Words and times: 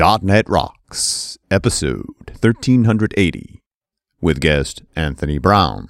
.NET 0.00 0.48
Rocks, 0.48 1.36
episode 1.50 2.06
1380, 2.40 3.60
with 4.22 4.40
guest 4.40 4.82
Anthony 4.96 5.36
Brown. 5.36 5.88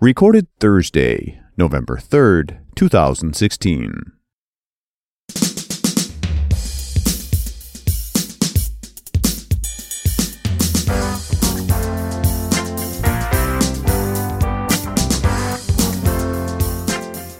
Recorded 0.00 0.46
Thursday, 0.60 1.42
November 1.58 1.98
3rd, 1.98 2.60
2016. 2.74 4.12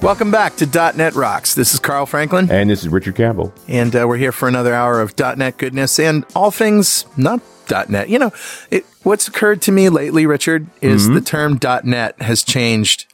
Welcome 0.05 0.31
back 0.31 0.57
to 0.57 0.67
.NET 0.95 1.15
Rocks. 1.15 1.55
This 1.55 1.73
is 1.73 1.81
Carl 1.81 2.05
Franklin, 2.05 2.51
And 2.51 2.69
this 2.69 2.83
is 2.83 2.89
Richard 2.91 3.17
Campbell. 3.17 3.55
and 3.67 3.97
uh, 3.97 4.05
we're 4.07 4.19
here 4.19 4.33
for 4.33 4.47
another 4.47 4.75
hour 4.75 5.01
of 5.01 5.19
.NET 5.19 5.57
goodness 5.57 5.99
and 5.99 6.27
all 6.37 6.51
things 6.51 7.07
not 7.17 7.41
.NET. 7.89 8.11
You 8.11 8.19
know, 8.19 8.31
it, 8.71 8.85
what's 9.03 9.27
occurred 9.29 9.63
to 9.63 9.73
me 9.73 9.89
lately, 9.89 10.27
Richard, 10.27 10.67
is 10.83 11.09
the 11.09 11.23
term 11.23 11.59
.NET 11.85 12.21
has 12.21 12.43
changed. 12.45 13.07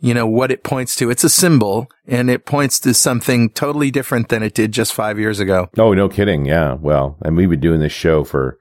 You 0.00 0.14
know 0.14 0.26
what 0.26 0.50
it 0.50 0.64
points 0.64 0.96
to. 0.96 1.10
It's 1.10 1.22
a 1.22 1.28
symbol, 1.28 1.88
and 2.08 2.28
it 2.28 2.44
points 2.44 2.80
to 2.80 2.92
something 2.92 3.50
totally 3.50 3.92
different 3.92 4.28
than 4.28 4.42
it 4.42 4.52
did 4.52 4.72
just 4.72 4.92
five 4.92 5.20
years 5.20 5.38
ago. 5.38 5.68
Oh, 5.78 5.94
no 5.94 6.08
kidding. 6.08 6.44
Yeah. 6.44 6.74
Well, 6.74 7.18
and 7.22 7.36
we've 7.36 7.50
been 7.50 7.60
doing 7.60 7.78
this 7.78 7.92
show 7.92 8.24
for, 8.24 8.58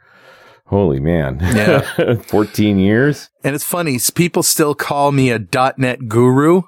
holy 0.67 0.99
man, 0.99 1.39
Yeah. 1.41 2.15
14 2.27 2.77
years. 2.77 3.29
And 3.43 3.55
it's 3.55 3.63
funny, 3.63 3.97
people 4.13 4.43
still 4.43 4.75
call 4.75 5.11
me 5.11 5.31
a 5.31 5.39
.NET 5.77 6.07
guru, 6.07 6.61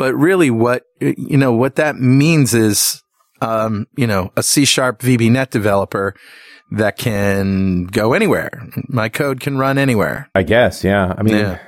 but 0.00 0.14
really 0.14 0.50
what, 0.50 0.82
you 1.00 1.36
know, 1.36 1.52
what 1.52 1.74
that 1.76 1.94
means 1.96 2.54
is, 2.54 3.02
um, 3.42 3.86
you 3.98 4.06
know, 4.06 4.32
a 4.34 4.42
C 4.42 4.64
sharp 4.64 5.00
VBNet 5.02 5.50
developer 5.50 6.14
that 6.72 6.96
can 6.96 7.84
go 7.84 8.14
anywhere. 8.14 8.66
My 8.88 9.10
code 9.10 9.40
can 9.40 9.58
run 9.58 9.76
anywhere. 9.76 10.30
I 10.34 10.42
guess. 10.42 10.82
Yeah. 10.82 11.14
I 11.18 11.22
mean, 11.22 11.34
Yeah. 11.36 11.58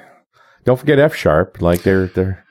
don't 0.65 0.79
forget 0.81 0.98
F 0.98 1.15
sharp. 1.15 1.61
Like 1.61 1.83
there, 1.83 2.07
there, 2.07 2.42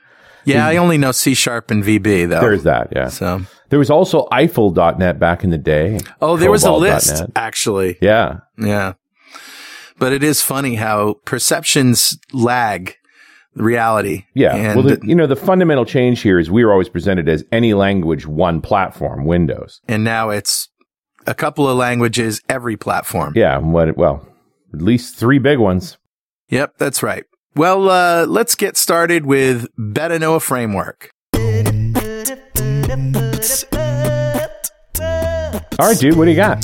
Yeah, 0.46 0.68
I 0.68 0.78
only 0.78 1.00
know 1.00 1.12
C 1.12 1.34
sharp 1.34 1.72
and 1.72 1.84
VB 1.84 2.30
though. 2.30 2.42
there's 2.42 2.64
that. 2.64 2.90
Yeah. 2.96 3.08
so, 3.10 3.42
There 3.70 3.80
was 3.80 3.90
also 3.90 4.28
Eiffel.net 4.32 5.18
back 5.20 5.44
in 5.44 5.50
the 5.50 5.58
day. 5.58 6.00
oh, 6.22 6.38
there 6.38 6.52
was 6.52 6.64
a 6.64 6.72
list 6.74 7.10
COBOL.NET. 7.10 7.32
actually. 7.36 7.98
Yeah. 8.02 8.40
Yeah. 8.58 8.94
But 9.98 10.14
it 10.14 10.22
is 10.24 10.42
funny 10.44 10.76
how 10.76 11.16
perceptions 11.26 12.18
lag 12.34 12.96
reality. 13.56 14.26
Yeah. 14.34 14.56
And 14.56 14.84
well, 14.84 14.96
the, 14.96 15.06
you 15.06 15.16
know, 15.16 15.28
the 15.28 15.36
fundamental 15.36 15.86
change 15.86 16.22
here 16.22 16.40
is 16.40 16.50
we 16.50 16.64
were 16.66 16.72
always 16.72 16.90
presented 16.90 17.28
as 17.30 17.44
any 17.52 17.74
language, 17.74 18.26
one 18.26 18.62
platform, 18.62 19.26
Windows. 19.26 19.82
and 19.88 20.04
now 20.04 20.30
it's 20.30 20.70
a 21.28 21.34
couple 21.34 21.68
of 21.70 21.78
languages, 21.78 22.42
every 22.50 22.78
platform. 22.78 23.34
Yeah. 23.36 23.58
What, 23.58 23.96
well, 23.98 24.28
at 24.74 24.82
least 24.82 25.16
three 25.16 25.40
big 25.40 25.60
ones. 25.60 25.98
Yep, 26.50 26.78
that's 26.78 27.04
right. 27.04 27.26
Well, 27.56 27.90
uh, 27.90 28.26
let's 28.28 28.56
get 28.56 28.78
started 28.78 29.26
with 29.26 29.68
Better 29.78 30.18
Know 30.20 30.36
a 30.36 30.40
Framework. 30.40 31.12
All 35.80 35.88
right, 35.88 35.98
dude. 35.98 36.16
What 36.16 36.26
do 36.26 36.32
you 36.32 36.38
got? 36.38 36.64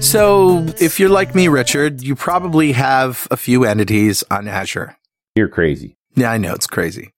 So, 0.00 0.64
if 0.80 1.00
you're 1.00 1.08
like 1.08 1.34
me, 1.34 1.48
Richard, 1.48 2.02
you 2.02 2.14
probably 2.14 2.72
have 2.72 3.26
a 3.32 3.36
few 3.36 3.64
entities 3.64 4.22
on 4.30 4.46
Azure. 4.46 4.96
You're 5.34 5.48
crazy. 5.48 5.97
Yeah, 6.18 6.30
I 6.32 6.38
know 6.38 6.54
it's 6.54 6.66
crazy. 6.66 7.12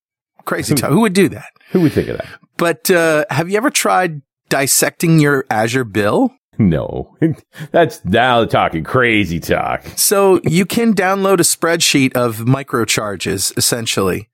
Crazy 0.44 0.74
talk. 0.74 0.90
Who 0.90 1.00
would 1.00 1.12
do 1.12 1.28
that? 1.28 1.48
Who 1.72 1.80
would 1.82 1.92
think 1.92 2.08
of 2.08 2.18
that? 2.18 2.26
But 2.56 2.90
uh, 2.90 3.24
have 3.30 3.50
you 3.50 3.56
ever 3.56 3.70
tried 3.70 4.22
dissecting 4.48 5.18
your 5.20 5.44
Azure 5.50 5.84
bill? 5.84 6.32
No, 6.58 7.16
that's 7.72 8.04
now 8.04 8.44
talking 8.44 8.84
crazy 8.84 9.40
talk. 9.40 9.82
So 9.96 10.40
you 10.44 10.66
can 10.66 10.92
download 10.94 11.34
a 11.40 11.42
spreadsheet 11.44 12.14
of 12.14 12.38
microcharges, 12.38 13.56
essentially, 13.56 14.28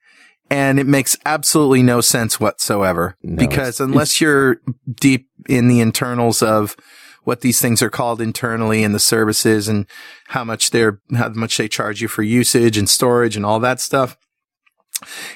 and 0.50 0.78
it 0.80 0.86
makes 0.86 1.16
absolutely 1.26 1.82
no 1.82 2.00
sense 2.00 2.40
whatsoever. 2.40 3.16
No, 3.22 3.36
because 3.36 3.80
it's- 3.80 3.80
unless 3.80 4.20
you're 4.20 4.60
deep 5.00 5.28
in 5.48 5.68
the 5.68 5.80
internals 5.80 6.42
of 6.42 6.76
what 7.24 7.40
these 7.40 7.60
things 7.60 7.82
are 7.82 7.90
called 7.90 8.20
internally 8.20 8.82
and 8.84 8.94
the 8.94 9.00
services 9.00 9.68
and 9.68 9.86
how 10.28 10.44
much 10.44 10.70
they're, 10.70 11.00
how 11.16 11.28
much 11.30 11.56
they 11.56 11.68
charge 11.68 12.00
you 12.00 12.06
for 12.08 12.22
usage 12.22 12.78
and 12.78 12.88
storage 12.88 13.36
and 13.36 13.44
all 13.44 13.58
that 13.60 13.80
stuff, 13.80 14.16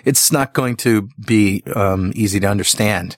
it's 0.05 0.33
not 0.33 0.53
going 0.53 0.77
to 0.77 1.09
be 1.25 1.63
um, 1.75 2.13
easy 2.15 2.41
to 2.41 2.47
understand. 2.47 3.17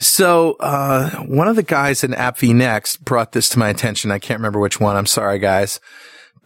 So, 0.00 0.56
uh, 0.60 1.10
one 1.22 1.48
of 1.48 1.56
the 1.56 1.62
guys 1.62 2.04
in 2.04 2.14
App 2.14 2.38
vNext 2.38 3.00
brought 3.00 3.32
this 3.32 3.48
to 3.50 3.58
my 3.58 3.68
attention. 3.68 4.10
I 4.10 4.18
can't 4.18 4.40
remember 4.40 4.58
which 4.58 4.80
one. 4.80 4.96
I'm 4.96 5.06
sorry, 5.06 5.38
guys. 5.38 5.80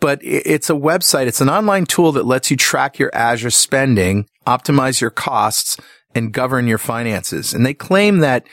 But 0.00 0.20
it's 0.22 0.70
a 0.70 0.74
website. 0.74 1.26
It's 1.26 1.40
an 1.40 1.48
online 1.48 1.84
tool 1.84 2.12
that 2.12 2.24
lets 2.24 2.50
you 2.50 2.56
track 2.56 2.98
your 2.98 3.12
Azure 3.14 3.50
spending, 3.50 4.28
optimize 4.46 5.00
your 5.00 5.10
costs, 5.10 5.76
and 6.14 6.32
govern 6.32 6.68
your 6.68 6.78
finances. 6.78 7.52
And 7.52 7.66
they 7.66 7.74
claim 7.74 8.18
that 8.18 8.46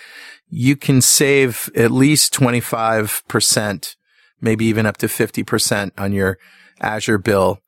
you 0.49 0.75
can 0.75 1.01
save 1.01 1.69
at 1.75 1.91
least 1.91 2.33
25%, 2.33 3.95
maybe 4.41 4.65
even 4.65 4.85
up 4.85 4.97
to 4.97 5.07
50% 5.07 5.91
on 5.97 6.13
your 6.13 6.37
Azure 6.81 7.17
bill, 7.17 7.59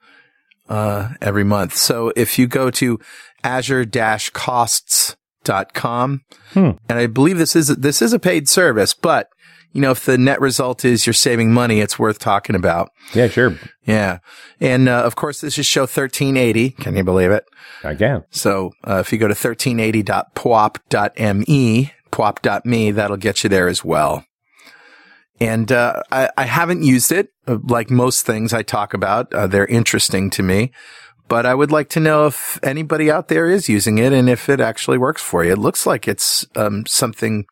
uh, 0.69 1.09
every 1.21 1.43
month. 1.43 1.75
So 1.75 2.13
if 2.15 2.39
you 2.39 2.47
go 2.47 2.71
to 2.71 2.97
azure-costs.com, 3.43 6.21
Hmm. 6.53 6.69
and 6.89 6.99
I 6.99 7.07
believe 7.07 7.37
this 7.37 7.55
is, 7.55 7.67
this 7.67 8.01
is 8.01 8.11
a 8.13 8.19
paid 8.19 8.49
service, 8.49 8.93
but 8.93 9.29
you 9.73 9.81
know, 9.81 9.91
if 9.91 10.05
the 10.05 10.17
net 10.17 10.39
result 10.41 10.83
is 10.85 11.05
you're 11.05 11.13
saving 11.13 11.53
money, 11.53 11.81
it's 11.81 11.99
worth 11.99 12.17
talking 12.19 12.55
about. 12.55 12.89
Yeah, 13.13 13.27
sure. 13.27 13.55
Yeah. 13.85 14.19
And, 14.59 14.89
uh, 14.89 15.03
of 15.03 15.15
course, 15.15 15.41
this 15.41 15.57
is 15.59 15.65
show 15.67 15.81
1380. 15.81 16.71
Can 16.71 16.95
you 16.95 17.03
believe 17.03 17.29
it? 17.31 17.43
I 17.83 17.93
can. 17.93 18.23
So, 18.31 18.71
uh, 18.87 19.03
if 19.05 19.11
you 19.11 19.19
go 19.19 19.27
to 19.27 19.35
1380.pwop.me, 19.35 21.91
pwop.me, 22.11 22.91
that'll 22.91 23.17
get 23.17 23.43
you 23.43 23.49
there 23.49 23.67
as 23.67 23.83
well. 23.85 24.23
And, 25.39 25.71
uh, 25.71 26.01
I, 26.11 26.29
I 26.37 26.43
haven't 26.45 26.83
used 26.83 27.11
it. 27.11 27.29
Uh, 27.47 27.57
Like 27.63 27.89
most 27.89 28.25
things 28.25 28.53
I 28.53 28.63
talk 28.63 28.93
about, 28.93 29.33
uh, 29.33 29.47
they're 29.47 29.65
interesting 29.67 30.29
to 30.31 30.43
me. 30.43 30.71
But 31.27 31.45
I 31.45 31.53
would 31.53 31.71
like 31.71 31.89
to 31.89 31.99
know 31.99 32.25
if 32.27 32.57
anybody 32.63 33.11
out 33.11 33.27
there 33.27 33.47
is 33.49 33.67
using 33.67 33.97
it 33.97 34.13
and 34.13 34.29
if 34.29 34.47
it 34.49 34.61
actually 34.61 34.97
works 34.97 35.21
for 35.21 35.43
you. 35.43 35.51
It 35.51 35.57
looks 35.57 35.85
like 35.85 36.07
it's, 36.07 36.45
um, 36.55 36.85
something 36.85 37.45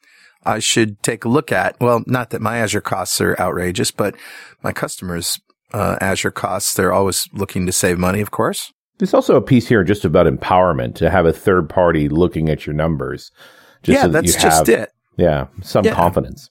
I 0.45 0.59
should 0.59 1.01
take 1.03 1.25
a 1.25 1.29
look 1.29 1.51
at. 1.51 1.75
Well, 1.81 2.03
not 2.07 2.29
that 2.29 2.41
my 2.41 2.57
Azure 2.57 2.79
costs 2.81 3.19
are 3.19 3.35
outrageous, 3.39 3.91
but 3.91 4.15
my 4.63 4.71
customers, 4.71 5.39
uh, 5.73 5.97
Azure 5.99 6.31
costs, 6.31 6.73
they're 6.73 6.93
always 6.93 7.27
looking 7.33 7.65
to 7.65 7.71
save 7.71 7.97
money, 7.97 8.21
of 8.21 8.31
course. 8.31 8.71
There's 8.97 9.13
also 9.13 9.35
a 9.35 9.41
piece 9.41 9.67
here 9.67 9.83
just 9.83 10.05
about 10.05 10.25
empowerment 10.25 10.95
to 10.95 11.09
have 11.09 11.25
a 11.25 11.33
third 11.33 11.67
party 11.69 12.07
looking 12.07 12.49
at 12.49 12.65
your 12.65 12.73
numbers. 12.75 13.29
Just 13.83 13.95
yeah, 13.97 14.03
so 14.03 14.07
that 14.09 14.23
that's 14.25 14.41
just 14.41 14.69
it. 14.69 14.89
Yeah, 15.17 15.47
some 15.61 15.83
Yeah. 15.83 15.93
confidence. 15.93 16.49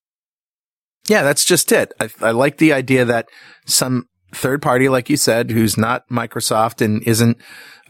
Yeah, 1.08 1.22
that's 1.22 1.44
just 1.44 1.70
it. 1.72 1.92
I, 2.00 2.08
I 2.20 2.30
like 2.30 2.58
the 2.58 2.72
idea 2.72 3.04
that 3.04 3.28
some 3.66 4.08
third 4.34 4.62
party, 4.62 4.88
like 4.88 5.10
you 5.10 5.16
said, 5.16 5.50
who's 5.50 5.76
not 5.76 6.08
Microsoft 6.08 6.84
and 6.84 7.02
isn't 7.02 7.38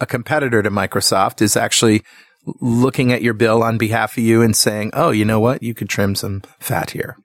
a 0.00 0.06
competitor 0.06 0.62
to 0.62 0.70
Microsoft, 0.70 1.41
is 1.41 1.56
actually 1.56 2.02
looking 2.60 3.12
at 3.12 3.22
your 3.22 3.34
bill 3.34 3.62
on 3.62 3.78
behalf 3.78 4.19
of 4.19 4.25
you 4.25 4.42
and 4.42 4.56
saying, 4.56 4.91
"Oh, 4.92 5.10
you 5.10 5.25
know 5.25 5.41
what? 5.41 5.62
You 5.62 5.75
could 5.75 5.88
trim 5.88 6.14
some 6.14 6.42
fat 6.58 6.91
here." 6.91 7.16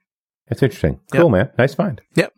That's 0.49 0.63
interesting. 0.63 0.99
Yep. 1.13 1.21
Cool, 1.21 1.29
man. 1.29 1.51
Nice 1.59 1.75
find. 1.75 2.01
Yep. 2.15 2.33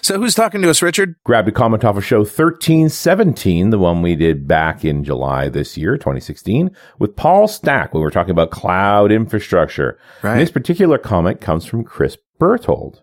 So, 0.00 0.18
who's 0.18 0.34
talking 0.34 0.62
to 0.62 0.70
us, 0.70 0.82
Richard? 0.82 1.14
Grabbed 1.22 1.46
a 1.46 1.52
comment 1.52 1.84
off 1.84 1.96
of 1.96 2.04
show 2.04 2.18
1317, 2.18 3.70
the 3.70 3.78
one 3.78 4.02
we 4.02 4.16
did 4.16 4.48
back 4.48 4.84
in 4.84 5.04
July 5.04 5.48
this 5.48 5.76
year, 5.76 5.96
2016, 5.96 6.74
with 6.98 7.14
Paul 7.14 7.46
Stack 7.46 7.94
when 7.94 8.00
we 8.00 8.04
were 8.04 8.10
talking 8.10 8.32
about 8.32 8.50
cloud 8.50 9.12
infrastructure. 9.12 9.96
Right. 10.22 10.32
And 10.32 10.40
this 10.40 10.50
particular 10.50 10.98
comment 10.98 11.40
comes 11.40 11.64
from 11.64 11.84
Chris 11.84 12.16
Berthold. 12.40 13.02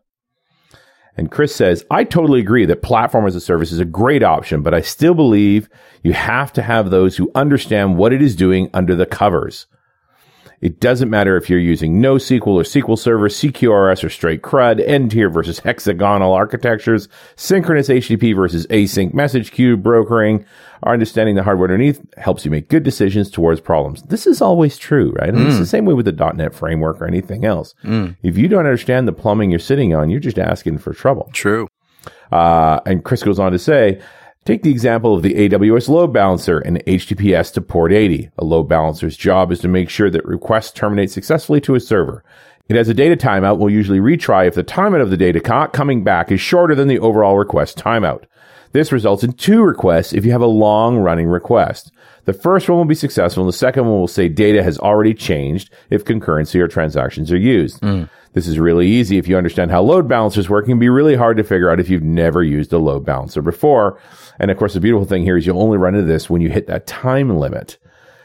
And 1.15 1.31
Chris 1.31 1.55
says, 1.55 1.85
I 1.89 2.03
totally 2.03 2.39
agree 2.39 2.65
that 2.65 2.81
platform 2.81 3.27
as 3.27 3.35
a 3.35 3.41
service 3.41 3.71
is 3.71 3.79
a 3.79 3.85
great 3.85 4.23
option, 4.23 4.61
but 4.61 4.73
I 4.73 4.81
still 4.81 5.13
believe 5.13 5.69
you 6.03 6.13
have 6.13 6.53
to 6.53 6.61
have 6.61 6.89
those 6.89 7.17
who 7.17 7.31
understand 7.35 7.97
what 7.97 8.13
it 8.13 8.21
is 8.21 8.35
doing 8.35 8.69
under 8.73 8.95
the 8.95 9.05
covers. 9.05 9.67
It 10.61 10.79
doesn't 10.79 11.09
matter 11.09 11.37
if 11.37 11.49
you're 11.49 11.59
using 11.59 12.01
NoSQL 12.01 12.47
or 12.47 12.63
SQL 12.63 12.97
Server, 12.97 13.29
CQRS 13.29 14.03
or 14.03 14.09
straight 14.09 14.41
CRUD, 14.41 14.81
n-tier 14.81 15.29
versus 15.29 15.59
hexagonal 15.65 16.33
architectures, 16.33 17.07
synchronous 17.35 17.87
HTTP 17.87 18.35
versus 18.35 18.67
async 18.67 19.13
message 19.13 19.51
queue 19.51 19.77
brokering. 19.77 20.45
Our 20.83 20.93
understanding 20.93 21.35
the 21.35 21.43
hardware 21.43 21.69
underneath 21.69 22.01
helps 22.17 22.45
you 22.45 22.51
make 22.51 22.69
good 22.69 22.83
decisions 22.83 23.29
towards 23.29 23.59
problems. 23.59 24.01
This 24.03 24.25
is 24.25 24.41
always 24.41 24.77
true, 24.77 25.11
right? 25.19 25.33
Mean, 25.33 25.47
It's 25.47 25.59
the 25.59 25.65
same 25.65 25.85
way 25.85 25.93
with 25.93 26.05
the 26.05 26.33
.NET 26.33 26.53
framework 26.53 27.01
or 27.01 27.05
anything 27.05 27.43
else. 27.45 27.75
If 27.83 28.37
you 28.37 28.47
don't 28.47 28.65
understand 28.65 29.07
the 29.07 29.11
plumbing 29.13 29.49
you're 29.49 29.59
sitting 29.59 29.93
on, 29.93 30.09
you're 30.09 30.19
just 30.21 30.39
asking 30.39 30.77
for 30.77 30.93
trouble. 30.93 31.29
True. 31.33 31.67
Uh, 32.31 32.79
and 32.85 33.03
Chris 33.03 33.23
goes 33.23 33.39
on 33.39 33.51
to 33.51 33.59
say, 33.59 34.01
take 34.45 34.63
the 34.63 34.71
example 34.71 35.15
of 35.15 35.21
the 35.21 35.33
AWS 35.33 35.89
load 35.89 36.13
balancer 36.13 36.59
and 36.59 36.83
HTTPS 36.85 37.53
to 37.53 37.61
port 37.61 37.93
80. 37.93 38.29
A 38.37 38.43
load 38.43 38.63
balancer's 38.63 39.17
job 39.17 39.51
is 39.51 39.59
to 39.59 39.67
make 39.67 39.89
sure 39.89 40.09
that 40.09 40.25
requests 40.25 40.71
terminate 40.71 41.11
successfully 41.11 41.61
to 41.61 41.75
a 41.75 41.79
server. 41.79 42.23
It 42.67 42.75
has 42.75 42.87
a 42.87 42.93
data 42.93 43.15
timeout. 43.15 43.57
We'll 43.57 43.71
usually 43.71 43.99
retry 43.99 44.47
if 44.47 44.53
the 44.53 44.63
timeout 44.63 45.01
of 45.01 45.09
the 45.09 45.17
data 45.17 45.39
coming 45.39 46.03
back 46.03 46.31
is 46.31 46.39
shorter 46.39 46.75
than 46.75 46.87
the 46.87 46.99
overall 46.99 47.37
request 47.37 47.77
timeout. 47.77 48.25
This 48.71 48.91
results 48.91 49.23
in 49.23 49.33
two 49.33 49.63
requests 49.63 50.13
if 50.13 50.23
you 50.23 50.31
have 50.31 50.41
a 50.41 50.47
long 50.47 50.97
running 50.97 51.27
request. 51.27 51.91
The 52.25 52.33
first 52.33 52.69
one 52.69 52.77
will 52.77 52.85
be 52.85 52.93
successful, 52.93 53.41
and 53.41 53.47
the 53.51 53.57
second 53.57 53.85
one 53.85 53.99
will 53.99 54.07
say 54.07 54.29
data 54.29 54.61
has 54.61 54.77
already 54.77 55.15
changed 55.15 55.73
if 55.89 56.05
concurrency 56.05 56.59
or 56.59 56.67
transactions 56.67 57.31
are 57.31 57.37
used. 57.37 57.81
Mm. 57.81 58.07
This 58.33 58.47
is 58.47 58.59
really 58.59 58.87
easy 58.87 59.17
if 59.17 59.27
you 59.27 59.37
understand 59.37 59.71
how 59.71 59.81
load 59.81 60.07
balancers 60.07 60.49
work. 60.49 60.67
Can 60.67 60.77
be 60.77 60.89
really 60.89 61.15
hard 61.15 61.37
to 61.37 61.43
figure 61.43 61.71
out 61.71 61.79
if 61.79 61.89
you've 61.89 62.03
never 62.03 62.43
used 62.43 62.71
a 62.71 62.77
load 62.77 63.03
balancer 63.03 63.41
before. 63.41 63.99
And 64.39 64.49
of 64.49 64.57
course, 64.57 64.73
the 64.73 64.79
beautiful 64.79 65.05
thing 65.05 65.23
here 65.23 65.37
is 65.37 65.45
you'll 65.45 65.61
only 65.61 65.77
run 65.77 65.95
into 65.95 66.07
this 66.07 66.29
when 66.29 66.41
you 66.41 66.49
hit 66.49 66.67
that 66.67 66.87
time 66.87 67.37
limit. 67.37 67.77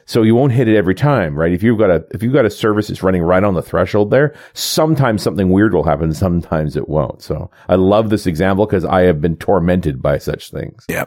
So 0.07 0.23
you 0.23 0.35
won't 0.35 0.53
hit 0.53 0.69
it 0.69 0.77
every 0.77 0.95
time, 0.95 1.35
right? 1.35 1.53
If 1.53 1.63
you've 1.63 1.79
got 1.79 1.91
a, 1.91 2.05
if 2.11 2.23
you've 2.23 2.33
got 2.33 2.45
a 2.45 2.51
service 2.51 2.89
that's 2.89 3.03
running 3.03 3.23
right 3.23 3.43
on 3.43 3.55
the 3.55 3.63
threshold 3.63 4.11
there, 4.11 4.35
sometimes 4.53 5.23
something 5.23 5.49
weird 5.49 5.73
will 5.73 5.85
happen. 5.85 6.13
Sometimes 6.13 6.77
it 6.77 6.89
won't. 6.89 7.23
So 7.23 7.51
I 7.69 7.77
love 7.77 8.11
this 8.11 8.27
example 8.27 8.67
because 8.67 8.85
I 8.85 9.03
have 9.03 9.21
been 9.21 9.37
tormented 9.37 10.03
by 10.03 10.19
such 10.19 10.51
things. 10.51 10.85
Yeah. 10.89 11.07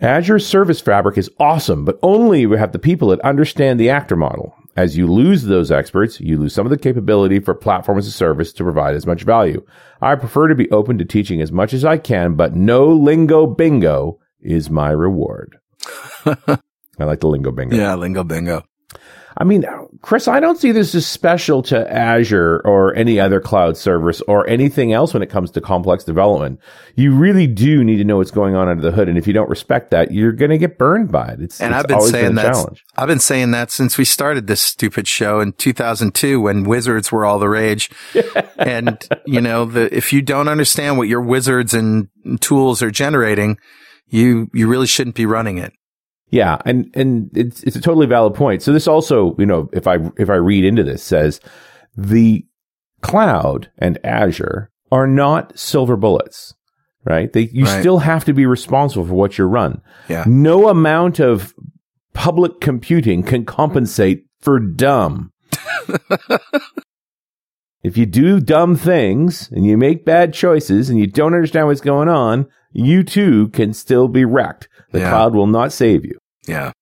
Azure 0.00 0.38
Service 0.38 0.80
Fabric 0.80 1.16
is 1.18 1.30
awesome, 1.38 1.84
but 1.84 1.98
only 2.02 2.46
we 2.46 2.58
have 2.58 2.72
the 2.72 2.78
people 2.78 3.08
that 3.08 3.20
understand 3.20 3.80
the 3.80 3.90
actor 3.90 4.16
model. 4.16 4.54
As 4.76 4.96
you 4.96 5.06
lose 5.06 5.44
those 5.44 5.70
experts, 5.70 6.20
you 6.20 6.36
lose 6.36 6.54
some 6.54 6.66
of 6.66 6.70
the 6.70 6.76
capability 6.76 7.40
for 7.40 7.54
platform 7.54 7.96
as 7.96 8.06
a 8.06 8.12
service 8.12 8.52
to 8.52 8.62
provide 8.62 8.94
as 8.94 9.06
much 9.06 9.22
value. 9.22 9.64
I 10.02 10.14
prefer 10.16 10.48
to 10.48 10.54
be 10.54 10.70
open 10.70 10.98
to 10.98 11.04
teaching 11.04 11.40
as 11.40 11.50
much 11.50 11.72
as 11.72 11.84
I 11.84 11.96
can, 11.96 12.34
but 12.34 12.54
no 12.54 12.88
lingo 12.88 13.46
bingo 13.46 14.20
is 14.40 14.68
my 14.68 14.90
reward. 14.90 15.58
I 16.26 17.04
like 17.04 17.20
the 17.20 17.28
lingo 17.28 17.52
bingo. 17.52 17.76
Yeah, 17.76 17.94
lingo 17.94 18.22
bingo. 18.22 18.64
I 19.38 19.44
mean, 19.44 19.66
Chris, 20.00 20.28
I 20.28 20.40
don't 20.40 20.58
see 20.58 20.72
this 20.72 20.94
as 20.94 21.06
special 21.06 21.62
to 21.64 21.92
Azure 21.92 22.62
or 22.64 22.94
any 22.94 23.20
other 23.20 23.38
cloud 23.38 23.76
service 23.76 24.22
or 24.22 24.48
anything 24.48 24.94
else 24.94 25.12
when 25.12 25.22
it 25.22 25.28
comes 25.28 25.50
to 25.50 25.60
complex 25.60 26.04
development. 26.04 26.58
You 26.94 27.14
really 27.14 27.46
do 27.46 27.84
need 27.84 27.98
to 27.98 28.04
know 28.04 28.16
what's 28.16 28.30
going 28.30 28.54
on 28.54 28.68
under 28.68 28.82
the 28.82 28.92
hood. 28.92 29.10
And 29.10 29.18
if 29.18 29.26
you 29.26 29.34
don't 29.34 29.50
respect 29.50 29.90
that, 29.90 30.10
you're 30.10 30.32
going 30.32 30.52
to 30.52 30.58
get 30.58 30.78
burned 30.78 31.12
by 31.12 31.28
it. 31.28 31.42
It's, 31.42 31.60
and 31.60 31.74
it's 31.74 31.82
I've 31.82 31.86
been 31.86 32.00
saying 32.00 32.26
been 32.28 32.34
that. 32.36 32.76
I've 32.96 33.08
been 33.08 33.18
saying 33.18 33.50
that 33.50 33.70
since 33.70 33.98
we 33.98 34.06
started 34.06 34.46
this 34.46 34.62
stupid 34.62 35.06
show 35.06 35.40
in 35.40 35.52
2002 35.52 36.40
when 36.40 36.64
wizards 36.64 37.12
were 37.12 37.26
all 37.26 37.38
the 37.38 37.48
rage. 37.50 37.90
and, 38.56 39.06
you 39.26 39.42
know, 39.42 39.66
the, 39.66 39.94
if 39.94 40.14
you 40.14 40.22
don't 40.22 40.48
understand 40.48 40.96
what 40.96 41.08
your 41.08 41.20
wizards 41.20 41.74
and 41.74 42.08
tools 42.40 42.80
are 42.80 42.90
generating, 42.90 43.58
you, 44.08 44.50
you 44.54 44.66
really 44.66 44.86
shouldn't 44.86 45.16
be 45.16 45.26
running 45.26 45.58
it. 45.58 45.74
Yeah, 46.30 46.58
and 46.64 46.90
and 46.94 47.30
it's 47.34 47.62
it's 47.62 47.76
a 47.76 47.80
totally 47.80 48.06
valid 48.06 48.34
point. 48.34 48.62
So 48.62 48.72
this 48.72 48.88
also, 48.88 49.36
you 49.38 49.46
know, 49.46 49.70
if 49.72 49.86
I 49.86 49.98
if 50.16 50.28
I 50.28 50.34
read 50.34 50.64
into 50.64 50.82
this 50.82 51.02
says 51.02 51.40
the 51.96 52.44
cloud 53.00 53.70
and 53.78 53.98
Azure 54.04 54.70
are 54.90 55.06
not 55.06 55.56
silver 55.58 55.96
bullets, 55.96 56.54
right? 57.04 57.32
They 57.32 57.48
you 57.52 57.64
right. 57.64 57.80
still 57.80 57.98
have 57.98 58.24
to 58.24 58.34
be 58.34 58.44
responsible 58.44 59.06
for 59.06 59.14
what 59.14 59.38
you 59.38 59.44
run. 59.44 59.80
Yeah. 60.08 60.24
No 60.26 60.68
amount 60.68 61.20
of 61.20 61.54
public 62.12 62.60
computing 62.60 63.22
can 63.22 63.44
compensate 63.44 64.26
for 64.40 64.58
dumb. 64.58 65.32
if 67.82 67.96
you 67.96 68.04
do 68.06 68.40
dumb 68.40 68.74
things 68.74 69.48
and 69.52 69.64
you 69.64 69.76
make 69.76 70.04
bad 70.04 70.34
choices 70.34 70.90
and 70.90 70.98
you 70.98 71.06
don't 71.06 71.34
understand 71.34 71.68
what's 71.68 71.80
going 71.80 72.08
on, 72.08 72.46
you 72.72 73.04
too 73.04 73.48
can 73.48 73.72
still 73.72 74.08
be 74.08 74.24
wrecked. 74.24 74.68
The 74.92 75.00
yeah. 75.00 75.10
cloud 75.10 75.34
will 75.34 75.46
not 75.46 75.72
save 75.72 76.04
you. 76.04 76.18
Yeah. 76.46 76.72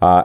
Uh, 0.00 0.24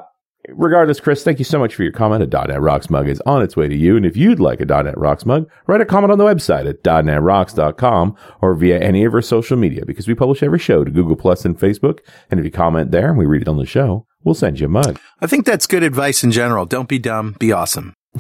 regardless, 0.50 1.00
Chris, 1.00 1.24
thank 1.24 1.40
you 1.40 1.46
so 1.46 1.60
much 1.60 1.76
for 1.76 1.84
your 1.84 1.92
comment. 1.92 2.24
A 2.24 2.48
.NET 2.48 2.62
Rocks 2.62 2.90
mug 2.90 3.08
is 3.08 3.22
on 3.26 3.42
its 3.42 3.56
way 3.56 3.68
to 3.68 3.76
you. 3.76 3.98
And 3.98 4.06
if 4.06 4.16
you'd 4.16 4.40
like 4.40 4.62
a 4.62 4.66
.NET 4.66 4.98
Rocks 4.98 5.26
mug, 5.26 5.50
write 5.68 5.82
a 5.82 5.86
comment 5.86 6.12
on 6.12 6.18
the 6.18 6.26
website 6.26 6.68
at 6.68 6.84
.NETRocks.com 6.84 8.16
or 8.42 8.56
via 8.56 8.80
any 8.80 9.04
of 9.06 9.14
our 9.14 9.22
social 9.22 9.58
media 9.58 9.86
because 9.86 10.08
we 10.08 10.16
publish 10.16 10.44
every 10.44 10.60
show 10.60 10.84
to 10.84 10.92
Google 10.92 11.16
Plus 11.16 11.46
and 11.46 11.58
Facebook. 11.58 12.00
And 12.30 12.40
if 12.40 12.46
you 12.46 12.52
comment 12.52 12.92
there 12.92 13.10
and 13.10 13.18
we 13.18 13.26
read 13.26 13.42
it 13.42 13.48
on 13.48 13.58
the 13.58 13.66
show, 13.66 14.06
we'll 14.24 14.36
send 14.36 14.60
you 14.60 14.68
a 14.68 14.70
mug. 14.70 15.00
I 15.20 15.28
think 15.28 15.46
that's 15.46 15.68
good 15.68 15.84
advice 15.84 16.24
in 16.24 16.32
general. 16.32 16.66
Don't 16.66 16.90
be 16.90 17.00
dumb. 17.00 17.36
Be 17.40 17.52
awesome. 17.52 17.94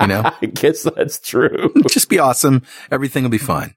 you 0.00 0.06
know? 0.06 0.30
I 0.42 0.50
guess 0.52 0.82
that's 0.82 1.20
true. 1.20 1.72
Just 1.88 2.08
be 2.08 2.18
awesome. 2.18 2.62
Everything 2.90 3.22
will 3.22 3.30
be 3.30 3.38
fine. 3.38 3.74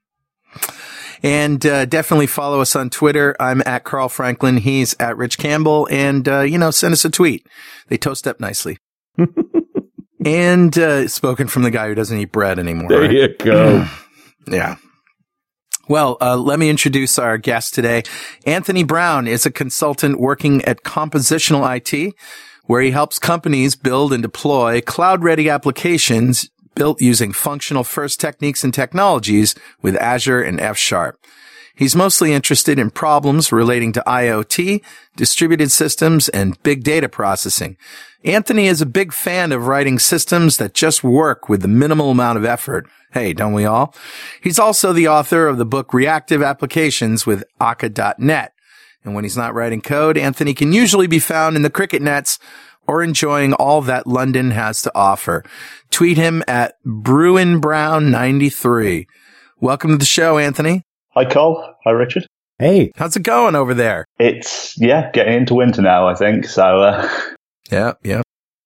And 1.22 1.64
uh, 1.66 1.84
definitely 1.84 2.26
follow 2.26 2.60
us 2.60 2.74
on 2.74 2.90
Twitter. 2.90 3.36
I'm 3.38 3.62
at 3.66 3.84
Carl 3.84 4.08
Franklin. 4.08 4.58
He's 4.58 4.96
at 4.98 5.16
Rich 5.16 5.38
Campbell. 5.38 5.86
And, 5.90 6.28
uh, 6.28 6.40
you 6.40 6.58
know, 6.58 6.70
send 6.70 6.92
us 6.92 7.04
a 7.04 7.10
tweet. 7.10 7.46
They 7.88 7.98
toast 7.98 8.26
up 8.26 8.40
nicely. 8.40 8.78
and 10.24 10.76
uh, 10.78 11.08
spoken 11.08 11.46
from 11.46 11.62
the 11.62 11.70
guy 11.70 11.88
who 11.88 11.94
doesn't 11.94 12.18
eat 12.18 12.32
bread 12.32 12.58
anymore. 12.58 12.88
There 12.88 13.00
right? 13.00 13.12
you 13.12 13.34
go. 13.38 13.86
yeah. 14.48 14.76
Well, 15.88 16.18
uh, 16.20 16.36
let 16.36 16.60
me 16.60 16.70
introduce 16.70 17.18
our 17.18 17.36
guest 17.36 17.74
today. 17.74 18.04
Anthony 18.46 18.84
Brown 18.84 19.26
is 19.26 19.44
a 19.44 19.50
consultant 19.50 20.20
working 20.20 20.64
at 20.64 20.84
Compositional 20.84 21.66
IT, 21.76 22.14
where 22.66 22.80
he 22.80 22.92
helps 22.92 23.18
companies 23.18 23.74
build 23.74 24.12
and 24.12 24.22
deploy 24.22 24.80
cloud 24.80 25.24
ready 25.24 25.50
applications 25.50 26.48
built 26.74 27.00
using 27.00 27.32
functional 27.32 27.84
first 27.84 28.20
techniques 28.20 28.64
and 28.64 28.72
technologies 28.72 29.54
with 29.82 29.96
Azure 29.96 30.42
and 30.42 30.60
F 30.60 30.76
Sharp. 30.76 31.18
He's 31.74 31.96
mostly 31.96 32.34
interested 32.34 32.78
in 32.78 32.90
problems 32.90 33.52
relating 33.52 33.92
to 33.92 34.02
IoT, 34.06 34.82
distributed 35.16 35.70
systems, 35.70 36.28
and 36.28 36.62
big 36.62 36.84
data 36.84 37.08
processing. 37.08 37.78
Anthony 38.22 38.66
is 38.66 38.82
a 38.82 38.86
big 38.86 39.14
fan 39.14 39.50
of 39.50 39.66
writing 39.66 39.98
systems 39.98 40.58
that 40.58 40.74
just 40.74 41.02
work 41.02 41.48
with 41.48 41.62
the 41.62 41.68
minimal 41.68 42.10
amount 42.10 42.36
of 42.36 42.44
effort. 42.44 42.86
Hey, 43.12 43.32
don't 43.32 43.54
we 43.54 43.64
all? 43.64 43.94
He's 44.42 44.58
also 44.58 44.92
the 44.92 45.08
author 45.08 45.46
of 45.48 45.56
the 45.56 45.64
book 45.64 45.94
Reactive 45.94 46.42
Applications 46.42 47.24
with 47.24 47.44
Akka.net. 47.60 48.52
And 49.02 49.14
when 49.14 49.24
he's 49.24 49.38
not 49.38 49.54
writing 49.54 49.80
code, 49.80 50.18
Anthony 50.18 50.52
can 50.52 50.74
usually 50.74 51.06
be 51.06 51.18
found 51.18 51.56
in 51.56 51.62
the 51.62 51.70
cricket 51.70 52.02
nets 52.02 52.38
or 52.90 53.02
enjoying 53.04 53.52
all 53.52 53.82
that 53.82 54.08
London 54.08 54.50
has 54.50 54.82
to 54.82 54.90
offer. 54.96 55.44
Tweet 55.90 56.16
him 56.16 56.42
at 56.48 56.74
BruinBrown93. 56.84 59.06
Welcome 59.60 59.92
to 59.92 59.96
the 59.96 60.04
show, 60.04 60.38
Anthony. 60.38 60.82
Hi, 61.10 61.24
Cole. 61.24 61.72
Hi, 61.84 61.92
Richard. 61.92 62.26
Hey. 62.58 62.90
How's 62.96 63.14
it 63.14 63.22
going 63.22 63.54
over 63.54 63.74
there? 63.74 64.06
It's, 64.18 64.76
yeah, 64.76 65.08
getting 65.12 65.34
into 65.34 65.54
winter 65.54 65.82
now, 65.82 66.08
I 66.08 66.16
think. 66.16 66.46
So, 66.46 66.80
uh... 66.80 67.08
yeah, 67.70 67.92
yeah. 68.02 68.22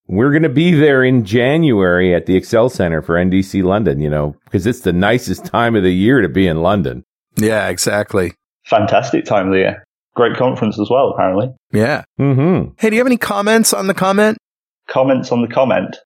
We're 0.07 0.31
going 0.31 0.45
to 0.45 0.49
be 0.49 0.73
there 0.73 1.05
in 1.05 1.27
January 1.27 2.15
at 2.15 2.25
the 2.25 2.35
Excel 2.35 2.71
Center 2.71 3.03
for 3.03 3.17
NDC 3.17 3.63
London, 3.63 4.01
you 4.01 4.09
know, 4.09 4.37
because 4.47 4.67
it's 4.67 4.81
the 4.81 4.95
nicest 4.95 5.45
time 5.45 5.77
of 5.77 5.83
the 5.83 5.93
year 5.93 6.23
to 6.23 6.31
be 6.31 6.47
in 6.47 6.63
London. 6.63 7.05
Yeah, 7.37 7.69
exactly. 7.69 8.33
Fantastic 8.65 9.27
time 9.27 9.49
of 9.49 9.53
the 9.53 9.59
year 9.59 9.85
great 10.15 10.37
conference 10.37 10.79
as 10.79 10.89
well, 10.91 11.11
apparently. 11.11 11.53
Yeah. 11.73 12.05
Mm-hmm. 12.19 12.73
Hey, 12.79 12.91
do 12.91 12.97
you 12.97 13.01
have 13.01 13.07
any 13.07 13.17
comments 13.17 13.73
on 13.73 13.87
the 13.87 13.95
comment? 13.95 14.39
Comments 14.89 15.31
on 15.31 15.43
the 15.43 15.49
comment. 15.49 15.97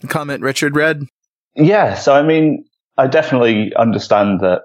The 0.00 0.08
comment 0.08 0.42
Richard 0.42 0.76
read? 0.76 1.04
Yeah. 1.54 1.94
So, 1.94 2.14
I 2.14 2.22
mean, 2.22 2.64
I 2.98 3.06
definitely 3.06 3.72
understand 3.76 4.40
that 4.40 4.62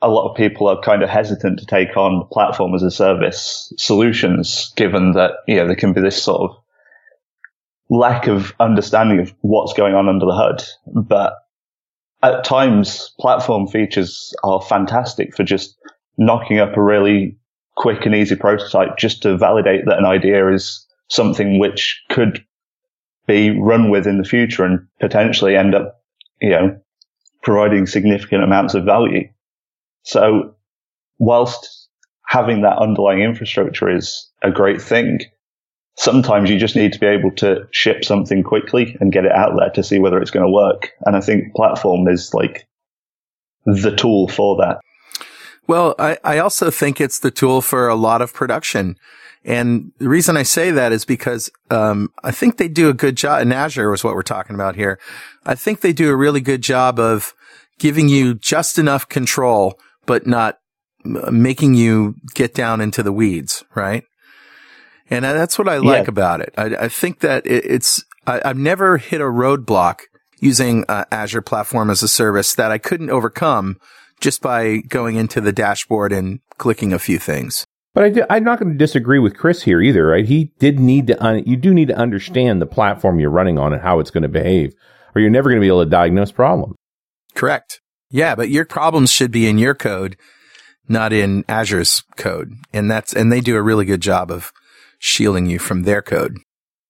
a 0.00 0.08
lot 0.08 0.28
of 0.28 0.36
people 0.36 0.68
are 0.68 0.80
kind 0.80 1.02
of 1.02 1.08
hesitant 1.08 1.60
to 1.60 1.66
take 1.66 1.96
on 1.96 2.26
platform 2.32 2.74
as 2.74 2.82
a 2.82 2.90
service 2.90 3.72
solutions, 3.78 4.72
given 4.76 5.12
that, 5.12 5.32
you 5.46 5.56
know, 5.56 5.66
there 5.66 5.76
can 5.76 5.92
be 5.92 6.00
this 6.00 6.20
sort 6.20 6.50
of 6.50 6.56
lack 7.88 8.26
of 8.26 8.52
understanding 8.58 9.20
of 9.20 9.32
what's 9.42 9.74
going 9.74 9.94
on 9.94 10.08
under 10.08 10.26
the 10.26 10.34
hood. 10.34 10.64
But 10.86 11.34
at 12.22 12.42
times, 12.42 13.12
platform 13.20 13.68
features 13.68 14.34
are 14.42 14.60
fantastic 14.60 15.36
for 15.36 15.44
just 15.44 15.76
knocking 16.18 16.58
up 16.58 16.76
a 16.76 16.82
really 16.82 17.36
quick 17.76 18.04
and 18.06 18.14
easy 18.14 18.36
prototype 18.36 18.98
just 18.98 19.22
to 19.22 19.36
validate 19.36 19.86
that 19.86 19.98
an 19.98 20.04
idea 20.04 20.52
is 20.52 20.86
something 21.08 21.58
which 21.58 22.02
could 22.10 22.44
be 23.26 23.50
run 23.58 23.90
with 23.90 24.06
in 24.06 24.18
the 24.18 24.28
future 24.28 24.64
and 24.64 24.86
potentially 25.00 25.56
end 25.56 25.74
up, 25.74 26.02
you 26.40 26.50
know, 26.50 26.80
providing 27.42 27.86
significant 27.86 28.42
amounts 28.42 28.74
of 28.74 28.84
value. 28.84 29.28
So 30.02 30.54
whilst 31.18 31.88
having 32.26 32.62
that 32.62 32.78
underlying 32.78 33.20
infrastructure 33.20 33.88
is 33.88 34.30
a 34.42 34.50
great 34.50 34.80
thing, 34.80 35.20
sometimes 35.96 36.50
you 36.50 36.58
just 36.58 36.76
need 36.76 36.92
to 36.92 37.00
be 37.00 37.06
able 37.06 37.30
to 37.32 37.66
ship 37.70 38.04
something 38.04 38.42
quickly 38.42 38.96
and 39.00 39.12
get 39.12 39.24
it 39.24 39.32
out 39.32 39.52
there 39.58 39.70
to 39.70 39.82
see 39.82 39.98
whether 39.98 40.18
it's 40.20 40.30
going 40.30 40.46
to 40.46 40.52
work. 40.52 40.90
And 41.04 41.16
I 41.16 41.20
think 41.20 41.54
platform 41.54 42.08
is 42.08 42.32
like 42.34 42.66
the 43.64 43.94
tool 43.94 44.28
for 44.28 44.56
that. 44.58 44.80
Well, 45.66 45.94
I, 45.98 46.18
I 46.24 46.38
also 46.38 46.70
think 46.70 47.00
it's 47.00 47.20
the 47.20 47.30
tool 47.30 47.62
for 47.62 47.88
a 47.88 47.94
lot 47.94 48.22
of 48.22 48.34
production. 48.34 48.96
And 49.44 49.92
the 49.98 50.08
reason 50.08 50.36
I 50.36 50.42
say 50.42 50.70
that 50.70 50.92
is 50.92 51.04
because 51.04 51.50
um, 51.70 52.10
I 52.22 52.30
think 52.30 52.56
they 52.56 52.68
do 52.68 52.88
a 52.88 52.94
good 52.94 53.16
job. 53.16 53.42
And 53.42 53.52
Azure 53.52 53.90
was 53.90 54.04
what 54.04 54.14
we're 54.14 54.22
talking 54.22 54.54
about 54.54 54.76
here. 54.76 54.98
I 55.44 55.54
think 55.54 55.80
they 55.80 55.92
do 55.92 56.10
a 56.10 56.16
really 56.16 56.40
good 56.40 56.62
job 56.62 56.98
of 56.98 57.34
giving 57.78 58.08
you 58.08 58.34
just 58.34 58.78
enough 58.78 59.08
control, 59.08 59.78
but 60.06 60.26
not 60.26 60.58
making 61.04 61.74
you 61.74 62.14
get 62.34 62.54
down 62.54 62.80
into 62.80 63.02
the 63.02 63.12
weeds, 63.12 63.64
right? 63.74 64.04
And 65.10 65.24
that's 65.24 65.58
what 65.58 65.68
I 65.68 65.78
like 65.78 66.04
yeah. 66.04 66.10
about 66.10 66.40
it. 66.40 66.54
I, 66.56 66.64
I 66.76 66.88
think 66.88 67.20
that 67.20 67.44
it, 67.46 67.64
it's 67.66 68.04
I, 68.26 68.40
have 68.44 68.56
never 68.56 68.98
hit 68.98 69.20
a 69.20 69.24
roadblock 69.24 70.02
using 70.38 70.84
uh, 70.88 71.04
Azure 71.10 71.42
platform 71.42 71.90
as 71.90 72.02
a 72.02 72.08
service 72.08 72.54
that 72.54 72.70
I 72.70 72.78
couldn't 72.78 73.10
overcome 73.10 73.78
just 74.22 74.40
by 74.40 74.78
going 74.88 75.16
into 75.16 75.40
the 75.40 75.52
dashboard 75.52 76.12
and 76.12 76.40
clicking 76.56 76.92
a 76.94 76.98
few 76.98 77.18
things. 77.18 77.66
But 77.92 78.18
I 78.30 78.38
am 78.38 78.44
not 78.44 78.58
going 78.58 78.72
to 78.72 78.78
disagree 78.78 79.18
with 79.18 79.36
Chris 79.36 79.62
here 79.64 79.82
either, 79.82 80.06
right? 80.06 80.24
He 80.24 80.52
did 80.58 80.80
need 80.80 81.08
to, 81.08 81.22
un- 81.22 81.44
you 81.44 81.56
do 81.56 81.74
need 81.74 81.88
to 81.88 81.96
understand 81.96 82.62
the 82.62 82.66
platform 82.66 83.18
you're 83.18 83.28
running 83.28 83.58
on 83.58 83.74
and 83.74 83.82
how 83.82 83.98
it's 83.98 84.10
going 84.10 84.22
to 84.22 84.28
behave, 84.28 84.72
or 85.14 85.20
you're 85.20 85.30
never 85.30 85.50
going 85.50 85.60
to 85.60 85.64
be 85.64 85.68
able 85.68 85.84
to 85.84 85.90
diagnose 85.90 86.32
problems. 86.32 86.74
Correct. 87.34 87.82
Yeah, 88.10 88.34
but 88.34 88.48
your 88.48 88.64
problems 88.64 89.10
should 89.10 89.30
be 89.30 89.46
in 89.46 89.58
your 89.58 89.74
code, 89.74 90.16
not 90.88 91.12
in 91.12 91.44
Azure's 91.48 92.02
code. 92.16 92.52
And 92.72 92.90
that's, 92.90 93.12
and 93.12 93.30
they 93.30 93.40
do 93.40 93.56
a 93.56 93.62
really 93.62 93.84
good 93.84 94.00
job 94.00 94.30
of 94.30 94.52
shielding 94.98 95.46
you 95.46 95.58
from 95.58 95.82
their 95.82 96.00
code. 96.00 96.38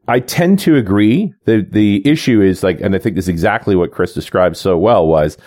I 0.07 0.21
tend 0.21 0.59
to 0.61 0.77
agree. 0.77 1.33
The 1.45 1.67
the 1.69 2.07
issue 2.07 2.43
is 2.43 2.65
like, 2.65 2.81
and 2.81 2.95
I 2.95 2.99
think 2.99 3.15
this 3.15 3.27
is 3.27 3.29
exactly 3.29 3.77
what 3.77 3.93
Chris 3.93 4.12
described 4.12 4.57
so 4.57 4.77
well 4.77 5.07
was 5.07 5.39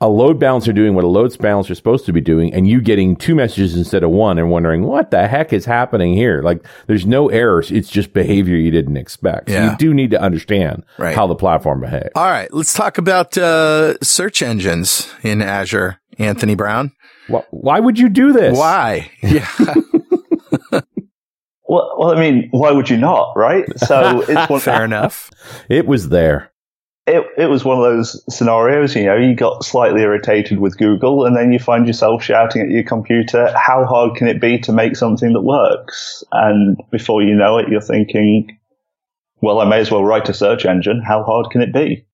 a 0.00 0.08
load 0.08 0.38
balancer 0.40 0.72
doing 0.72 0.94
what 0.94 1.04
a 1.04 1.08
load 1.08 1.36
balancer 1.38 1.72
is 1.72 1.78
supposed 1.78 2.04
to 2.06 2.12
be 2.12 2.20
doing, 2.20 2.52
and 2.52 2.66
you 2.68 2.80
getting 2.80 3.16
two 3.16 3.34
messages 3.34 3.76
instead 3.76 4.02
of 4.02 4.10
one, 4.10 4.38
and 4.38 4.50
wondering 4.50 4.84
what 4.84 5.10
the 5.10 5.26
heck 5.28 5.52
is 5.52 5.64
happening 5.64 6.14
here. 6.14 6.42
Like, 6.42 6.66
there's 6.86 7.06
no 7.06 7.28
errors; 7.28 7.70
it's 7.70 7.88
just 7.88 8.12
behavior 8.12 8.56
you 8.56 8.70
didn't 8.70 8.96
expect. 8.96 9.48
Yeah. 9.48 9.66
So 9.66 9.70
you 9.72 9.78
do 9.78 9.94
need 9.94 10.10
to 10.10 10.20
understand 10.20 10.84
Right. 10.98 11.14
how 11.14 11.26
the 11.26 11.36
platform 11.36 11.80
behaves. 11.80 12.10
All 12.16 12.24
right, 12.24 12.52
let's 12.52 12.72
talk 12.74 12.98
about 12.98 13.38
uh, 13.38 13.96
search 14.02 14.42
engines 14.42 15.08
in 15.22 15.40
Azure. 15.40 15.98
Anthony 16.18 16.54
Brown, 16.54 16.92
Why, 17.26 17.42
why 17.50 17.80
would 17.80 17.98
you 17.98 18.08
do 18.08 18.32
this? 18.32 18.56
why? 18.56 19.10
Yeah, 19.22 19.48
Well, 21.66 21.96
well, 21.98 22.16
I 22.16 22.20
mean, 22.20 22.48
why 22.50 22.70
would 22.72 22.90
you 22.90 22.96
not, 22.98 23.32
right? 23.36 23.64
So 23.80 24.20
it's 24.28 24.50
one, 24.50 24.60
fair 24.60 24.84
enough. 24.84 25.30
It 25.68 25.86
was 25.86 26.10
there. 26.10 26.52
It, 27.06 27.26
it 27.36 27.46
was 27.46 27.64
one 27.64 27.76
of 27.76 27.84
those 27.84 28.24
scenarios, 28.34 28.96
you 28.96 29.04
know, 29.04 29.16
you 29.16 29.34
got 29.34 29.64
slightly 29.64 30.00
irritated 30.00 30.58
with 30.58 30.78
Google 30.78 31.26
and 31.26 31.36
then 31.36 31.52
you 31.52 31.58
find 31.58 31.86
yourself 31.86 32.22
shouting 32.22 32.62
at 32.62 32.70
your 32.70 32.82
computer, 32.82 33.52
how 33.56 33.84
hard 33.84 34.16
can 34.16 34.26
it 34.26 34.40
be 34.40 34.58
to 34.60 34.72
make 34.72 34.96
something 34.96 35.34
that 35.34 35.42
works? 35.42 36.24
And 36.32 36.78
before 36.90 37.22
you 37.22 37.34
know 37.34 37.58
it, 37.58 37.68
you're 37.68 37.82
thinking, 37.82 38.58
well, 39.42 39.60
I 39.60 39.68
may 39.68 39.80
as 39.80 39.90
well 39.90 40.02
write 40.02 40.30
a 40.30 40.34
search 40.34 40.64
engine. 40.64 41.02
How 41.06 41.22
hard 41.22 41.50
can 41.50 41.60
it 41.60 41.74
be? 41.74 42.06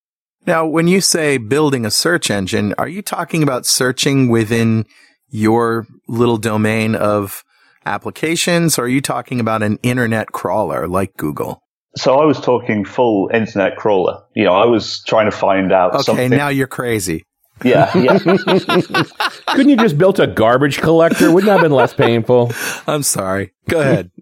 Now, 0.47 0.67
when 0.67 0.89
you 0.89 1.01
say 1.01 1.37
building 1.37 1.87
a 1.87 1.91
search 1.91 2.31
engine, 2.31 2.75
are 2.77 2.89
you 2.89 3.03
talking 3.03 3.45
about 3.45 3.67
searching 3.67 4.29
within 4.29 4.87
your 5.29 5.87
little 6.09 6.39
domain 6.39 6.97
of 6.97 7.45
applications, 7.87 8.79
or 8.79 8.85
are 8.85 8.89
you 8.89 9.01
talking 9.01 9.39
about 9.39 9.63
an 9.63 9.79
internet 9.83 10.33
crawler 10.33 10.89
like 10.89 11.17
Google? 11.17 11.63
So 11.97 12.19
I 12.19 12.25
was 12.25 12.41
talking 12.41 12.85
full 12.85 13.31
internet 13.35 13.77
crawler. 13.77 14.23
You 14.35 14.45
know, 14.45 14.55
I 14.55 14.67
was 14.67 15.03
trying 15.07 15.31
to 15.31 15.37
find 15.37 15.73
out 15.73 15.95
Okay, 15.95 16.03
something. 16.03 16.31
now 16.31 16.49
you're 16.49 16.67
crazy. 16.69 17.25
yeah, 17.65 17.95
yeah. 17.99 18.19
Couldn't 19.49 19.69
you 19.69 19.77
just 19.77 19.99
built 19.99 20.19
a 20.19 20.27
garbage 20.27 20.79
collector? 20.79 21.31
Wouldn't 21.33 21.47
that 21.47 21.55
have 21.55 21.63
been 21.63 21.73
less 21.73 21.93
painful? 21.93 22.53
I'm 22.87 23.03
sorry. 23.03 23.53
Go 23.69 23.81
ahead. 23.81 24.11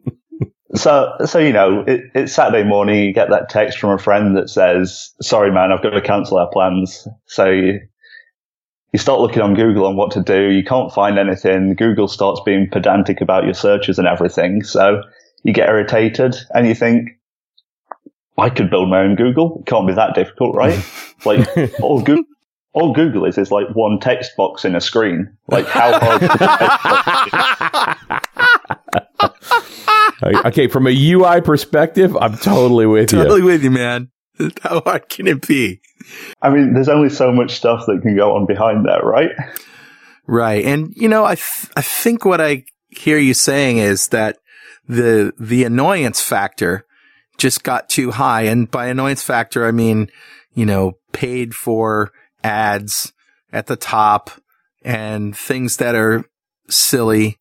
So, 0.74 1.14
so 1.24 1.38
you 1.38 1.54
know, 1.54 1.80
it, 1.86 2.02
it's 2.14 2.34
Saturday 2.34 2.62
morning. 2.62 3.02
You 3.02 3.14
get 3.14 3.30
that 3.30 3.48
text 3.48 3.78
from 3.78 3.88
a 3.88 3.96
friend 3.98 4.36
that 4.36 4.50
says, 4.50 5.14
"Sorry, 5.22 5.50
man, 5.50 5.72
I've 5.72 5.82
got 5.82 5.90
to 5.90 6.02
cancel 6.02 6.36
our 6.36 6.50
plans." 6.50 7.08
So 7.24 7.48
you, 7.48 7.80
you 8.92 8.98
start 8.98 9.18
looking 9.20 9.40
on 9.40 9.54
Google 9.54 9.86
on 9.86 9.96
what 9.96 10.10
to 10.12 10.22
do. 10.22 10.50
You 10.50 10.62
can't 10.62 10.92
find 10.92 11.18
anything. 11.18 11.74
Google 11.74 12.06
starts 12.06 12.42
being 12.44 12.68
pedantic 12.70 13.22
about 13.22 13.44
your 13.44 13.54
searches 13.54 13.98
and 13.98 14.06
everything. 14.06 14.62
So 14.62 15.00
you 15.42 15.54
get 15.54 15.70
irritated 15.70 16.36
and 16.50 16.68
you 16.68 16.74
think, 16.74 17.17
"I 18.38 18.50
could 18.50 18.70
build 18.70 18.88
my 18.88 19.00
own 19.00 19.16
Google. 19.16 19.58
It 19.60 19.66
can't 19.66 19.86
be 19.86 19.94
that 19.94 20.14
difficult, 20.14 20.54
right?" 20.54 20.78
like 21.24 21.48
all 21.80 22.00
Google. 22.02 22.24
All 22.74 22.92
Google 22.92 23.24
is 23.24 23.38
is 23.38 23.50
like 23.50 23.66
one 23.74 23.98
text 23.98 24.36
box 24.36 24.64
in 24.64 24.76
a 24.76 24.80
screen. 24.80 25.36
Like 25.48 25.66
how 25.66 25.98
hard? 25.98 26.22
okay, 30.46 30.68
from 30.68 30.86
a 30.86 31.12
UI 31.12 31.40
perspective, 31.40 32.16
I'm 32.16 32.36
totally 32.36 32.86
with 32.86 33.12
you. 33.12 33.18
totally 33.18 33.42
with 33.42 33.64
you, 33.64 33.70
man. 33.70 34.10
How 34.62 34.80
hard 34.80 35.08
can 35.08 35.26
it 35.26 35.46
be? 35.46 35.80
I 36.40 36.50
mean, 36.50 36.74
there's 36.74 36.88
only 36.88 37.10
so 37.10 37.32
much 37.32 37.52
stuff 37.52 37.84
that 37.86 38.00
can 38.02 38.16
go 38.16 38.36
on 38.36 38.46
behind 38.46 38.86
there, 38.86 39.02
right? 39.02 39.30
Right. 40.26 40.64
And, 40.64 40.92
you 40.94 41.08
know, 41.08 41.24
I, 41.24 41.34
th- 41.34 41.72
I 41.76 41.82
think 41.82 42.24
what 42.24 42.40
I 42.40 42.64
hear 42.88 43.18
you 43.18 43.34
saying 43.34 43.78
is 43.78 44.08
that 44.08 44.38
the, 44.86 45.32
the 45.38 45.64
annoyance 45.64 46.20
factor 46.20 46.86
just 47.38 47.62
got 47.62 47.88
too 47.88 48.10
high. 48.10 48.42
And 48.42 48.70
by 48.70 48.86
annoyance 48.86 49.22
factor, 49.22 49.66
I 49.66 49.70
mean, 49.70 50.10
you 50.54 50.66
know, 50.66 50.94
paid 51.12 51.54
for 51.54 52.12
ads 52.44 53.12
at 53.52 53.66
the 53.66 53.76
top 53.76 54.30
and 54.84 55.36
things 55.36 55.76
that 55.78 55.94
are 55.94 56.24
silly, 56.68 57.38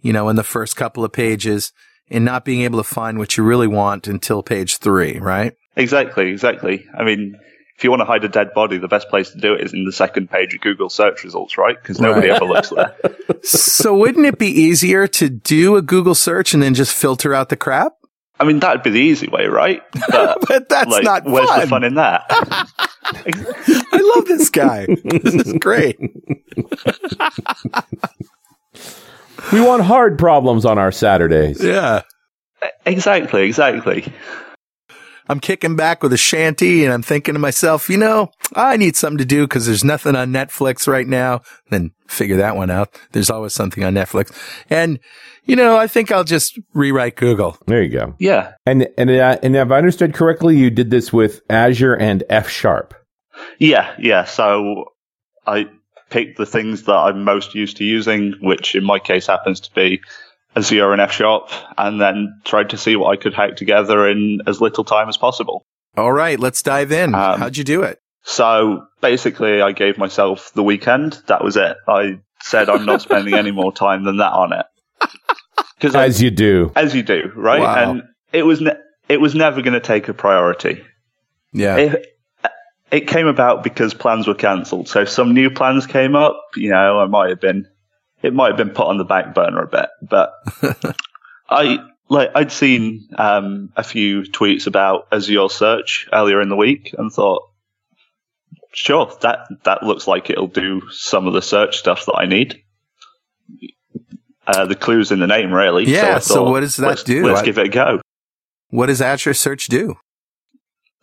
you 0.00 0.12
know, 0.12 0.28
in 0.28 0.36
the 0.36 0.44
first 0.44 0.76
couple 0.76 1.04
of 1.04 1.12
pages 1.12 1.72
and 2.10 2.24
not 2.24 2.44
being 2.44 2.62
able 2.62 2.78
to 2.78 2.84
find 2.84 3.18
what 3.18 3.36
you 3.36 3.44
really 3.44 3.66
want 3.66 4.06
until 4.08 4.42
page 4.42 4.78
three, 4.78 5.18
right? 5.18 5.54
Exactly, 5.76 6.30
exactly. 6.30 6.84
I 6.96 7.04
mean, 7.04 7.36
if 7.76 7.84
you 7.84 7.90
want 7.90 8.00
to 8.00 8.06
hide 8.06 8.24
a 8.24 8.28
dead 8.28 8.52
body, 8.54 8.78
the 8.78 8.88
best 8.88 9.08
place 9.08 9.30
to 9.30 9.38
do 9.38 9.54
it 9.54 9.60
is 9.60 9.72
in 9.72 9.84
the 9.84 9.92
second 9.92 10.28
page 10.30 10.52
of 10.54 10.60
Google 10.60 10.88
search 10.88 11.22
results, 11.22 11.56
right? 11.56 11.76
Because 11.80 12.00
nobody 12.00 12.28
Right. 12.28 12.36
ever 12.36 12.44
looks 12.46 12.70
there. 12.70 12.96
so 13.42 13.96
wouldn't 13.96 14.26
it 14.26 14.38
be 14.38 14.48
easier 14.48 15.06
to 15.06 15.28
do 15.28 15.76
a 15.76 15.82
Google 15.82 16.16
search 16.16 16.54
and 16.54 16.62
then 16.62 16.74
just 16.74 16.92
filter 16.92 17.34
out 17.34 17.50
the 17.50 17.56
crap? 17.56 17.92
I 18.40 18.44
mean, 18.44 18.60
that'd 18.60 18.82
be 18.82 18.90
the 18.90 19.00
easy 19.00 19.28
way, 19.28 19.46
right? 19.46 19.82
But, 20.10 20.38
But 20.46 20.68
that's 20.68 20.90
like, 20.90 21.04
not 21.04 21.24
where's 21.24 21.48
fun. 21.48 21.60
the 21.60 21.66
fun 21.66 21.84
in 21.84 21.94
that? 21.94 22.24
I 23.92 24.12
love 24.14 24.26
this 24.26 24.50
guy. 24.50 24.86
this 25.04 25.34
is 25.34 25.52
great. 25.54 25.98
We 29.52 29.60
want 29.60 29.82
hard 29.82 30.18
problems 30.18 30.64
on 30.64 30.78
our 30.78 30.92
Saturdays. 30.92 31.62
Yeah. 31.62 32.02
exactly, 32.84 33.44
exactly. 33.44 34.12
I'm 35.28 35.40
kicking 35.40 35.76
back 35.76 36.02
with 36.02 36.12
a 36.12 36.16
shanty 36.16 36.84
and 36.84 36.92
I'm 36.92 37.02
thinking 37.02 37.34
to 37.34 37.38
myself, 37.38 37.90
you 37.90 37.96
know, 37.98 38.30
I 38.54 38.76
need 38.76 38.96
something 38.96 39.18
to 39.18 39.24
do 39.24 39.46
because 39.46 39.66
there's 39.66 39.84
nothing 39.84 40.16
on 40.16 40.32
Netflix 40.32 40.88
right 40.88 41.06
now. 41.06 41.42
Then 41.70 41.92
figure 42.06 42.36
that 42.38 42.56
one 42.56 42.70
out. 42.70 42.98
There's 43.12 43.30
always 43.30 43.52
something 43.52 43.84
on 43.84 43.94
Netflix. 43.94 44.32
And, 44.70 44.98
you 45.44 45.56
know, 45.56 45.76
I 45.76 45.86
think 45.86 46.10
I'll 46.10 46.24
just 46.24 46.58
rewrite 46.74 47.16
Google. 47.16 47.58
There 47.66 47.82
you 47.82 47.90
go. 47.90 48.14
Yeah, 48.18 48.54
And 48.66 48.88
and 48.96 49.10
uh, 49.10 49.38
and 49.42 49.54
if 49.56 49.70
I 49.70 49.76
understood 49.76 50.14
correctly, 50.14 50.56
you 50.56 50.70
did 50.70 50.90
this 50.90 51.12
with 51.12 51.42
Azure 51.50 51.94
and 51.94 52.24
F 52.30 52.48
Sharp. 52.48 52.94
yeah, 53.58 53.94
yeah. 53.98 54.24
So 54.24 54.92
I 55.46 55.66
picked 56.10 56.38
the 56.38 56.46
things 56.46 56.84
that 56.84 56.96
I'm 56.96 57.22
most 57.24 57.54
used 57.54 57.76
to 57.78 57.84
using, 57.84 58.34
which 58.40 58.74
in 58.74 58.84
my 58.84 58.98
case 58.98 59.26
happens 59.26 59.60
to 59.60 59.74
be 59.74 60.00
Azure 60.56 60.92
and 60.92 61.00
F 61.00 61.12
Sharp, 61.12 61.50
and 61.76 62.00
then 62.00 62.40
tried 62.44 62.70
to 62.70 62.76
see 62.76 62.96
what 62.96 63.10
I 63.10 63.16
could 63.20 63.34
hack 63.34 63.56
together 63.56 64.08
in 64.08 64.40
as 64.46 64.60
little 64.60 64.84
time 64.84 65.08
as 65.08 65.16
possible. 65.16 65.64
All 65.96 66.12
right. 66.12 66.38
Let's 66.38 66.62
dive 66.62 66.92
in. 66.92 67.14
Um, 67.14 67.38
How'd 67.38 67.56
you 67.56 67.64
do 67.64 67.82
it? 67.82 67.98
So 68.22 68.86
basically, 69.00 69.62
I 69.62 69.72
gave 69.72 69.98
myself 69.98 70.52
the 70.54 70.62
weekend. 70.62 71.20
That 71.26 71.42
was 71.42 71.56
it. 71.56 71.76
I 71.86 72.20
said 72.42 72.68
I'm 72.68 72.84
not 72.84 73.02
spending 73.02 73.34
any 73.34 73.50
more 73.50 73.72
time 73.72 74.04
than 74.04 74.18
that 74.18 74.32
on 74.32 74.52
it. 74.52 74.66
Because 75.78 75.94
As 75.94 76.20
you 76.20 76.32
do. 76.32 76.72
as 76.74 76.92
you 76.92 77.04
do, 77.04 77.30
right? 77.36 77.60
Wow. 77.60 77.90
And 77.92 78.02
it 78.32 78.42
was 78.42 78.60
ne- 78.60 78.76
it 79.08 79.20
was 79.20 79.36
never 79.36 79.62
going 79.62 79.74
to 79.74 79.80
take 79.80 80.08
a 80.08 80.12
priority. 80.12 80.84
Yeah. 81.52 81.76
It, 81.76 82.06
it 82.90 83.00
came 83.06 83.28
about 83.28 83.62
because 83.62 83.94
plans 83.94 84.26
were 84.26 84.34
cancelled. 84.34 84.88
So 84.88 85.02
if 85.02 85.08
some 85.08 85.34
new 85.34 85.50
plans 85.50 85.86
came 85.86 86.16
up, 86.16 86.40
you 86.56 86.70
know, 86.70 86.98
I 86.98 87.06
might 87.06 87.28
have 87.30 87.40
been 87.40 87.68
it 88.22 88.34
might 88.34 88.48
have 88.48 88.56
been 88.56 88.70
put 88.70 88.86
on 88.86 88.98
the 88.98 89.04
back 89.04 89.34
burner 89.34 89.62
a 89.62 89.66
bit. 89.68 89.88
But 90.02 90.32
I 91.48 91.78
like 92.08 92.30
I'd 92.34 92.52
seen 92.52 93.08
um, 93.16 93.72
a 93.76 93.84
few 93.84 94.22
tweets 94.22 94.66
about 94.66 95.08
Azure 95.12 95.48
Search 95.48 96.08
earlier 96.12 96.40
in 96.40 96.48
the 96.48 96.56
week 96.56 96.94
and 96.96 97.12
thought, 97.12 97.42
sure, 98.72 99.12
that 99.22 99.46
that 99.64 99.82
looks 99.82 100.06
like 100.06 100.30
it'll 100.30 100.46
do 100.46 100.82
some 100.90 101.26
of 101.26 101.32
the 101.34 101.42
search 101.42 101.76
stuff 101.78 102.06
that 102.06 102.14
I 102.16 102.26
need. 102.26 102.62
Uh, 104.46 104.64
the 104.64 104.74
clues 104.74 105.12
in 105.12 105.20
the 105.20 105.26
name, 105.26 105.52
really. 105.52 105.84
Yeah, 105.84 106.20
so 106.20 106.34
thought, 106.36 106.50
what 106.50 106.60
does 106.60 106.76
that 106.76 106.86
let's- 106.88 107.02
do? 107.02 107.26
Let's 107.26 107.40
I- 107.40 107.44
give 107.44 107.58
it 107.58 107.66
a 107.66 107.70
go. 107.70 108.00
what 108.70 108.86
does 108.86 109.02
Azure 109.02 109.34
Search 109.34 109.66
do? 109.66 109.96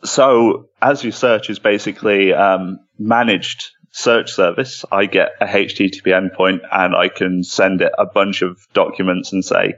So 0.04 0.70
Azure 0.82 1.12
Search 1.12 1.50
is 1.50 1.60
basically 1.60 2.34
um, 2.34 2.80
managed 2.98 3.70
search 3.98 4.34
service. 4.34 4.84
I 4.92 5.06
get 5.06 5.32
a 5.40 5.46
HTTP 5.46 6.04
endpoint 6.08 6.60
and 6.70 6.94
I 6.94 7.08
can 7.08 7.44
send 7.46 7.80
it 7.82 7.94
a 7.98 8.06
bunch 8.06 8.42
of 8.42 8.58
documents 8.74 9.32
and 9.32 9.44
say, 9.44 9.76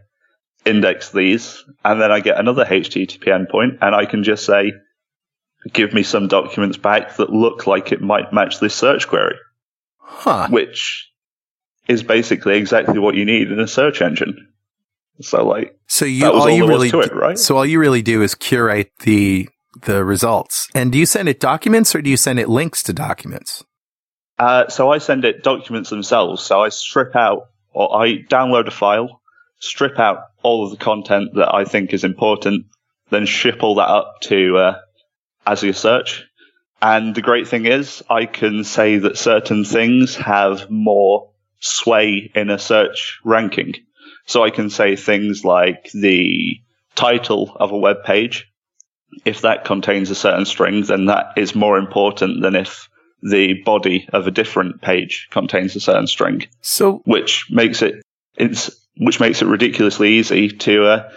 index 0.66 1.12
these. 1.12 1.64
And 1.86 2.02
then 2.02 2.12
I 2.12 2.20
get 2.20 2.40
another 2.40 2.66
HTTP 2.66 3.26
endpoint 3.26 3.78
and 3.80 3.94
I 3.94 4.06
can 4.06 4.24
just 4.24 4.44
say, 4.44 4.74
give 5.72 5.94
me 5.94 6.02
some 6.02 6.28
documents 6.28 6.78
back 6.78 7.18
that 7.18 7.30
look 7.30 7.68
like 7.68 7.92
it 7.92 8.02
might 8.02 8.34
match 8.34 8.60
this 8.60 8.74
search 8.74 9.08
query, 9.08 9.36
Huh. 10.00 10.48
which 10.50 11.12
is 11.88 12.02
basically 12.02 12.58
exactly 12.58 12.98
what 12.98 13.14
you 13.14 13.24
need 13.24 13.52
in 13.52 13.60
a 13.60 13.68
search 13.68 14.02
engine. 14.02 14.48
So 15.22 15.46
like, 15.46 15.78
So 15.86 16.06
you 16.06 16.26
all 16.26 16.50
you 16.50 16.68
really 16.68 16.90
to 16.90 17.02
it, 17.02 17.14
right? 17.14 17.38
so 17.38 17.56
all 17.56 17.66
you 17.68 17.80
really 17.80 18.02
do 18.02 18.24
is 18.24 18.34
curate 18.34 18.92
the 19.02 19.48
the 19.84 20.04
results. 20.04 20.68
And 20.74 20.92
do 20.92 20.98
you 20.98 21.06
send 21.06 21.30
it 21.30 21.40
documents 21.40 21.94
or 21.94 22.02
do 22.02 22.10
you 22.10 22.18
send 22.18 22.40
it 22.40 22.50
links 22.50 22.82
to 22.84 22.94
documents? 22.94 23.64
Uh, 24.40 24.68
so 24.68 24.92
I 24.92 25.00
send 25.00 25.26
it 25.26 25.44
documents 25.44 25.90
themselves. 25.90 26.44
So 26.44 26.62
I 26.62 26.70
strip 26.70 27.16
out 27.16 27.50
or 27.74 28.04
I 28.04 28.24
download 28.24 28.68
a 28.68 28.72
file, 28.72 29.22
strip 29.60 30.00
out 30.00 30.20
all 30.44 30.66
of 30.66 30.72
the 30.72 30.78
content 30.78 31.36
that 31.36 31.54
I 31.54 31.66
think 31.66 31.94
is 31.94 32.04
important, 32.04 32.68
then 33.10 33.26
ship 33.26 33.64
all 33.64 33.76
that 33.76 33.90
up 33.90 34.22
to 34.24 34.58
uh, 34.58 34.80
Azure 35.46 35.74
Search. 35.74 36.26
And 36.82 37.16
the 37.16 37.22
great 37.22 37.48
thing 37.48 37.66
is, 37.66 38.04
I 38.10 38.26
can 38.26 38.64
say 38.64 39.00
that 39.00 39.18
certain 39.18 39.66
things 39.66 40.16
have 40.16 40.70
more 40.70 41.32
sway 41.60 42.32
in 42.36 42.52
a 42.52 42.60
search 42.60 43.20
ranking. 43.24 43.74
So 44.26 44.44
I 44.44 44.52
can 44.52 44.70
say 44.70 44.96
things 44.96 45.44
like 45.44 45.90
the 45.94 46.60
title 46.96 47.56
of 47.60 47.72
a 47.72 47.78
web 47.78 48.04
page. 48.04 48.52
If 49.26 49.42
that 49.42 49.66
contains 49.66 50.12
a 50.12 50.16
certain 50.16 50.46
string, 50.46 50.84
then 50.84 51.06
that 51.06 51.34
is 51.38 51.56
more 51.56 51.78
important 51.78 52.42
than 52.42 52.56
if 52.56 52.90
the 53.22 53.62
body 53.64 54.08
of 54.14 54.28
a 54.28 54.32
different 54.32 54.82
page 54.82 55.28
contains 55.32 55.76
a 55.76 55.80
certain 55.80 56.08
string. 56.08 56.48
So, 56.62 57.02
which 57.06 57.48
makes 57.50 57.82
it 57.82 58.02
it's 58.36 58.70
which 58.98 59.20
makes 59.20 59.42
it 59.42 59.46
ridiculously 59.46 60.14
easy 60.14 60.50
to 60.50 60.86
uh, 60.86 61.12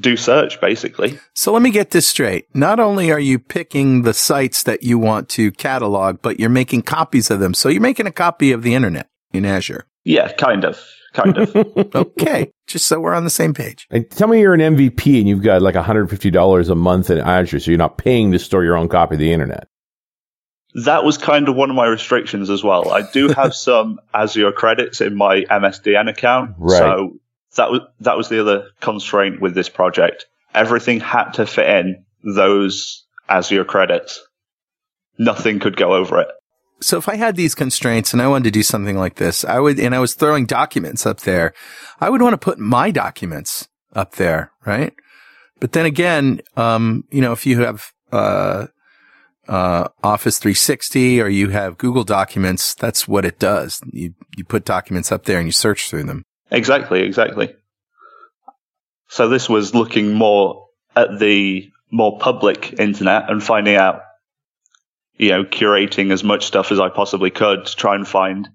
do 0.00 0.16
search, 0.16 0.60
basically. 0.60 1.18
So 1.34 1.52
let 1.52 1.62
me 1.62 1.70
get 1.70 1.90
this 1.90 2.08
straight. 2.08 2.46
Not 2.54 2.80
only 2.80 3.12
are 3.12 3.20
you 3.20 3.38
picking 3.38 4.02
the 4.02 4.14
sites 4.14 4.62
that 4.64 4.82
you 4.82 4.98
want 4.98 5.28
to 5.30 5.52
catalog, 5.52 6.22
but 6.22 6.40
you're 6.40 6.48
making 6.48 6.82
copies 6.82 7.30
of 7.30 7.40
them. 7.40 7.54
So 7.54 7.68
you're 7.68 7.82
making 7.82 8.06
a 8.06 8.12
copy 8.12 8.52
of 8.52 8.62
the 8.62 8.74
internet 8.74 9.08
in 9.32 9.44
Azure. 9.44 9.86
Yeah, 10.04 10.32
kind 10.32 10.64
of. 10.64 10.80
Kind 11.12 11.38
of. 11.38 11.54
okay. 11.94 12.50
Just 12.66 12.86
so 12.86 13.00
we're 13.00 13.14
on 13.14 13.24
the 13.24 13.30
same 13.30 13.52
page. 13.52 13.86
And 13.90 14.08
tell 14.10 14.28
me 14.28 14.40
you're 14.40 14.54
an 14.54 14.60
MVP 14.60 15.18
and 15.18 15.28
you've 15.28 15.42
got 15.42 15.60
like 15.60 15.74
$150 15.74 16.70
a 16.70 16.74
month 16.74 17.10
in 17.10 17.18
Azure, 17.18 17.60
so 17.60 17.70
you're 17.70 17.78
not 17.78 17.98
paying 17.98 18.32
to 18.32 18.38
store 18.38 18.64
your 18.64 18.76
own 18.76 18.88
copy 18.88 19.16
of 19.16 19.18
the 19.18 19.32
internet. 19.32 19.66
That 20.74 21.04
was 21.04 21.18
kind 21.18 21.48
of 21.48 21.56
one 21.56 21.70
of 21.70 21.76
my 21.76 21.86
restrictions 21.86 22.48
as 22.48 22.62
well. 22.62 22.90
I 22.90 23.02
do 23.10 23.28
have 23.28 23.54
some 23.68 24.00
Azure 24.14 24.52
credits 24.52 25.00
in 25.00 25.16
my 25.16 25.42
MSDN 25.42 26.08
account. 26.08 26.54
Right. 26.58 26.78
So 26.78 27.18
that 27.56 27.70
was 27.70 27.80
that 28.00 28.16
was 28.16 28.28
the 28.28 28.40
other 28.40 28.68
constraint 28.80 29.40
with 29.40 29.54
this 29.54 29.68
project. 29.68 30.26
Everything 30.54 31.00
had 31.00 31.32
to 31.32 31.46
fit 31.46 31.68
in 31.68 32.04
those 32.22 33.04
Azure 33.28 33.64
credits. 33.64 34.22
Nothing 35.18 35.58
could 35.58 35.76
go 35.76 35.94
over 35.94 36.20
it. 36.20 36.28
So 36.80 36.96
if 36.96 37.08
I 37.08 37.16
had 37.16 37.36
these 37.36 37.54
constraints 37.54 38.12
and 38.12 38.22
I 38.22 38.28
wanted 38.28 38.44
to 38.44 38.50
do 38.50 38.62
something 38.62 38.96
like 38.96 39.16
this, 39.16 39.44
I 39.44 39.58
would, 39.58 39.78
and 39.78 39.94
I 39.94 39.98
was 39.98 40.14
throwing 40.14 40.46
documents 40.46 41.04
up 41.04 41.20
there, 41.20 41.52
I 42.00 42.08
would 42.08 42.22
want 42.22 42.32
to 42.32 42.38
put 42.38 42.58
my 42.58 42.90
documents 42.90 43.68
up 43.94 44.14
there, 44.14 44.50
right? 44.64 44.94
But 45.60 45.72
then 45.72 45.84
again, 45.84 46.40
um, 46.56 47.04
you 47.10 47.20
know, 47.20 47.32
if 47.32 47.44
you 47.44 47.60
have, 47.60 47.92
uh, 48.12 48.68
uh, 49.50 49.88
Office 50.04 50.38
360 50.38 51.20
or 51.20 51.28
you 51.28 51.48
have 51.48 51.76
Google 51.76 52.04
Documents, 52.04 52.72
that's 52.74 53.08
what 53.08 53.24
it 53.24 53.38
does. 53.40 53.80
You, 53.92 54.14
you 54.36 54.44
put 54.44 54.64
documents 54.64 55.10
up 55.10 55.24
there 55.24 55.38
and 55.38 55.48
you 55.48 55.52
search 55.52 55.90
through 55.90 56.04
them. 56.04 56.22
Exactly, 56.52 57.02
exactly. 57.02 57.52
So 59.08 59.28
this 59.28 59.48
was 59.48 59.74
looking 59.74 60.14
more 60.14 60.68
at 60.94 61.18
the 61.18 61.68
more 61.90 62.18
public 62.18 62.78
internet 62.78 63.28
and 63.28 63.42
finding 63.42 63.74
out, 63.74 64.02
you 65.16 65.30
know, 65.30 65.42
curating 65.42 66.12
as 66.12 66.22
much 66.22 66.46
stuff 66.46 66.70
as 66.70 66.78
I 66.78 66.88
possibly 66.88 67.30
could 67.30 67.66
to 67.66 67.76
try 67.76 67.96
and 67.96 68.06
find 68.06 68.48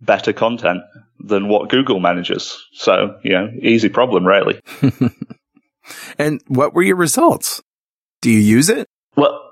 better 0.00 0.32
content 0.32 0.82
than 1.20 1.48
what 1.48 1.70
Google 1.70 2.00
manages. 2.00 2.60
So, 2.72 3.20
you 3.22 3.30
know, 3.30 3.48
easy 3.62 3.88
problem, 3.88 4.26
really. 4.26 4.60
and 6.18 6.40
what 6.48 6.74
were 6.74 6.82
your 6.82 6.96
results? 6.96 7.62
Do 8.22 8.30
you 8.30 8.40
use 8.40 8.68
it? 8.68 8.88
Well, 9.16 9.49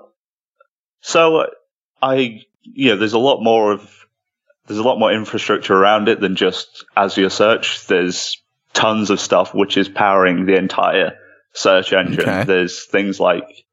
so 1.01 1.47
I, 2.01 2.41
you 2.63 2.89
know, 2.89 2.95
there's 2.97 3.13
a 3.13 3.19
lot 3.19 3.41
more 3.41 3.71
of 3.71 3.95
there's 4.67 4.79
a 4.79 4.83
lot 4.83 4.99
more 4.99 5.11
infrastructure 5.11 5.73
around 5.73 6.09
it 6.09 6.19
than 6.19 6.35
just 6.35 6.85
Azure 6.95 7.29
Search. 7.29 7.87
There's 7.87 8.41
tons 8.73 9.09
of 9.09 9.19
stuff 9.19 9.53
which 9.53 9.77
is 9.77 9.89
powering 9.89 10.45
the 10.45 10.55
entire 10.55 11.17
search 11.53 11.91
engine. 11.91 12.21
Okay. 12.21 12.43
There's 12.43 12.85
things 12.85 13.19
like 13.19 13.65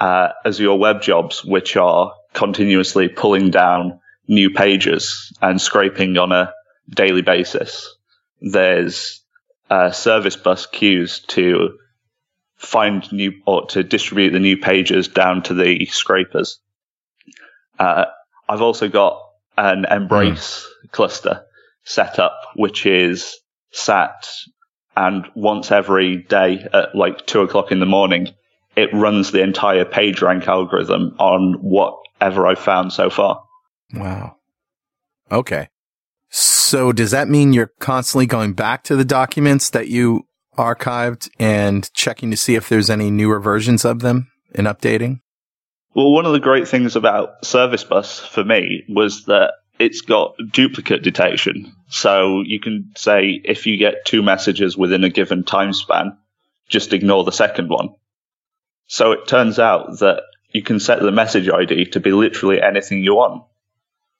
uh, 0.00 0.30
Azure 0.44 0.74
Web 0.74 1.00
Jobs, 1.00 1.44
which 1.44 1.76
are 1.76 2.12
continuously 2.32 3.08
pulling 3.08 3.50
down 3.50 4.00
new 4.26 4.50
pages 4.50 5.32
and 5.40 5.60
scraping 5.60 6.16
on 6.18 6.32
a 6.32 6.52
daily 6.90 7.22
basis. 7.22 7.94
There's 8.40 9.22
uh, 9.70 9.92
service 9.92 10.36
bus 10.36 10.66
queues 10.66 11.20
to 11.28 11.78
find 12.56 13.10
new 13.12 13.32
or 13.46 13.66
to 13.66 13.82
distribute 13.82 14.30
the 14.30 14.38
new 14.38 14.56
pages 14.56 15.08
down 15.08 15.42
to 15.44 15.54
the 15.54 15.86
scrapers. 15.86 16.58
Uh, 17.82 18.04
I've 18.48 18.62
also 18.62 18.88
got 18.88 19.20
an 19.58 19.84
MBrace 19.90 20.64
mm. 20.64 20.90
cluster 20.92 21.44
set 21.84 22.18
up, 22.18 22.38
which 22.54 22.86
is 22.86 23.36
sat 23.72 24.28
and 24.96 25.26
once 25.34 25.72
every 25.72 26.18
day 26.18 26.66
at 26.72 26.94
like 26.94 27.26
two 27.26 27.40
o'clock 27.40 27.72
in 27.72 27.80
the 27.80 27.86
morning, 27.86 28.28
it 28.76 28.92
runs 28.92 29.32
the 29.32 29.42
entire 29.42 29.84
PageRank 29.84 30.46
algorithm 30.46 31.16
on 31.18 31.54
whatever 31.54 32.46
I've 32.46 32.58
found 32.58 32.92
so 32.92 33.10
far. 33.10 33.42
Wow. 33.94 34.36
Okay. 35.30 35.68
So 36.28 36.92
does 36.92 37.10
that 37.10 37.28
mean 37.28 37.52
you're 37.52 37.72
constantly 37.80 38.26
going 38.26 38.52
back 38.52 38.84
to 38.84 38.96
the 38.96 39.04
documents 39.04 39.70
that 39.70 39.88
you 39.88 40.22
archived 40.56 41.30
and 41.38 41.92
checking 41.94 42.30
to 42.30 42.36
see 42.36 42.54
if 42.54 42.68
there's 42.68 42.90
any 42.90 43.10
newer 43.10 43.40
versions 43.40 43.84
of 43.84 44.00
them 44.00 44.30
and 44.54 44.66
updating? 44.66 45.20
Well, 45.94 46.10
one 46.10 46.24
of 46.24 46.32
the 46.32 46.40
great 46.40 46.68
things 46.68 46.96
about 46.96 47.44
Service 47.44 47.84
Bus 47.84 48.18
for 48.18 48.42
me 48.42 48.84
was 48.88 49.26
that 49.26 49.54
it's 49.78 50.00
got 50.00 50.36
duplicate 50.50 51.02
detection. 51.02 51.74
So 51.88 52.42
you 52.42 52.60
can 52.60 52.92
say 52.96 53.40
if 53.44 53.66
you 53.66 53.76
get 53.76 54.06
two 54.06 54.22
messages 54.22 54.76
within 54.76 55.04
a 55.04 55.10
given 55.10 55.44
time 55.44 55.72
span, 55.72 56.16
just 56.68 56.92
ignore 56.94 57.24
the 57.24 57.32
second 57.32 57.68
one. 57.68 57.90
So 58.86 59.12
it 59.12 59.26
turns 59.26 59.58
out 59.58 59.98
that 59.98 60.22
you 60.52 60.62
can 60.62 60.80
set 60.80 61.00
the 61.00 61.12
message 61.12 61.48
ID 61.48 61.86
to 61.86 62.00
be 62.00 62.12
literally 62.12 62.62
anything 62.62 63.02
you 63.02 63.16
want, 63.16 63.44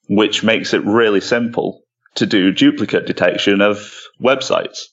which 0.09 0.43
makes 0.43 0.75
it 0.75 0.85
really 0.85 1.21
simple 1.21 1.83
to 2.17 2.27
do 2.27 2.53
duplicate 2.53 3.07
detection 3.07 3.63
of 3.63 3.99
websites. 4.21 4.89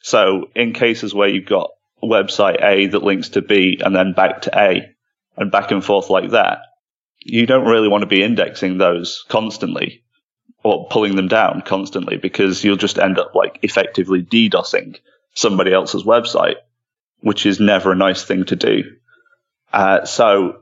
So 0.00 0.50
in 0.54 0.72
cases 0.74 1.14
where 1.14 1.28
you've 1.28 1.46
got 1.46 1.70
website 2.02 2.62
A 2.62 2.88
that 2.88 3.02
links 3.02 3.30
to 3.30 3.42
B 3.42 3.80
and 3.82 3.94
then 3.94 4.12
back 4.12 4.42
to 4.42 4.58
A, 4.58 4.94
and 5.36 5.50
back 5.50 5.70
and 5.70 5.84
forth 5.84 6.10
like 6.10 6.30
that, 6.30 6.58
you 7.20 7.46
don't 7.46 7.66
really 7.66 7.88
want 7.88 8.02
to 8.02 8.06
be 8.06 8.22
indexing 8.22 8.78
those 8.78 9.24
constantly 9.28 10.02
or 10.62 10.88
pulling 10.88 11.16
them 11.16 11.28
down 11.28 11.62
constantly 11.62 12.16
because 12.16 12.62
you'll 12.64 12.76
just 12.76 12.98
end 12.98 13.18
up 13.18 13.34
like 13.34 13.58
effectively 13.62 14.22
DDoSing 14.22 14.98
somebody 15.34 15.72
else's 15.72 16.04
website, 16.04 16.56
which 17.20 17.46
is 17.46 17.60
never 17.60 17.92
a 17.92 17.96
nice 17.96 18.24
thing 18.24 18.44
to 18.44 18.56
do. 18.56 18.84
Uh, 19.72 20.04
so 20.04 20.60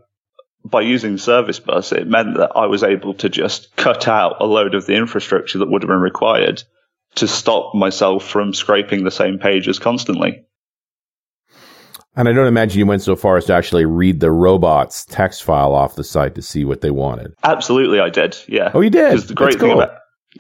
by 0.65 0.83
using 0.83 1.19
Service 1.19 1.61
Bus, 1.61 1.93
it 1.93 2.07
meant 2.07 2.37
that 2.37 2.53
I 2.55 2.67
was 2.67 2.83
able 2.83 3.15
to 3.15 3.29
just 3.29 3.75
cut 3.77 4.07
out 4.07 4.37
a 4.41 4.47
load 4.47 4.75
of 4.75 4.87
the 4.87 4.95
infrastructure 4.95 5.59
that 5.59 5.71
would 5.71 5.83
have 5.83 5.89
been 5.89 6.01
required 6.01 6.63
to 7.17 7.27
stop 7.27 7.75
myself 7.75 8.29
from 8.29 8.53
scraping 8.53 9.05
the 9.05 9.11
same 9.11 9.39
pages 9.39 9.79
constantly. 9.79 10.45
And 12.19 12.29
I 12.29 12.33
don't 12.33 12.49
imagine 12.49 12.81
you 12.81 12.87
went 12.87 13.03
so 13.03 13.15
far 13.15 13.37
as 13.37 13.45
to 13.45 13.55
actually 13.55 13.85
read 13.85 14.19
the 14.19 14.33
robots 14.33 15.05
text 15.05 15.45
file 15.45 15.73
off 15.73 15.95
the 15.95 16.03
site 16.03 16.35
to 16.35 16.43
see 16.43 16.65
what 16.65 16.81
they 16.81 16.91
wanted. 16.91 17.33
Absolutely, 17.45 18.01
I 18.01 18.09
did. 18.11 18.37
Yeah. 18.49 18.73
Oh, 18.75 18.81
you 18.81 18.91
did. 18.91 19.13
Because 19.13 19.29
the 19.29 19.35
great 19.35 19.53
That's 19.53 19.63
thing 19.63 19.71
cool. 19.71 19.81
about 19.81 19.99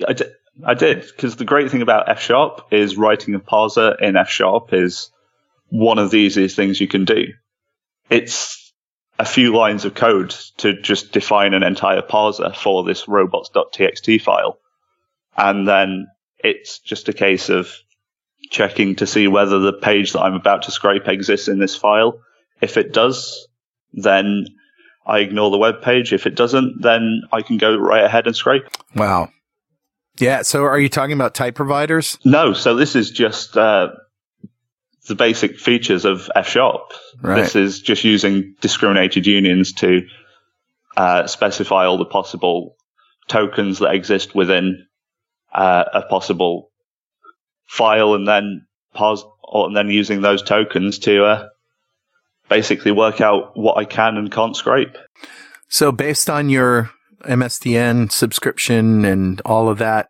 I 0.09 0.12
did, 0.12 0.33
I 0.67 0.75
did 0.75 1.03
because 1.03 1.37
the 1.37 1.45
great 1.45 1.71
thing 1.71 1.81
about 1.81 2.09
F 2.09 2.21
sharp 2.21 2.67
is 2.73 2.97
writing 2.97 3.33
a 3.37 3.38
parser 3.38 3.97
in 4.03 4.17
F 4.17 4.29
sharp 4.29 4.75
is 4.75 5.12
one 5.69 6.01
of 6.01 6.11
the 6.11 6.17
easiest 6.17 6.57
things 6.57 6.81
you 6.81 6.88
can 6.88 7.05
do. 7.05 7.27
It's 8.11 8.73
a 9.21 9.25
few 9.25 9.55
lines 9.55 9.85
of 9.85 9.95
code 9.95 10.31
to 10.57 10.81
just 10.81 11.12
define 11.12 11.55
an 11.55 11.62
entire 11.62 12.03
parser 12.03 12.57
for 12.57 12.83
this 12.83 13.07
robots.txt 13.07 14.21
file, 14.21 14.59
and 15.37 15.69
then 15.69 16.09
it's 16.41 16.81
just 16.81 17.09
a 17.09 17.12
case 17.12 17.51
of 17.51 17.73
checking 18.51 18.96
to 18.96 19.07
see 19.07 19.29
whether 19.29 19.59
the 19.59 19.72
page 19.72 20.12
that 20.12 20.20
I'm 20.20 20.35
about 20.35 20.62
to 20.62 20.70
scrape 20.70 21.09
exists 21.09 21.48
in 21.48 21.59
this 21.59 21.77
file. 21.77 22.20
If 22.61 22.77
it 22.77 22.92
does, 22.92 23.46
then 23.92 24.46
I 25.07 25.20
ignore 25.20 25.51
the 25.51 25.59
web 25.59 25.83
page. 25.83 26.12
If 26.12 26.27
it 26.27 26.35
doesn't, 26.35 26.83
then 26.83 27.22
I 27.33 27.42
can 27.42 27.59
go 27.59 27.77
right 27.77 28.05
ahead 28.05 28.27
and 28.27 28.37
scrape. 28.37 28.64
Wow. 28.94 29.31
Yeah. 30.18 30.42
So 30.42 30.64
are 30.64 30.79
you 30.79 30.88
talking 30.88 31.12
about 31.12 31.35
type 31.35 31.55
providers? 31.55 32.18
No. 32.24 32.53
So 32.53 32.74
this 32.74 32.96
is 32.96 33.11
just 33.11 33.57
uh, 33.57 33.88
the 35.07 35.14
basic 35.14 35.59
features 35.59 36.05
of 36.05 36.31
F 36.35 36.48
sharp. 36.48 36.92
Right. 37.20 37.42
This 37.42 37.57
is 37.57 37.81
just 37.81 38.05
using 38.05 38.55
discriminated 38.61 39.27
unions 39.27 39.72
to 39.74 40.07
uh, 40.96 41.27
specify 41.27 41.87
all 41.87 41.98
the 41.98 42.05
possible 42.05 42.77
tokens 43.29 43.79
that 43.79 43.94
exist 43.94 44.35
within 44.35 44.87
uh, 45.53 45.85
a 45.94 46.03
possible 46.03 46.67
file 47.68 48.14
and 48.14 48.26
then 48.26 48.66
pause, 48.94 49.24
or, 49.44 49.66
and 49.66 49.76
then 49.76 49.88
using 49.88 50.20
those 50.20 50.42
tokens 50.42 50.98
to 51.00 51.24
uh, 51.24 51.48
basically 52.48 52.90
work 52.90 53.20
out 53.20 53.57
what 53.57 53.76
I 53.76 53.85
can 53.85 54.16
and 54.16 54.33
can't 54.33 54.57
scrape. 54.57 54.96
So 55.68 55.92
based 55.92 56.28
on 56.28 56.48
your 56.48 56.90
MSDN 57.22 58.11
subscription 58.11 59.04
and 59.04 59.40
all 59.44 59.68
of 59.68 59.78
that, 59.78 60.09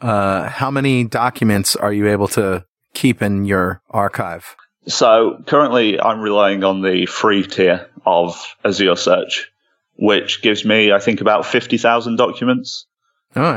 uh, 0.00 0.48
how 0.48 0.70
many 0.70 1.04
documents 1.04 1.76
are 1.76 1.92
you 1.92 2.08
able 2.08 2.28
to 2.28 2.64
keep 2.94 3.20
in 3.20 3.44
your 3.44 3.82
archive? 3.90 4.56
So 4.86 5.42
currently 5.46 6.00
I'm 6.00 6.20
relying 6.20 6.64
on 6.64 6.82
the 6.82 7.06
free 7.06 7.42
tier 7.42 7.88
of 8.06 8.56
Azure 8.64 8.96
Search, 8.96 9.50
which 9.96 10.40
gives 10.40 10.64
me, 10.64 10.92
I 10.92 10.98
think, 10.98 11.20
about 11.20 11.44
50,000 11.44 12.16
documents, 12.16 12.86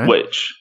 which, 0.06 0.54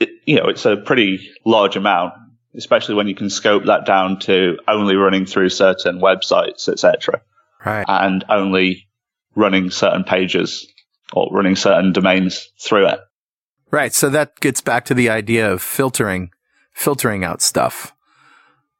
it, 0.00 0.10
you 0.24 0.36
know, 0.36 0.48
it's 0.48 0.64
a 0.66 0.76
pretty 0.76 1.30
large 1.44 1.76
amount, 1.76 2.14
especially 2.54 2.94
when 2.94 3.08
you 3.08 3.14
can 3.14 3.30
scope 3.30 3.64
that 3.66 3.86
down 3.86 4.18
to 4.20 4.58
only 4.68 4.96
running 4.96 5.26
through 5.26 5.48
certain 5.48 6.00
websites, 6.00 6.68
etc. 6.68 7.22
Right. 7.64 7.84
And 7.88 8.24
only 8.28 8.88
running 9.34 9.70
certain 9.70 10.04
pages 10.04 10.66
or 11.12 11.28
running 11.32 11.56
certain 11.56 11.92
domains 11.92 12.50
through 12.58 12.88
it. 12.88 13.00
Right. 13.70 13.94
So 13.94 14.08
that 14.10 14.38
gets 14.40 14.60
back 14.60 14.84
to 14.86 14.94
the 14.94 15.10
idea 15.10 15.52
of 15.52 15.62
filtering, 15.62 16.30
filtering 16.72 17.24
out 17.24 17.42
stuff. 17.42 17.92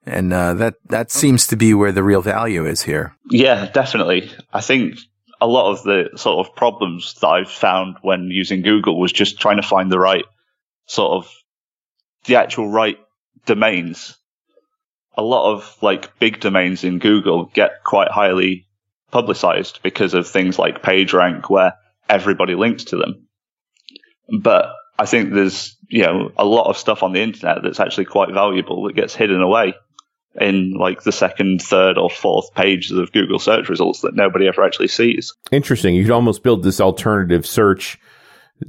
And 0.06 0.32
uh, 0.32 0.54
that 0.54 0.74
that 0.90 1.10
seems 1.10 1.46
to 1.46 1.56
be 1.56 1.72
where 1.72 1.92
the 1.92 2.02
real 2.02 2.20
value 2.20 2.66
is 2.66 2.82
here. 2.82 3.16
Yeah, 3.30 3.70
definitely. 3.70 4.30
I 4.52 4.60
think 4.60 4.98
a 5.40 5.46
lot 5.46 5.72
of 5.72 5.82
the 5.82 6.10
sort 6.16 6.46
of 6.46 6.54
problems 6.54 7.14
that 7.20 7.26
I've 7.26 7.50
found 7.50 7.96
when 8.02 8.28
using 8.30 8.60
Google 8.62 9.00
was 9.00 9.12
just 9.12 9.40
trying 9.40 9.56
to 9.56 9.62
find 9.62 9.90
the 9.90 9.98
right 9.98 10.24
sort 10.86 11.12
of 11.12 11.32
the 12.24 12.36
actual 12.36 12.68
right 12.68 12.98
domains. 13.46 14.16
A 15.16 15.22
lot 15.22 15.52
of 15.52 15.76
like 15.80 16.18
big 16.18 16.40
domains 16.40 16.84
in 16.84 16.98
Google 16.98 17.46
get 17.54 17.84
quite 17.84 18.10
highly 18.10 18.66
publicized 19.10 19.80
because 19.82 20.14
of 20.14 20.26
things 20.26 20.58
like 20.58 20.82
PageRank 20.82 21.48
where 21.48 21.74
everybody 22.08 22.54
links 22.54 22.84
to 22.84 22.96
them. 22.96 23.28
But 24.40 24.72
I 24.98 25.06
think 25.06 25.32
there's, 25.32 25.76
you 25.88 26.02
know, 26.02 26.32
a 26.36 26.44
lot 26.44 26.68
of 26.68 26.76
stuff 26.76 27.02
on 27.02 27.12
the 27.12 27.22
internet 27.22 27.58
that's 27.62 27.80
actually 27.80 28.06
quite 28.06 28.32
valuable 28.32 28.84
that 28.84 28.96
gets 28.96 29.14
hidden 29.14 29.40
away 29.40 29.74
in 30.40 30.72
like 30.72 31.02
the 31.02 31.12
second, 31.12 31.62
third, 31.62 31.96
or 31.96 32.10
fourth 32.10 32.52
pages 32.54 32.92
of 32.92 33.12
Google 33.12 33.38
search 33.38 33.68
results 33.68 34.00
that 34.00 34.16
nobody 34.16 34.48
ever 34.48 34.64
actually 34.64 34.88
sees. 34.88 35.32
Interesting. 35.52 35.94
You 35.94 36.02
could 36.04 36.12
almost 36.12 36.42
build 36.42 36.62
this 36.62 36.80
alternative 36.80 37.46
search 37.46 37.98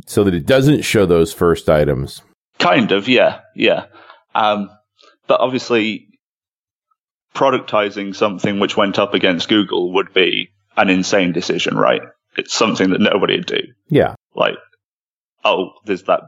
so 0.05 0.23
that 0.23 0.33
it 0.33 0.45
doesn't 0.45 0.83
show 0.83 1.05
those 1.05 1.33
first 1.33 1.69
items. 1.69 2.21
Kind 2.59 2.91
of, 2.91 3.07
yeah, 3.07 3.41
yeah. 3.55 3.85
Um, 4.33 4.69
but 5.27 5.39
obviously, 5.39 6.07
productizing 7.33 8.15
something 8.15 8.59
which 8.59 8.77
went 8.77 8.97
up 8.97 9.13
against 9.13 9.49
Google 9.49 9.93
would 9.93 10.13
be 10.13 10.49
an 10.77 10.89
insane 10.89 11.31
decision, 11.31 11.77
right? 11.77 12.01
It's 12.37 12.53
something 12.53 12.89
that 12.91 13.01
nobody 13.01 13.37
would 13.37 13.45
do. 13.45 13.61
Yeah. 13.89 14.15
Like, 14.35 14.55
oh, 15.43 15.71
there's 15.85 16.03
that. 16.03 16.21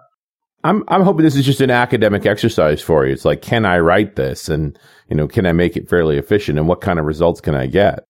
I'm 0.64 0.84
I'm 0.88 1.04
hoping 1.04 1.24
this 1.24 1.36
is 1.36 1.46
just 1.46 1.62
an 1.62 1.70
academic 1.70 2.26
exercise 2.26 2.82
for 2.82 3.06
you. 3.06 3.14
It's 3.14 3.26
like, 3.26 3.42
can 3.42 3.66
I 3.66 3.80
write 3.80 4.16
this, 4.16 4.50
and 4.50 4.78
you 5.10 5.16
know, 5.16 5.28
can 5.28 5.46
I 5.46 5.52
make 5.52 5.78
it 5.78 5.90
fairly 5.90 6.18
efficient, 6.18 6.58
and 6.58 6.68
what 6.68 6.82
kind 6.82 7.00
of 7.00 7.06
results 7.06 7.42
can 7.42 7.56
I 7.56 7.68
get? 7.68 8.04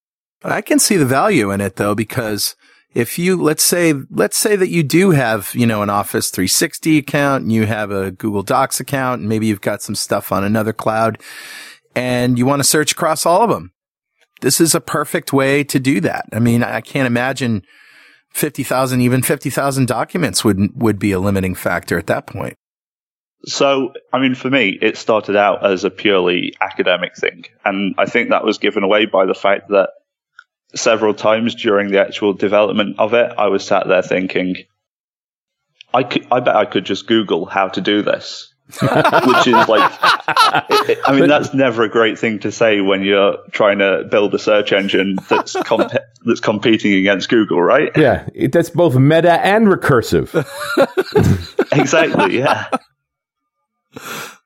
I 0.44 0.62
can 0.62 0.80
see 0.80 0.98
the 0.98 1.06
value 1.06 1.52
in 1.52 1.62
it 1.62 1.76
though, 1.76 1.94
because 1.94 2.56
if 2.98 3.20
you 3.20 3.40
let's 3.40 3.62
say 3.62 3.94
let's 4.10 4.36
say 4.36 4.56
that 4.56 4.70
you 4.70 4.82
do 4.82 5.12
have 5.12 5.52
you 5.54 5.68
know 5.68 5.84
an 5.84 5.90
Office 5.90 6.32
360 6.32 6.98
account, 6.98 7.44
and 7.44 7.52
you 7.52 7.68
have 7.68 7.92
a 7.92 8.10
Google 8.10 8.42
Docs 8.42 8.80
account, 8.80 9.22
and 9.22 9.30
maybe 9.30 9.46
you've 9.46 9.62
got 9.62 9.84
some 9.84 9.94
stuff 9.94 10.32
on 10.32 10.44
another 10.44 10.74
cloud, 10.74 11.22
and 11.96 12.40
you 12.40 12.46
want 12.48 12.60
to 12.60 12.64
search 12.64 12.92
across 12.92 13.24
all 13.24 13.44
of 13.44 13.52
them. 13.52 13.72
This 14.42 14.60
is 14.60 14.74
a 14.74 14.82
perfect 14.82 15.32
way 15.32 15.64
to 15.66 15.80
do 15.80 16.02
that. 16.02 16.26
I 16.34 16.40
mean, 16.40 16.64
I 16.64 16.82
can't 16.82 17.06
imagine 17.06 17.62
50,000, 18.32 19.02
even 19.02 19.22
50,000 19.22 19.88
documents 19.88 20.44
would, 20.44 20.70
would 20.76 21.00
be 21.00 21.12
a 21.12 21.20
limiting 21.20 21.56
factor 21.56 21.98
at 21.98 22.08
that 22.08 22.28
point. 22.28 22.56
So, 23.46 23.94
I 24.14 24.20
mean, 24.20 24.36
for 24.36 24.50
me, 24.50 24.78
it 24.80 24.98
started 24.98 25.36
out 25.36 25.66
as 25.66 25.84
a 25.84 25.90
purely 25.90 26.56
academic 26.62 27.16
thing. 27.16 27.46
And 27.66 27.96
I 27.98 28.06
think 28.06 28.30
that 28.30 28.44
was 28.44 28.58
given 28.58 28.84
away 28.84 29.06
by 29.06 29.26
the 29.26 29.34
fact 29.34 29.70
that 29.70 29.90
several 30.76 31.14
times 31.14 31.56
during 31.56 31.92
the 31.92 32.00
actual 32.00 32.34
development 32.34 33.00
of 33.00 33.14
it, 33.14 33.32
I 33.38 33.48
was 33.48 33.66
sat 33.66 33.88
there 33.88 34.02
thinking, 34.02 34.58
I, 35.94 36.04
could, 36.04 36.28
I 36.32 36.40
bet 36.40 36.56
I 36.56 36.66
could 36.66 36.86
just 36.86 37.08
Google 37.08 37.46
how 37.46 37.70
to 37.70 37.82
do 37.82 38.02
this. 38.02 38.54
which 38.82 39.48
is 39.48 39.68
like, 39.70 39.98
it, 40.70 40.90
it, 40.90 41.00
I 41.06 41.18
mean, 41.18 41.30
that's 41.30 41.54
never 41.54 41.84
a 41.84 41.90
great 41.90 42.20
thing 42.20 42.40
to 42.40 42.52
say 42.52 42.82
when 42.82 43.02
you're 43.02 43.38
trying 43.52 43.80
to 43.80 44.06
build 44.12 44.34
a 44.36 44.40
search 44.40 44.74
engine 44.74 45.18
that's 45.30 45.54
comp- 45.64 45.94
that's 46.26 46.42
competing 46.42 46.94
against 46.96 47.30
Google, 47.30 47.62
right? 47.62 47.96
Yeah, 47.96 48.28
it, 48.36 48.52
that's 48.52 48.70
both 48.70 48.96
meta 48.96 49.40
and 49.40 49.68
recursive. 49.68 50.36
exactly. 51.72 52.40
Yeah. 52.40 52.68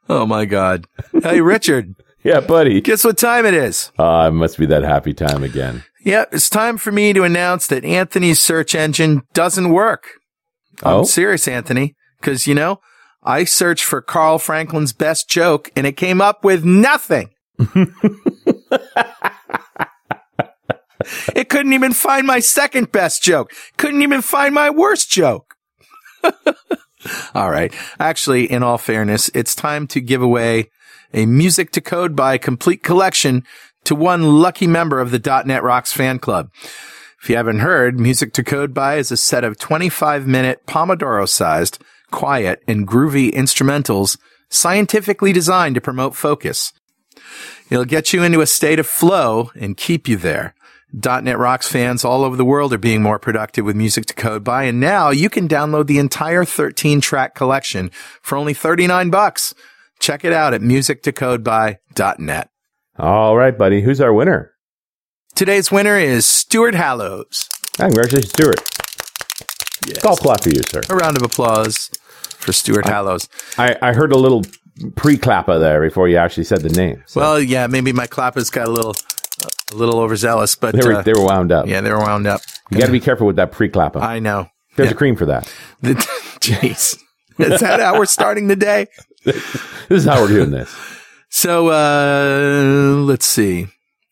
Oh 0.08 0.28
my 0.28 0.46
God! 0.46 0.86
Hey, 1.24 1.42
Richard. 1.42 1.96
Yeah, 2.24 2.40
buddy. 2.40 2.82
Guess 2.82 3.04
what 3.04 3.18
time 3.18 3.46
it 3.46 3.54
is? 3.54 3.92
Uh, 3.98 4.28
it 4.32 4.36
must 4.36 4.58
be 4.58 4.66
that 4.68 4.84
happy 4.84 5.14
time 5.14 5.44
again. 5.44 5.84
Yeah, 6.04 6.26
it's 6.32 6.50
time 6.50 6.78
for 6.78 6.92
me 6.92 7.14
to 7.14 7.24
announce 7.24 7.68
that 7.68 7.86
Anthony's 7.86 8.40
search 8.40 8.74
engine 8.76 9.22
doesn't 9.34 9.70
work. 9.70 10.08
I'm 10.84 10.94
Oh? 11.02 11.04
serious, 11.04 11.48
Anthony, 11.48 11.96
because 12.20 12.48
you 12.48 12.56
know 12.56 12.80
I 13.24 13.44
searched 13.44 13.84
for 13.84 14.02
Carl 14.02 14.40
Franklin's 14.40 14.94
best 14.94 15.30
joke 15.30 15.70
and 15.76 15.86
it 15.86 15.98
came 15.98 16.20
up 16.22 16.44
with 16.44 16.66
nothing. 16.66 17.30
it 21.36 21.50
couldn't 21.50 21.74
even 21.74 21.94
find 21.94 22.26
my 22.28 22.40
second 22.40 22.92
best 22.92 23.22
joke. 23.24 23.52
Couldn't 23.78 24.02
even 24.02 24.22
find 24.22 24.54
my 24.54 24.70
worst 24.70 25.10
joke. 25.12 25.56
all 27.36 27.50
right. 27.52 27.74
Actually, 28.00 28.52
in 28.52 28.64
all 28.64 28.78
fairness, 28.78 29.30
it's 29.34 29.56
time 29.56 29.88
to 29.88 30.02
give 30.02 30.22
away 30.22 30.70
a 31.14 31.26
music 31.26 31.72
to 31.72 31.82
code 31.82 32.16
by 32.16 32.38
complete 32.38 32.84
collection 32.84 33.44
to 33.84 33.96
one 33.96 34.40
lucky 34.42 34.68
member 34.68 35.00
of 35.00 35.12
the 35.12 35.44
.NET 35.46 35.64
Rocks 35.64 35.94
fan 35.94 36.20
club. 36.20 36.52
If 37.22 37.30
you 37.30 37.36
haven't 37.36 37.60
heard, 37.60 38.00
Music 38.00 38.34
to 38.34 38.44
Code 38.44 38.74
By 38.74 38.96
is 38.96 39.12
a 39.12 39.18
set 39.18 39.44
of 39.44 39.60
25 39.60 40.26
minute 40.26 40.66
Pomodoro 40.66 41.30
sized, 41.30 41.78
quiet, 42.10 42.64
and 42.68 42.88
groovy 42.88 43.32
instrumentals 43.32 44.18
scientifically 44.50 45.32
designed 45.32 45.76
to 45.76 45.82
promote 45.82 46.16
focus. 46.16 46.74
It'll 47.70 47.86
get 47.86 48.12
you 48.12 48.24
into 48.24 48.42
a 48.42 48.48
state 48.48 48.80
of 48.80 48.88
flow 48.88 49.52
and 49.56 49.78
keep 49.78 50.08
you 50.08 50.18
there. 50.18 50.56
.NET 50.94 51.38
Rocks 51.38 51.70
fans 51.70 52.04
all 52.04 52.24
over 52.24 52.36
the 52.36 52.44
world 52.44 52.74
are 52.74 52.78
being 52.78 53.02
more 53.02 53.20
productive 53.20 53.64
with 53.64 53.78
Music 53.78 54.08
to 54.08 54.14
Code 54.14 54.44
By, 54.44 54.64
and 54.64 54.80
now 54.80 55.10
you 55.10 55.30
can 55.30 55.48
download 55.48 55.88
the 55.88 56.00
entire 56.00 56.44
13 56.44 57.00
track 57.00 57.34
collection 57.34 57.92
for 58.22 58.38
only 58.38 58.54
39 58.54 59.10
bucks. 59.10 59.54
Check 60.02 60.26
it 60.26 60.34
out 60.34 60.54
at 60.56 60.62
musictocodeby.net. 60.62 62.50
All 62.98 63.38
right, 63.38 63.58
buddy. 63.58 63.82
Who's 63.82 64.02
our 64.02 64.12
winner? 64.12 64.52
Today's 65.36 65.72
winner 65.72 65.96
is 65.96 66.28
Stuart 66.28 66.74
Hallows. 66.74 67.48
Congratulations, 67.78 68.32
Stuart. 68.32 68.60
Yes. 69.88 70.02
Golf 70.02 70.20
clap 70.20 70.42
for 70.42 70.50
you, 70.50 70.62
sir. 70.70 70.82
A 70.90 70.96
round 70.96 71.18
of 71.18 71.24
applause 71.24 71.90
for 72.40 72.52
Stuart 72.52 72.88
Hallows. 72.88 73.30
I, 73.58 73.78
I 73.82 73.94
heard 73.94 74.12
a 74.12 74.18
little 74.18 74.44
pre-clapper 74.96 75.60
there 75.60 75.82
before 75.82 76.08
you 76.08 76.18
actually 76.18 76.46
said 76.46 76.62
the 76.62 76.70
name. 76.70 77.04
So 77.06 77.22
Well, 77.22 77.40
yeah, 77.40 77.68
maybe 77.68 77.94
my 77.94 78.08
clappers 78.08 78.50
got 78.50 78.68
a 78.68 78.72
little, 78.72 78.96
a 79.72 79.76
little 79.76 80.00
overzealous, 80.00 80.56
but 80.56 80.76
they 80.76 80.86
were 80.86 80.96
uh, 80.96 81.02
they 81.04 81.14
were 81.14 81.24
wound 81.26 81.52
up. 81.52 81.68
yeah, 81.68 81.82
they 81.82 81.92
were 81.92 82.00
wound 82.00 82.26
up. 82.26 82.42
You 82.72 82.80
got 82.80 82.88
to 82.88 82.92
be 82.92 83.00
careful 83.00 83.28
with 83.28 83.36
that 83.36 83.52
pre-clapper. 83.52 84.00
I 84.00 84.20
know. 84.20 84.48
There's 84.76 84.90
yeah. 84.90 84.96
a 84.96 84.98
cream 84.98 85.16
for 85.16 85.28
that. 85.28 85.52
Jeez, 85.84 86.98
is 87.38 87.60
that 87.60 87.80
how 87.80 87.98
we're 88.00 88.06
starting 88.06 88.48
the 88.48 88.56
day? 88.56 88.88
This 89.90 90.04
is 90.04 90.06
how 90.06 90.22
we're 90.22 90.30
doing 90.30 90.52
this. 90.52 90.74
So 91.30 91.68
uh, 91.70 92.96
let's 93.04 93.26
see, 93.26 93.68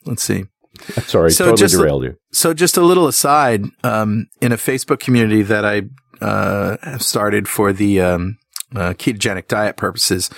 let's 0.06 0.24
see. 0.24 0.45
Sorry, 1.06 1.32
So 1.32 1.45
totally 1.45 1.58
just- 1.60 1.76
derailed 1.76 2.04
you. 2.04 2.15
So 2.32 2.54
just 2.54 2.78
a 2.78 2.82
little 2.82 3.08
aside, 3.08 3.65
um, 3.84 4.28
in 4.41 4.52
a 4.52 4.58
Facebook 4.58 5.00
community 5.00 5.41
that 5.43 5.65
I 5.65 5.84
uh, 6.24 6.78
have 6.84 7.02
started 7.02 7.48
for 7.48 7.72
the 7.74 8.02
um, 8.02 8.38
uh, 8.76 8.93
ketogenic 8.93 9.48
diet 9.48 9.78
purposes, 9.78 10.30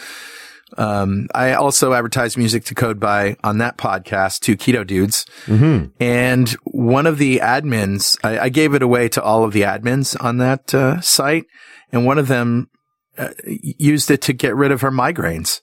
um, 0.78 1.28
I 1.36 1.54
also 1.54 1.94
advertise 1.94 2.38
music 2.38 2.64
to 2.66 2.76
code 2.76 3.00
by 3.00 3.36
on 3.44 3.58
that 3.58 3.78
podcast 3.78 4.40
to 4.42 4.56
Keto 4.56 4.86
Dudes. 4.88 5.26
hmm 5.46 5.86
And 6.00 6.50
one 6.64 7.08
of 7.08 7.18
the 7.18 7.40
admins, 7.40 8.18
I, 8.24 8.40
I 8.46 8.50
gave 8.50 8.74
it 8.74 8.82
away 8.82 9.10
to 9.10 9.22
all 9.22 9.44
of 9.44 9.52
the 9.54 9.62
admins 9.64 10.16
on 10.24 10.38
that 10.38 10.74
uh, 10.74 11.02
site, 11.02 11.46
and 11.92 12.06
one 12.06 12.18
of 12.18 12.28
them 12.30 12.70
uh, 13.18 13.30
used 13.46 14.10
it 14.12 14.22
to 14.24 14.34
get 14.34 14.56
rid 14.56 14.72
of 14.72 14.82
her 14.82 14.92
migraines. 14.92 15.62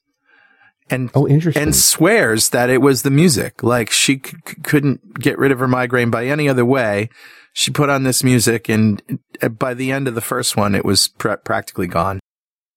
And 0.90 1.10
Oh, 1.14 1.28
interesting. 1.28 1.62
and 1.62 1.76
swears 1.76 2.48
that 2.50 2.70
it 2.70 2.78
was 2.78 3.02
the 3.02 3.10
music. 3.10 3.62
Like 3.62 3.90
she 3.90 4.14
c- 4.24 4.36
couldn't 4.62 5.18
get 5.20 5.38
rid 5.38 5.52
of 5.52 5.58
her 5.58 5.68
migraine 5.68 6.10
by 6.10 6.26
any 6.26 6.48
other 6.48 6.64
way. 6.64 7.10
She 7.52 7.70
put 7.70 7.90
on 7.90 8.04
this 8.04 8.22
music, 8.24 8.68
and 8.68 9.02
uh, 9.42 9.48
by 9.48 9.74
the 9.74 9.90
end 9.92 10.08
of 10.08 10.14
the 10.14 10.20
first 10.20 10.56
one, 10.56 10.74
it 10.74 10.84
was 10.84 11.08
pr- 11.08 11.32
practically 11.44 11.88
gone. 11.88 12.20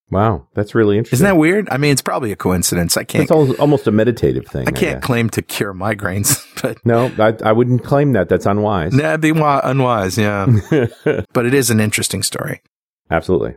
Wow, 0.10 0.48
that's 0.56 0.76
really 0.76 0.98
interesting. 0.98 1.18
Isn't 1.26 1.26
that 1.36 1.40
weird? 1.40 1.70
I 1.70 1.78
mean, 1.78 1.92
it's 1.94 2.02
probably 2.02 2.34
a 2.34 2.36
coincidence. 2.36 2.98
I 2.98 3.06
can't. 3.06 3.30
It's 3.30 3.60
almost 3.60 3.88
a 3.88 3.92
meditative 3.92 4.46
thing. 4.48 4.68
I 4.68 4.72
can't 4.72 4.98
guess. 5.00 5.04
claim 5.04 5.30
to 5.30 5.42
cure 5.42 5.74
migraines, 5.74 6.46
but 6.62 6.86
No, 6.86 7.10
I, 7.18 7.34
I 7.48 7.52
wouldn't 7.54 7.86
claim 7.86 8.12
that. 8.14 8.28
That's 8.28 8.46
unwise. 8.46 8.92
that'd 8.92 9.22
be 9.22 9.30
wi- 9.32 9.62
unwise. 9.64 10.18
Yeah, 10.18 10.48
but 11.32 11.46
it 11.46 11.54
is 11.54 11.70
an 11.70 11.80
interesting 11.80 12.24
story. 12.24 12.62
Absolutely. 13.10 13.56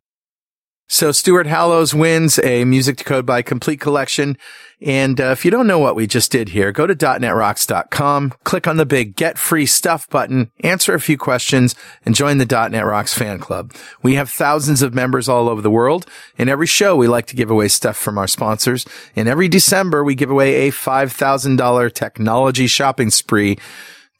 So 0.86 1.12
Stuart 1.12 1.46
Hallows 1.46 1.94
wins 1.94 2.38
a 2.40 2.64
Music 2.64 2.98
to 2.98 3.04
Code 3.04 3.24
by 3.24 3.40
Complete 3.40 3.80
collection. 3.80 4.36
And 4.82 5.18
uh, 5.18 5.30
if 5.30 5.44
you 5.44 5.50
don't 5.50 5.66
know 5.66 5.78
what 5.78 5.96
we 5.96 6.06
just 6.06 6.30
did 6.30 6.50
here, 6.50 6.72
go 6.72 6.86
to 6.86 6.94
.netrocks.com, 6.94 8.34
click 8.44 8.68
on 8.68 8.76
the 8.76 8.84
big 8.84 9.16
Get 9.16 9.38
Free 9.38 9.64
Stuff 9.64 10.08
button, 10.10 10.50
answer 10.60 10.92
a 10.92 11.00
few 11.00 11.16
questions, 11.16 11.74
and 12.04 12.14
join 12.14 12.36
the 12.36 12.44
.net 12.44 12.84
Rocks 12.84 13.14
fan 13.14 13.38
club. 13.38 13.72
We 14.02 14.16
have 14.16 14.28
thousands 14.28 14.82
of 14.82 14.92
members 14.92 15.26
all 15.26 15.48
over 15.48 15.62
the 15.62 15.70
world. 15.70 16.06
In 16.36 16.50
every 16.50 16.66
show, 16.66 16.96
we 16.96 17.08
like 17.08 17.26
to 17.28 17.36
give 17.36 17.50
away 17.50 17.68
stuff 17.68 17.96
from 17.96 18.18
our 18.18 18.28
sponsors. 18.28 18.84
And 19.16 19.26
every 19.26 19.48
December, 19.48 20.04
we 20.04 20.14
give 20.14 20.30
away 20.30 20.68
a 20.68 20.70
$5,000 20.70 21.94
technology 21.94 22.66
shopping 22.66 23.10
spree 23.10 23.58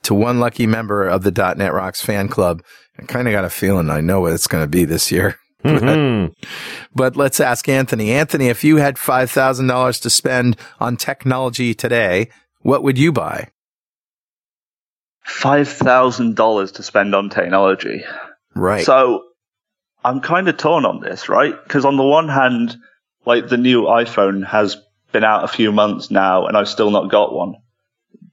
to 0.03 0.15
one 0.15 0.41
lucky 0.41 0.67
member 0.67 1.07
of 1.07 1.25
the 1.25 1.55
.net 1.57 1.75
Rocks 1.75 2.01
fan 2.01 2.29
club. 2.29 2.63
I 2.99 3.03
kind 3.03 3.29
of 3.29 3.33
got 3.33 3.45
a 3.45 3.51
feeling 3.51 3.91
I 3.91 4.01
know 4.01 4.23
what 4.23 4.33
it's 4.33 4.47
going 4.47 4.65
to 4.65 4.69
be 4.69 4.87
this 4.87 5.13
year. 5.13 5.39
Mhm. 5.75 6.35
But 6.95 7.17
let's 7.17 7.41
ask 7.41 7.69
Anthony. 7.69 8.13
Anthony, 8.13 8.49
if 8.49 8.63
you 8.65 8.77
had 8.77 8.97
$5,000 8.97 10.01
to 10.03 10.11
spend 10.11 10.57
on 10.79 10.97
technology 10.97 11.75
today, 11.75 12.29
what 12.61 12.83
would 12.83 12.99
you 12.99 13.13
buy? 13.13 13.49
$5,000 15.27 16.73
to 16.73 16.83
spend 16.83 17.15
on 17.15 17.31
technology. 17.31 18.05
Right. 18.55 18.85
So 18.85 19.25
I'm 20.05 20.21
kind 20.21 20.49
of 20.49 20.57
torn 20.57 20.85
on 20.85 21.01
this, 21.01 21.29
right? 21.29 21.55
Because 21.65 21.85
on 21.85 21.97
the 21.97 22.03
one 22.05 22.29
hand, 22.29 22.77
like 23.25 23.49
the 23.49 23.57
new 23.57 23.83
iPhone 23.85 24.47
has 24.47 24.77
been 25.13 25.25
out 25.25 25.45
a 25.45 25.49
few 25.49 25.73
months 25.73 26.11
now 26.11 26.47
and 26.47 26.57
I've 26.57 26.69
still 26.69 26.91
not 26.91 27.11
got 27.11 27.33
one. 27.35 27.55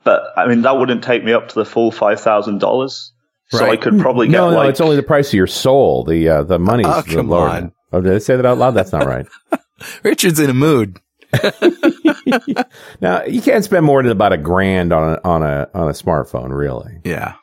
But 0.04 0.22
I 0.36 0.48
mean, 0.48 0.64
that 0.64 0.78
wouldn't 0.78 1.04
take 1.04 1.24
me 1.24 1.32
up 1.32 1.50
to 1.50 1.56
the 1.56 1.66
full 1.66 1.92
$5,000. 1.92 3.12
So 3.52 3.66
I 3.70 3.76
could 3.78 4.00
probably 4.00 4.28
get 4.28 4.34
no, 4.34 4.50
no, 4.50 4.56
like, 4.58 4.70
it's 4.70 4.80
only 4.82 4.96
the 4.96 5.04
price 5.04 5.28
of 5.30 5.34
your 5.34 5.48
soul. 5.48 6.04
The 6.06 6.30
uh, 6.30 6.44
the 6.44 6.58
money's 6.60 6.86
Oh, 6.88 7.02
the 7.02 7.16
come 7.16 7.30
lower- 7.30 7.50
on. 7.50 7.72
Oh, 7.94 8.00
did 8.02 8.14
I 8.14 8.18
say 8.20 8.36
that 8.38 8.46
out 8.46 8.58
loud? 8.58 8.72
That's 8.72 8.94
not 8.94 9.06
right. 9.06 9.28
Richard's 10.04 10.40
in 10.40 10.50
a 10.50 10.54
mood. 10.54 11.00
now 13.02 13.24
you 13.26 13.42
can't 13.42 13.64
spend 13.64 13.86
more 13.86 14.02
than 14.02 14.12
about 14.12 14.34
a 14.34 14.38
grand 14.38 14.94
on 14.94 15.14
a 15.14 15.22
on 15.28 15.44
a 15.44 15.70
on 15.74 15.88
a 15.90 15.92
smartphone, 15.92 16.56
really. 16.56 17.00
Yeah. 17.04 17.36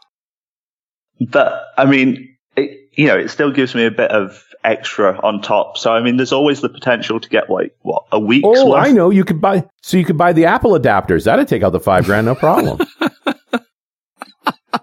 but 1.30 1.64
I 1.76 1.84
mean, 1.84 2.36
it, 2.56 2.78
you 2.94 3.06
know, 3.06 3.16
it 3.16 3.28
still 3.28 3.50
gives 3.52 3.74
me 3.74 3.84
a 3.86 3.90
bit 3.90 4.10
of 4.10 4.42
extra 4.64 5.18
on 5.20 5.40
top. 5.42 5.76
So 5.78 5.92
I 5.92 6.00
mean, 6.02 6.16
there's 6.16 6.32
always 6.32 6.60
the 6.60 6.68
potential 6.68 7.20
to 7.20 7.28
get 7.28 7.50
like, 7.50 7.74
what, 7.82 8.04
a 8.12 8.18
week's 8.20 8.46
Oh, 8.46 8.70
worth? 8.70 8.86
I 8.86 8.92
know. 8.92 9.10
You 9.10 9.24
could 9.24 9.40
buy 9.40 9.64
so 9.82 9.96
you 9.96 10.04
could 10.04 10.18
buy 10.18 10.32
the 10.32 10.46
Apple 10.46 10.72
adapters. 10.72 11.24
That'd 11.24 11.48
take 11.48 11.62
out 11.62 11.70
the 11.72 11.80
five 11.80 12.04
grand, 12.06 12.26
no 12.26 12.34
problem. 12.34 12.78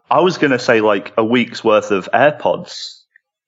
I 0.10 0.22
was 0.22 0.38
going 0.38 0.52
to 0.52 0.60
say 0.60 0.82
like 0.82 1.13
a 1.18 1.26
week's 1.26 1.63
worth 1.63 1.91
of 1.91 2.08
AirPods. 2.13 3.02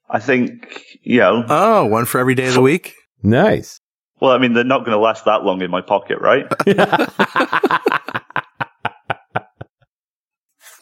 I 0.10 0.20
think, 0.20 0.84
you 1.04 1.20
know, 1.20 1.46
Oh, 1.48 1.86
one 1.86 2.06
for 2.06 2.20
every 2.20 2.36
day 2.36 2.48
of 2.48 2.54
the 2.54 2.62
week? 2.62 2.94
nice. 3.24 3.80
well, 4.22 4.32
I 4.32 4.38
mean, 4.38 4.54
they're 4.54 4.64
not 4.64 4.80
going 4.80 4.92
to 4.92 4.98
last 4.98 5.26
that 5.26 5.44
long 5.44 5.62
in 5.62 5.70
my 5.70 5.82
pocket, 5.82 6.20
right? 6.20 6.46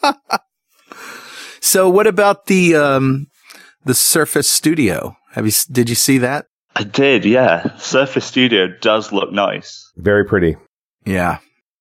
So 1.60 1.90
what 1.90 2.06
about 2.06 2.46
the, 2.46 2.76
um, 2.76 3.26
the 3.84 3.92
Surface 3.94 4.48
Studio? 4.48 5.16
Have 5.32 5.46
you, 5.46 5.52
did 5.72 5.88
you 5.88 5.96
see 5.96 6.18
that? 6.18 6.46
I 6.76 6.84
did, 6.84 7.24
yeah. 7.24 7.76
Surface 7.78 8.24
Studio 8.24 8.68
does 8.80 9.10
look 9.10 9.32
nice. 9.32 9.90
Very 9.96 10.24
pretty. 10.24 10.56
Yeah. 11.04 11.38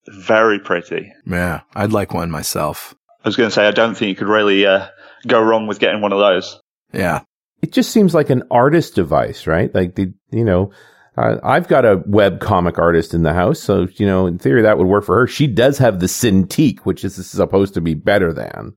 Very 0.07 0.57
pretty. 0.59 1.13
Yeah. 1.27 1.61
I'd 1.75 1.91
like 1.91 2.15
one 2.15 2.31
myself. 2.31 2.95
I 3.25 3.27
was 3.29 3.35
going 3.35 3.49
to 3.49 3.53
say, 3.53 3.67
I 3.67 3.71
don't 3.71 3.95
think 3.95 4.09
you 4.09 4.15
could 4.15 4.27
really 4.27 4.65
uh, 4.67 4.87
go 5.25 5.41
wrong 5.41 5.65
with 5.65 5.79
getting 5.79 5.99
one 5.99 6.13
of 6.13 6.19
those. 6.19 6.59
Yeah. 6.93 7.21
It 7.63 7.71
just 7.71 7.89
seems 7.89 8.13
like 8.13 8.29
an 8.29 8.43
artist 8.51 8.93
device, 8.93 9.47
right? 9.47 9.73
Like 9.73 9.95
the 9.95 10.13
you 10.31 10.43
know, 10.45 10.71
uh, 11.17 11.37
I've 11.43 11.67
got 11.67 11.85
a 11.85 12.03
web 12.05 12.39
comic 12.39 12.77
artist 12.77 13.15
in 13.15 13.23
the 13.23 13.33
house, 13.33 13.59
so 13.59 13.87
you 13.95 14.05
know, 14.05 14.27
in 14.27 14.37
theory, 14.37 14.61
that 14.61 14.77
would 14.77 14.85
work 14.85 15.05
for 15.05 15.19
her. 15.21 15.27
She 15.27 15.47
does 15.47 15.79
have 15.79 15.99
the 15.99 16.05
Cintiq, 16.05 16.81
which 16.81 17.03
is 17.03 17.15
supposed 17.25 17.73
to 17.73 17.81
be 17.81 17.95
better 17.95 18.31
than. 18.31 18.73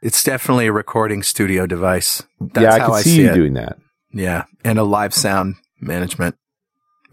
It's 0.00 0.22
definitely 0.22 0.68
a 0.68 0.72
recording 0.72 1.24
studio 1.24 1.66
device. 1.66 2.22
That's 2.40 2.62
yeah, 2.62 2.74
I 2.74 2.78
how 2.78 2.86
can 2.86 2.94
I 2.94 3.00
see 3.00 3.10
see 3.10 3.22
you 3.22 3.30
it. 3.30 3.34
doing 3.34 3.54
that. 3.54 3.78
Yeah. 4.12 4.44
And 4.62 4.78
a 4.78 4.84
live 4.84 5.12
sound 5.12 5.56
management. 5.80 6.36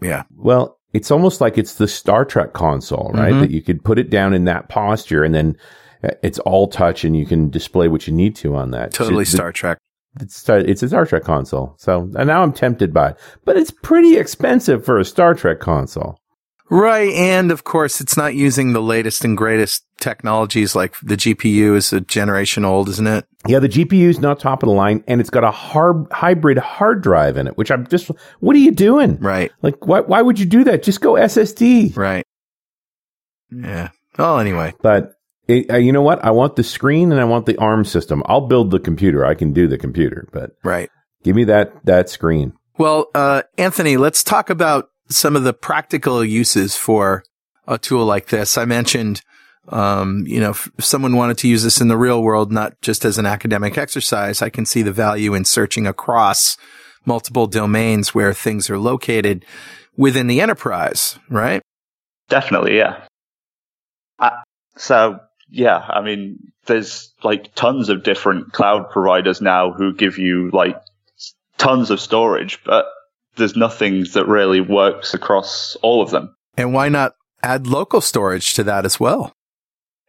Yeah. 0.00 0.22
Well, 0.36 0.78
it's 0.92 1.10
almost 1.10 1.40
like 1.40 1.58
it's 1.58 1.74
the 1.74 1.88
Star 1.88 2.24
Trek 2.24 2.52
console, 2.52 3.10
right? 3.12 3.32
Mhm. 3.32 3.40
That 3.40 3.50
you 3.50 3.62
could 3.62 3.82
put 3.82 3.98
it 3.98 4.10
down 4.10 4.32
in 4.34 4.44
that 4.44 4.68
posture 4.68 5.24
and 5.24 5.34
then 5.34 5.56
it's 6.02 6.38
all 6.40 6.68
touch 6.68 7.04
and 7.04 7.16
you 7.16 7.26
can 7.26 7.50
display 7.50 7.88
what 7.88 8.06
you 8.06 8.12
need 8.12 8.36
to 8.36 8.56
on 8.56 8.70
that. 8.72 8.92
Totally 8.92 9.24
So 9.24 9.36
Star 9.36 9.52
Trek. 9.52 9.78
It's, 10.20 10.48
it's 10.48 10.82
a 10.82 10.88
Star 10.88 11.06
Trek 11.06 11.24
console. 11.24 11.74
So 11.78 12.10
and 12.16 12.26
now 12.26 12.42
I'm 12.42 12.52
tempted 12.52 12.94
by 12.94 13.10
it. 13.10 13.18
But 13.44 13.56
it's 13.56 13.70
pretty 13.70 14.16
expensive 14.16 14.84
for 14.84 14.98
a 14.98 15.04
Star 15.04 15.34
Trek 15.34 15.60
console. 15.60 16.18
Right. 16.68 17.12
And 17.12 17.52
of 17.52 17.64
course, 17.64 18.00
it's 18.00 18.16
not 18.16 18.34
using 18.34 18.72
the 18.72 18.82
latest 18.82 19.24
and 19.24 19.36
greatest 19.36 19.84
technologies 20.00 20.74
like 20.74 20.98
the 21.00 21.16
GPU 21.16 21.76
is 21.76 21.92
a 21.92 22.00
generation 22.00 22.64
old, 22.64 22.88
isn't 22.88 23.06
it? 23.06 23.24
Yeah, 23.46 23.60
the 23.60 23.68
GPU 23.68 24.08
is 24.08 24.18
not 24.18 24.40
top 24.40 24.62
of 24.62 24.68
the 24.68 24.74
line 24.74 25.04
and 25.06 25.20
it's 25.20 25.30
got 25.30 25.44
a 25.44 25.50
hard, 25.50 26.06
hybrid 26.10 26.58
hard 26.58 27.02
drive 27.02 27.36
in 27.36 27.46
it, 27.46 27.56
which 27.56 27.70
I'm 27.70 27.86
just, 27.86 28.10
what 28.40 28.56
are 28.56 28.60
you 28.60 28.72
doing? 28.72 29.16
Right. 29.18 29.52
Like, 29.62 29.86
why, 29.86 30.00
why 30.00 30.22
would 30.22 30.40
you 30.40 30.46
do 30.46 30.64
that? 30.64 30.82
Just 30.82 31.00
go 31.00 31.12
SSD. 31.12 31.96
Right. 31.96 32.24
Yeah. 33.50 33.90
Well, 34.18 34.40
anyway. 34.40 34.74
But 34.82 35.12
it, 35.48 35.70
uh, 35.70 35.76
you 35.76 35.92
know 35.92 36.02
what? 36.02 36.24
I 36.24 36.30
want 36.30 36.56
the 36.56 36.64
screen 36.64 37.12
and 37.12 37.20
I 37.20 37.24
want 37.24 37.46
the 37.46 37.56
ARM 37.58 37.84
system. 37.84 38.22
I'll 38.26 38.46
build 38.46 38.70
the 38.70 38.80
computer. 38.80 39.24
I 39.24 39.34
can 39.34 39.52
do 39.52 39.68
the 39.68 39.78
computer, 39.78 40.28
but 40.32 40.52
Right. 40.64 40.90
give 41.22 41.36
me 41.36 41.44
that, 41.44 41.84
that 41.84 42.08
screen. 42.08 42.52
Well, 42.78 43.06
uh, 43.14 43.42
Anthony, 43.56 43.96
let's 43.96 44.22
talk 44.22 44.50
about 44.50 44.90
some 45.08 45.36
of 45.36 45.44
the 45.44 45.52
practical 45.54 46.24
uses 46.24 46.76
for 46.76 47.22
a 47.66 47.78
tool 47.78 48.04
like 48.04 48.26
this. 48.26 48.58
I 48.58 48.64
mentioned, 48.64 49.22
um, 49.68 50.24
you 50.26 50.40
know, 50.40 50.50
if 50.50 50.68
someone 50.78 51.16
wanted 51.16 51.38
to 51.38 51.48
use 51.48 51.62
this 51.62 51.80
in 51.80 51.88
the 51.88 51.96
real 51.96 52.22
world, 52.22 52.52
not 52.52 52.80
just 52.82 53.04
as 53.04 53.18
an 53.18 53.26
academic 53.26 53.78
exercise, 53.78 54.42
I 54.42 54.50
can 54.50 54.66
see 54.66 54.82
the 54.82 54.92
value 54.92 55.34
in 55.34 55.44
searching 55.44 55.86
across 55.86 56.56
multiple 57.04 57.46
domains 57.46 58.14
where 58.14 58.32
things 58.34 58.68
are 58.68 58.78
located 58.78 59.44
within 59.96 60.26
the 60.26 60.40
enterprise, 60.40 61.18
right? 61.30 61.62
Definitely, 62.28 62.76
yeah. 62.76 63.04
Uh, 64.18 64.30
so, 64.76 65.20
yeah, 65.48 65.78
I 65.78 66.00
mean, 66.00 66.52
there's 66.66 67.12
like 67.22 67.54
tons 67.54 67.88
of 67.88 68.02
different 68.02 68.52
cloud 68.52 68.90
providers 68.90 69.40
now 69.40 69.72
who 69.72 69.94
give 69.94 70.18
you 70.18 70.50
like 70.52 70.80
tons 71.58 71.90
of 71.90 72.00
storage, 72.00 72.62
but 72.64 72.86
there's 73.36 73.56
nothing 73.56 74.04
that 74.14 74.26
really 74.26 74.60
works 74.60 75.14
across 75.14 75.76
all 75.82 76.02
of 76.02 76.10
them. 76.10 76.34
And 76.56 76.72
why 76.72 76.88
not 76.88 77.14
add 77.42 77.66
local 77.66 78.00
storage 78.00 78.54
to 78.54 78.64
that 78.64 78.84
as 78.84 78.98
well? 78.98 79.32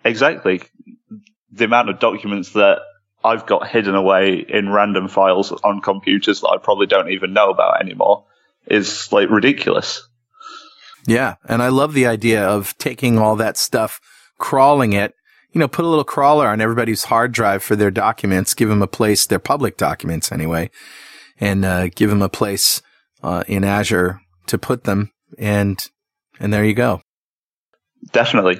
Exactly. 0.03 0.61
The 1.51 1.65
amount 1.65 1.89
of 1.89 1.99
documents 1.99 2.53
that 2.53 2.79
I've 3.23 3.45
got 3.45 3.67
hidden 3.67 3.95
away 3.95 4.45
in 4.47 4.69
random 4.69 5.07
files 5.07 5.51
on 5.51 5.81
computers 5.81 6.41
that 6.41 6.47
I 6.47 6.57
probably 6.57 6.87
don't 6.87 7.11
even 7.11 7.33
know 7.33 7.49
about 7.49 7.81
anymore 7.81 8.25
is 8.65 9.11
like 9.11 9.29
ridiculous. 9.29 10.07
Yeah. 11.05 11.35
And 11.47 11.61
I 11.61 11.69
love 11.69 11.93
the 11.93 12.07
idea 12.07 12.45
of 12.47 12.77
taking 12.77 13.17
all 13.17 13.35
that 13.37 13.57
stuff, 13.57 13.99
crawling 14.37 14.93
it, 14.93 15.13
you 15.51 15.59
know, 15.59 15.67
put 15.67 15.85
a 15.85 15.87
little 15.87 16.03
crawler 16.03 16.47
on 16.47 16.61
everybody's 16.61 17.05
hard 17.05 17.31
drive 17.31 17.63
for 17.63 17.75
their 17.75 17.91
documents, 17.91 18.53
give 18.53 18.69
them 18.69 18.81
a 18.81 18.87
place, 18.87 19.25
their 19.25 19.39
public 19.39 19.77
documents 19.77 20.31
anyway, 20.31 20.69
and 21.39 21.65
uh, 21.65 21.87
give 21.89 22.09
them 22.09 22.21
a 22.21 22.29
place 22.29 22.81
uh, 23.23 23.43
in 23.47 23.63
Azure 23.63 24.21
to 24.47 24.57
put 24.57 24.83
them. 24.83 25.11
And, 25.37 25.79
and 26.39 26.53
there 26.53 26.65
you 26.65 26.73
go. 26.73 27.01
Definitely. 28.11 28.59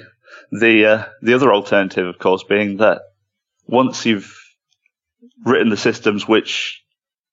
The 0.52 0.86
uh, 0.86 1.06
the 1.22 1.34
other 1.34 1.54
alternative, 1.54 2.08
of 2.08 2.20
course, 2.20 2.44
being 2.44 2.78
that 2.78 3.02
once 3.68 4.06
you've 4.06 4.34
written 5.46 5.70
the 5.70 5.78
systems 5.78 6.28
which 6.28 6.84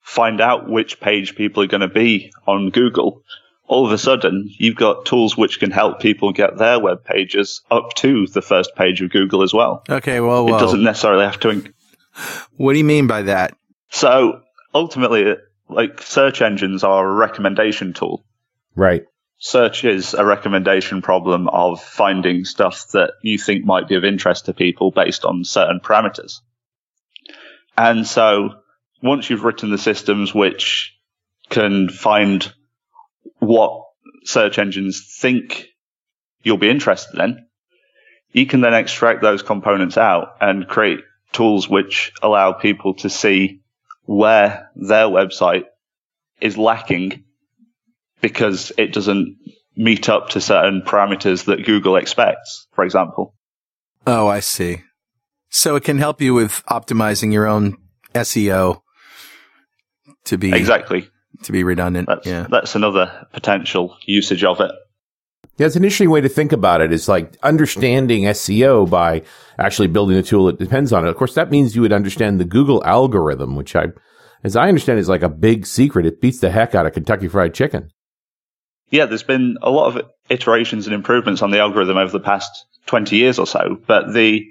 find 0.00 0.40
out 0.40 0.68
which 0.68 1.00
page 1.00 1.34
people 1.34 1.62
are 1.62 1.68
going 1.68 1.80
to 1.80 1.88
be 1.88 2.32
on 2.46 2.70
Google, 2.70 3.22
all 3.66 3.86
of 3.86 3.92
a 3.92 3.98
sudden 3.98 4.48
you've 4.58 4.76
got 4.76 5.06
tools 5.06 5.36
which 5.36 5.58
can 5.60 5.70
help 5.70 6.00
people 6.00 6.32
get 6.32 6.58
their 6.58 6.78
web 6.78 7.04
pages 7.04 7.62
up 7.70 7.94
to 7.94 8.26
the 8.26 8.42
first 8.42 8.74
page 8.76 9.00
of 9.02 9.10
Google 9.10 9.42
as 9.42 9.54
well. 9.54 9.82
Okay. 9.88 10.20
Well, 10.20 10.46
It 10.48 10.60
doesn't 10.60 10.82
necessarily 10.82 11.24
have 11.24 11.40
to. 11.40 11.48
Inc- 11.48 11.72
what 12.56 12.72
do 12.72 12.78
you 12.78 12.84
mean 12.84 13.06
by 13.06 13.22
that? 13.22 13.56
so 13.90 14.40
ultimately, 14.74 15.34
like 15.68 16.02
search 16.02 16.42
engines 16.42 16.82
are 16.84 17.08
a 17.08 17.14
recommendation 17.14 17.92
tool. 17.94 18.24
Right. 18.76 19.04
search 19.38 19.84
is 19.84 20.14
a 20.14 20.24
recommendation 20.24 21.00
problem 21.02 21.48
of 21.48 21.80
finding 21.82 22.44
stuff 22.44 22.88
that 22.92 23.12
you 23.22 23.38
think 23.38 23.64
might 23.64 23.88
be 23.88 23.94
of 23.94 24.04
interest 24.04 24.46
to 24.46 24.52
people 24.52 24.90
based 24.90 25.24
on 25.24 25.44
certain 25.44 25.80
parameters. 25.80 26.40
And 27.76 28.06
so 28.06 28.50
once 29.02 29.28
you've 29.30 29.44
written 29.44 29.70
the 29.70 29.78
systems 29.78 30.34
which 30.34 30.96
can 31.50 31.88
find 31.88 32.52
what 33.46 33.84
search 34.24 34.58
engines 34.58 35.16
think 35.20 35.68
you'll 36.42 36.58
be 36.58 36.70
interested 36.70 37.20
in, 37.20 37.46
you 38.32 38.46
can 38.46 38.60
then 38.60 38.74
extract 38.74 39.22
those 39.22 39.42
components 39.42 39.96
out 39.96 40.36
and 40.40 40.68
create 40.68 41.00
tools 41.32 41.68
which 41.68 42.12
allow 42.22 42.52
people 42.52 42.94
to 42.94 43.10
see 43.10 43.60
where 44.04 44.70
their 44.74 45.06
website 45.06 45.64
is 46.40 46.58
lacking 46.58 47.24
because 48.20 48.72
it 48.76 48.92
doesn't 48.92 49.36
meet 49.76 50.08
up 50.08 50.30
to 50.30 50.40
certain 50.40 50.82
parameters 50.82 51.44
that 51.46 51.64
Google 51.64 51.96
expects, 51.96 52.66
for 52.72 52.84
example. 52.84 53.34
Oh, 54.06 54.26
I 54.26 54.40
see. 54.40 54.82
So 55.48 55.76
it 55.76 55.84
can 55.84 55.98
help 55.98 56.20
you 56.20 56.34
with 56.34 56.62
optimizing 56.68 57.32
your 57.32 57.46
own 57.46 57.78
SEO 58.14 58.82
to 60.24 60.38
be 60.38 60.52
exactly 60.52 61.08
to 61.42 61.52
be 61.52 61.64
redundant. 61.64 62.08
That's, 62.08 62.26
yeah, 62.26 62.46
that's 62.48 62.74
another 62.74 63.26
potential 63.32 63.96
usage 64.06 64.44
of 64.44 64.60
it. 64.60 64.72
Yeah, 65.56 65.66
it's 65.66 65.76
an 65.76 65.84
interesting 65.84 66.10
way 66.10 66.20
to 66.20 66.28
think 66.28 66.52
about 66.52 66.80
it. 66.80 66.92
It's 66.92 67.06
like 67.06 67.36
understanding 67.42 68.24
SEO 68.24 68.90
by 68.90 69.22
actually 69.58 69.86
building 69.88 70.16
a 70.16 70.22
tool 70.22 70.46
that 70.46 70.58
depends 70.58 70.92
on 70.92 71.06
it. 71.06 71.10
Of 71.10 71.16
course, 71.16 71.34
that 71.34 71.50
means 71.50 71.76
you 71.76 71.82
would 71.82 71.92
understand 71.92 72.40
the 72.40 72.44
Google 72.44 72.84
algorithm, 72.84 73.54
which 73.54 73.76
I, 73.76 73.88
as 74.42 74.56
I 74.56 74.68
understand, 74.68 74.98
is 74.98 75.08
like 75.08 75.22
a 75.22 75.28
big 75.28 75.64
secret. 75.64 76.06
It 76.06 76.20
beats 76.20 76.40
the 76.40 76.50
heck 76.50 76.74
out 76.74 76.86
of 76.86 76.92
Kentucky 76.92 77.28
Fried 77.28 77.54
Chicken. 77.54 77.90
Yeah, 78.90 79.06
there's 79.06 79.22
been 79.22 79.56
a 79.62 79.70
lot 79.70 79.94
of 79.94 80.02
iterations 80.28 80.86
and 80.86 80.94
improvements 80.94 81.40
on 81.40 81.52
the 81.52 81.60
algorithm 81.60 81.98
over 81.98 82.10
the 82.10 82.20
past 82.20 82.66
20 82.86 83.16
years 83.16 83.38
or 83.38 83.46
so, 83.46 83.78
but 83.86 84.12
the 84.12 84.44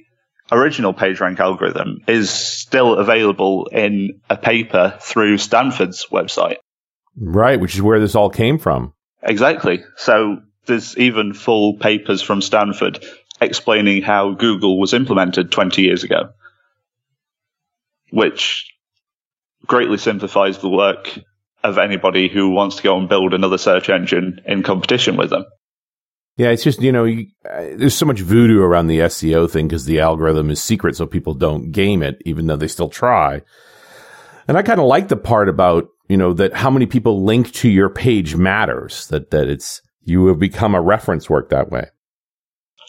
original 0.52 0.94
PageRank 0.94 1.40
algorithm 1.40 2.00
is 2.08 2.30
still 2.30 2.96
available 2.96 3.68
in 3.68 4.22
a 4.30 4.38
paper 4.38 4.98
through 5.02 5.38
Stanford's 5.38 6.08
website. 6.12 6.58
Right, 7.16 7.60
which 7.60 7.76
is 7.76 7.82
where 7.82 8.00
this 8.00 8.16
all 8.16 8.30
came 8.30 8.58
from. 8.58 8.94
Exactly. 9.22 9.84
So 9.98 10.38
there's 10.66 10.98
even 10.98 11.34
full 11.34 11.78
papers 11.78 12.22
from 12.22 12.42
Stanford 12.42 13.04
explaining 13.42 14.02
how 14.02 14.32
Google 14.34 14.80
was 14.80 14.94
implemented 14.94 15.52
20 15.52 15.82
years 15.82 16.04
ago, 16.04 16.30
which 18.12 18.72
greatly 19.66 19.98
simplifies 19.98 20.60
the 20.60 20.70
work 20.70 21.20
of 21.64 21.78
anybody 21.78 22.28
who 22.28 22.50
wants 22.50 22.78
to 22.78 22.84
go 22.84 22.98
and 22.98 23.08
build 23.08 23.34
another 23.34 23.58
search 23.58 23.90
engine 23.90 24.42
in 24.46 24.64
competition 24.64 25.16
with 25.16 25.30
them. 25.30 25.46
Yeah, 26.36 26.50
it's 26.50 26.64
just, 26.64 26.82
you 26.82 26.92
know, 26.92 27.04
you, 27.06 27.28
uh, 27.50 27.68
there's 27.76 27.96
so 27.96 28.08
much 28.08 28.20
voodoo 28.20 28.62
around 28.62 28.88
the 28.88 29.00
SEO 29.00 29.50
thing 29.50 29.68
because 29.68 29.86
the 29.86 30.00
algorithm 30.00 30.50
is 30.50 30.62
secret, 30.62 30.96
so 30.96 31.06
people 31.06 31.36
don't 31.36 31.72
game 31.72 32.02
it, 32.02 32.22
even 32.26 32.48
though 32.48 32.56
they 32.56 32.68
still 32.68 32.90
try. 32.90 33.42
And 34.48 34.58
I 34.58 34.64
kind 34.64 34.80
of 34.80 34.88
like 34.88 35.10
the 35.10 35.16
part 35.16 35.48
about, 35.48 35.90
you 36.08 36.18
know, 36.18 36.34
that 36.34 36.54
how 36.54 36.70
many 36.70 36.86
people 36.86 37.24
link 37.24 37.52
to 37.54 37.70
your 37.70 37.90
page 37.90 38.36
matters, 38.36 39.08
that, 39.08 39.32
that 39.32 39.48
it's, 39.48 39.82
you 40.04 40.28
have 40.28 40.40
become 40.40 40.76
a 40.76 40.82
reference 40.82 41.30
work 41.30 41.50
that 41.50 41.72
way. 41.72 41.88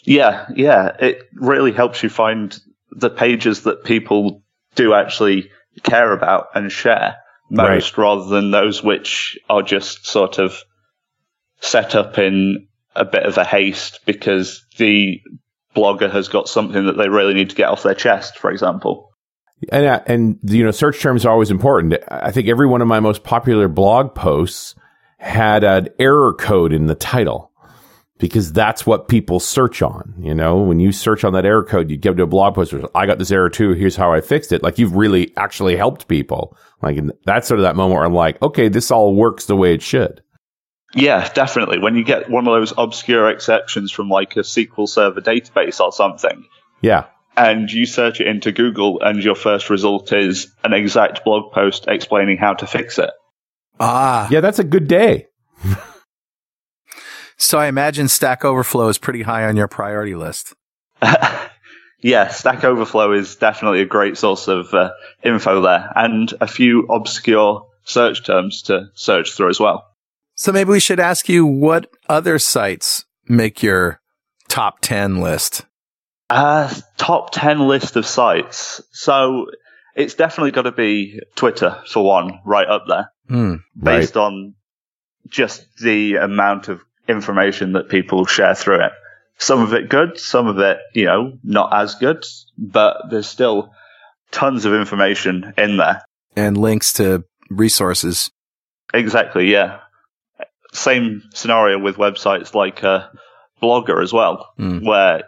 Yeah, 0.03 0.47
yeah. 0.55 0.95
It 0.99 1.19
really 1.33 1.71
helps 1.71 2.03
you 2.03 2.09
find 2.09 2.57
the 2.91 3.09
pages 3.09 3.63
that 3.63 3.83
people 3.83 4.43
do 4.75 4.93
actually 4.93 5.49
care 5.83 6.11
about 6.11 6.47
and 6.55 6.71
share 6.71 7.17
most 7.49 7.97
right. 7.97 8.03
rather 8.03 8.25
than 8.25 8.51
those 8.51 8.83
which 8.83 9.37
are 9.49 9.61
just 9.61 10.05
sort 10.05 10.39
of 10.39 10.63
set 11.59 11.95
up 11.95 12.17
in 12.17 12.67
a 12.95 13.05
bit 13.05 13.23
of 13.23 13.37
a 13.37 13.43
haste 13.43 13.99
because 14.05 14.65
the 14.77 15.21
blogger 15.75 16.11
has 16.11 16.27
got 16.27 16.47
something 16.47 16.85
that 16.85 16.97
they 16.97 17.09
really 17.09 17.33
need 17.33 17.49
to 17.49 17.55
get 17.55 17.69
off 17.69 17.83
their 17.83 17.93
chest, 17.93 18.37
for 18.37 18.49
example. 18.49 19.11
And, 19.69 19.85
uh, 19.85 20.01
and, 20.05 20.39
you 20.43 20.63
know, 20.63 20.71
search 20.71 20.99
terms 21.01 21.25
are 21.25 21.31
always 21.31 21.51
important. 21.51 21.95
I 22.09 22.31
think 22.31 22.47
every 22.47 22.67
one 22.67 22.81
of 22.81 22.87
my 22.87 22.99
most 22.99 23.23
popular 23.23 23.67
blog 23.67 24.13
posts 24.13 24.75
had 25.17 25.63
an 25.63 25.89
error 25.97 26.33
code 26.33 26.73
in 26.73 26.87
the 26.87 26.95
title 26.95 27.51
because 28.17 28.53
that's 28.53 28.85
what 28.85 29.07
people 29.07 29.39
search 29.39 29.81
on. 29.81 30.13
You 30.19 30.33
know, 30.33 30.57
when 30.57 30.79
you 30.79 30.91
search 30.91 31.23
on 31.23 31.33
that 31.33 31.45
error 31.45 31.63
code, 31.63 31.89
you 31.89 31.97
get 31.97 32.15
to 32.17 32.23
a 32.23 32.27
blog 32.27 32.55
post. 32.55 32.73
Where 32.73 32.83
I 32.95 33.05
got 33.05 33.19
this 33.19 33.31
error 33.31 33.49
too. 33.49 33.71
Here's 33.73 33.95
how 33.95 34.13
I 34.13 34.21
fixed 34.21 34.51
it. 34.51 34.63
Like 34.63 34.77
you've 34.77 34.95
really 34.95 35.35
actually 35.37 35.75
helped 35.75 36.07
people. 36.07 36.57
Like 36.81 36.99
that's 37.25 37.47
sort 37.47 37.59
of 37.59 37.63
that 37.63 37.75
moment 37.75 37.95
where 37.95 38.05
I'm 38.05 38.13
like, 38.13 38.41
okay, 38.41 38.67
this 38.67 38.91
all 38.91 39.15
works 39.15 39.45
the 39.45 39.55
way 39.55 39.73
it 39.73 39.81
should. 39.81 40.21
Yeah, 40.93 41.27
definitely. 41.33 41.79
When 41.79 41.95
you 41.95 42.05
get 42.05 42.29
one 42.29 42.47
of 42.47 42.53
those 42.53 42.73
obscure 42.77 43.29
exceptions 43.29 43.91
from 43.91 44.07
like 44.07 44.37
a 44.37 44.41
SQL 44.41 44.87
Server 44.87 45.19
database 45.19 45.81
or 45.81 45.91
something. 45.91 46.45
Yeah. 46.81 47.05
And 47.37 47.71
you 47.71 47.85
search 47.85 48.21
it 48.21 48.27
into 48.27 48.51
Google 48.51 49.01
and 49.01 49.23
your 49.23 49.35
first 49.35 49.69
result 49.69 50.13
is 50.13 50.53
an 50.63 50.73
exact 50.73 51.25
blog 51.25 51.51
post 51.51 51.85
explaining 51.87 52.37
how 52.37 52.53
to 52.53 52.67
fix 52.67 52.97
it. 52.97 53.11
Ah. 53.79 54.27
Yeah, 54.31 54.39
that's 54.39 54.59
a 54.59 54.63
good 54.63 54.87
day. 54.87 55.27
so 57.37 57.57
I 57.57 57.67
imagine 57.67 58.07
Stack 58.07 58.45
Overflow 58.45 58.87
is 58.87 58.97
pretty 58.97 59.23
high 59.23 59.45
on 59.45 59.57
your 59.57 59.67
priority 59.67 60.15
list. 60.15 60.53
yeah, 61.99 62.29
Stack 62.29 62.63
Overflow 62.63 63.11
is 63.11 63.35
definitely 63.35 63.81
a 63.81 63.85
great 63.85 64.17
source 64.17 64.47
of 64.47 64.73
uh, 64.73 64.91
info 65.23 65.61
there 65.61 65.91
and 65.95 66.33
a 66.39 66.47
few 66.47 66.87
obscure 66.87 67.67
search 67.83 68.25
terms 68.25 68.63
to 68.63 68.87
search 68.93 69.33
through 69.33 69.49
as 69.49 69.59
well. 69.59 69.85
So 70.35 70.51
maybe 70.51 70.69
we 70.69 70.79
should 70.79 70.99
ask 70.99 71.29
you 71.29 71.45
what 71.45 71.89
other 72.09 72.39
sites 72.39 73.05
make 73.27 73.63
your 73.63 74.01
top 74.47 74.79
10 74.81 75.21
list? 75.21 75.65
Uh, 76.29 76.73
top 76.97 77.31
10 77.31 77.67
list 77.67 77.95
of 77.95 78.05
sites. 78.05 78.81
So 78.91 79.47
it's 79.95 80.15
definitely 80.15 80.51
got 80.51 80.63
to 80.63 80.71
be 80.71 81.19
Twitter 81.35 81.81
for 81.87 82.03
one, 82.03 82.39
right 82.45 82.67
up 82.67 82.83
there, 82.87 83.11
mm, 83.29 83.59
based 83.77 84.15
right. 84.15 84.21
on 84.23 84.55
just 85.27 85.65
the 85.81 86.15
amount 86.15 86.67
of 86.67 86.81
information 87.07 87.73
that 87.73 87.89
people 87.89 88.25
share 88.25 88.55
through 88.55 88.85
it. 88.85 88.91
Some 89.37 89.61
of 89.61 89.73
it 89.73 89.89
good, 89.89 90.19
some 90.19 90.47
of 90.47 90.59
it, 90.59 90.79
you 90.93 91.05
know, 91.05 91.37
not 91.43 91.73
as 91.73 91.95
good, 91.95 92.25
but 92.57 92.97
there's 93.09 93.27
still 93.27 93.71
tons 94.31 94.65
of 94.65 94.73
information 94.73 95.53
in 95.57 95.77
there. 95.77 96.01
And 96.35 96.57
links 96.57 96.93
to 96.93 97.25
resources. 97.49 98.31
Exactly, 98.93 99.51
yeah 99.51 99.79
same 100.75 101.23
scenario 101.33 101.79
with 101.79 101.95
websites 101.95 102.53
like 102.53 102.83
uh, 102.83 103.07
Blogger 103.61 104.01
as 104.01 104.13
well, 104.13 104.47
mm. 104.59 104.85
where 104.85 105.23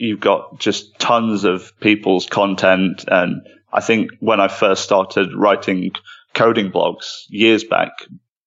you've 0.00 0.20
got 0.20 0.58
just 0.58 0.98
tons 0.98 1.44
of 1.44 1.72
people's 1.80 2.26
content. 2.26 3.04
And 3.08 3.46
I 3.72 3.80
think 3.80 4.10
when 4.20 4.40
I 4.40 4.48
first 4.48 4.82
started 4.82 5.34
writing 5.34 5.92
coding 6.34 6.70
blogs 6.70 7.24
years 7.28 7.64
back, 7.64 7.90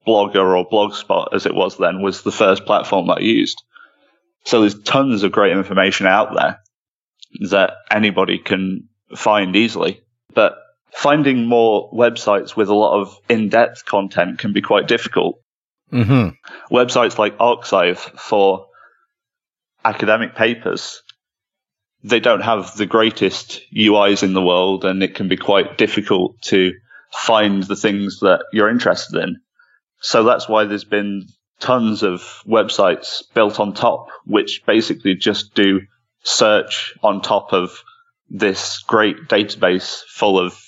Blogger 0.08 0.58
or 0.58 0.68
Blogspot, 0.68 1.34
as 1.34 1.46
it 1.46 1.56
was 1.56 1.78
then, 1.78 2.02
was 2.02 2.24
the 2.24 2.32
first 2.32 2.66
platform 2.66 3.08
that 3.08 3.20
I 3.20 3.22
used. 3.22 3.62
So 4.46 4.60
there's 4.60 4.82
tons 4.82 5.24
of 5.24 5.32
great 5.32 5.56
information 5.56 6.08
out 6.08 6.34
there 6.36 6.60
that 7.50 7.74
anybody 7.90 8.40
can 8.40 8.90
find 9.16 9.56
easily. 9.56 10.02
But 10.34 10.58
finding 10.92 11.46
more 11.46 11.92
websites 11.94 12.56
with 12.56 12.68
a 12.70 12.76
lot 12.76 13.00
of 13.00 13.18
in-depth 13.30 13.86
content 13.86 14.40
can 14.40 14.52
be 14.52 14.62
quite 14.62 14.88
difficult 14.88 15.40
Mm-hmm. 15.94 16.74
Websites 16.76 17.20
like 17.20 17.38
arXiv 17.38 17.98
for 17.98 18.66
academic 19.86 20.36
papers, 20.36 21.03
they 22.04 22.20
don't 22.20 22.42
have 22.42 22.76
the 22.76 22.86
greatest 22.86 23.62
UIs 23.74 24.24
in 24.24 24.34
the 24.34 24.42
world, 24.42 24.86
and 24.86 25.02
it 25.02 25.16
can 25.16 25.28
be 25.28 25.38
quite 25.38 25.78
difficult 25.78 26.42
to 26.44 26.74
find 27.12 27.64
the 27.64 27.76
things 27.76 28.20
that 28.20 28.44
you're 28.52 28.70
interested 28.70 29.22
in. 29.22 29.38
So 30.02 30.24
that's 30.24 30.50
why 30.50 30.66
there's 30.66 30.84
been 30.84 31.28
tons 31.60 32.04
of 32.04 32.22
websites 32.46 33.24
built 33.34 33.60
on 33.60 33.74
top, 33.74 34.08
which 34.26 34.64
basically 34.66 35.16
just 35.16 35.54
do 35.54 35.82
search 36.24 36.94
on 37.04 37.22
top 37.22 37.54
of 37.54 37.84
this 38.30 38.80
great 38.80 39.28
database 39.28 40.02
full 40.10 40.40
of 40.40 40.60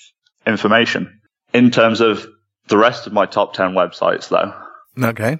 information. 0.46 1.20
In 1.52 1.70
terms 1.70 2.00
of 2.00 2.26
the 2.68 2.78
rest 2.78 3.06
of 3.06 3.12
my 3.12 3.26
top 3.26 3.54
10 3.54 3.72
websites, 3.72 4.28
though, 4.28 4.54
Okay. 5.02 5.38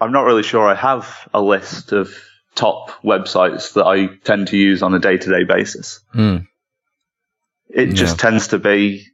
I'm 0.00 0.12
not 0.12 0.24
really 0.24 0.42
sure 0.42 0.68
I 0.68 0.74
have 0.74 1.28
a 1.32 1.40
list 1.40 1.92
of 1.92 2.14
top 2.54 2.90
websites 3.02 3.74
that 3.74 3.84
I 3.84 4.06
tend 4.24 4.48
to 4.48 4.56
use 4.56 4.82
on 4.82 4.94
a 4.94 4.98
day 4.98 5.16
to 5.16 5.30
day 5.30 5.44
basis. 5.44 6.00
Mm. 6.14 6.46
It 7.68 7.88
yeah. 7.88 7.94
just 7.94 8.18
tends 8.18 8.48
to 8.48 8.58
be 8.58 9.06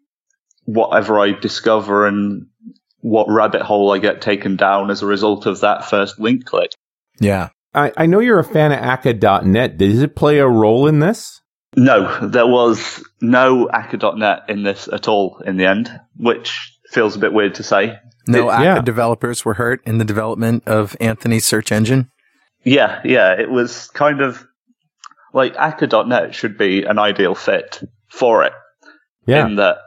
whatever 0.65 1.19
I 1.19 1.33
discover 1.33 2.07
and 2.07 2.47
what 3.01 3.29
rabbit 3.29 3.63
hole 3.63 3.93
I 3.93 3.99
get 3.99 4.21
taken 4.21 4.57
down 4.57 4.91
as 4.91 5.03
a 5.03 5.07
result 5.07 5.47
of 5.47 5.61
that 5.61 5.87
first 5.87 6.21
link 6.21 6.45
click. 6.45 6.71
Yeah. 7.19 7.49
I, 7.75 7.93
I 7.97 8.07
know 8.07 8.21
you're 8.21 8.39
a 8.39 8.45
fan 8.45 8.73
of 8.73 8.79
Akka.net. 8.79 9.79
Does 9.79 10.03
it 10.03 10.17
play 10.17 10.39
a 10.39 10.49
role 10.49 10.87
in 10.87 10.99
this? 10.99 11.41
No, 11.77 12.27
there 12.27 12.47
was 12.47 13.05
no 13.21 13.71
Akka.net 13.71 14.43
in 14.49 14.65
this 14.65 14.89
at 14.93 15.07
all 15.07 15.41
in 15.47 15.57
the 15.57 15.67
end, 15.67 15.89
which 16.17 16.79
feels 16.91 17.15
a 17.15 17.21
bit 17.21 17.33
weird 17.33 17.55
to 17.57 17.63
say. 17.63 17.97
No 18.27 18.51
it, 18.51 18.63
yeah. 18.63 18.81
developers 18.81 19.45
were 19.45 19.55
hurt 19.55 19.81
in 19.87 19.99
the 19.99 20.05
development 20.05 20.65
of 20.67 20.97
Anthony's 21.01 21.47
search 21.47 21.71
engine. 21.71 22.11
Yeah, 22.63 23.01
yeah, 23.05 23.33
it 23.41 23.51
was 23.51 23.89
kind 23.89 24.21
of 24.21 24.47
like 25.33 25.55
Akka.net 25.57 26.35
should 26.35 26.59
be 26.59 26.85
an 26.85 26.99
ideal 26.99 27.35
fit 27.35 27.83
for 28.09 28.45
it. 28.45 28.53
Yeah. 29.27 29.47
In 29.47 29.57
that 29.57 29.79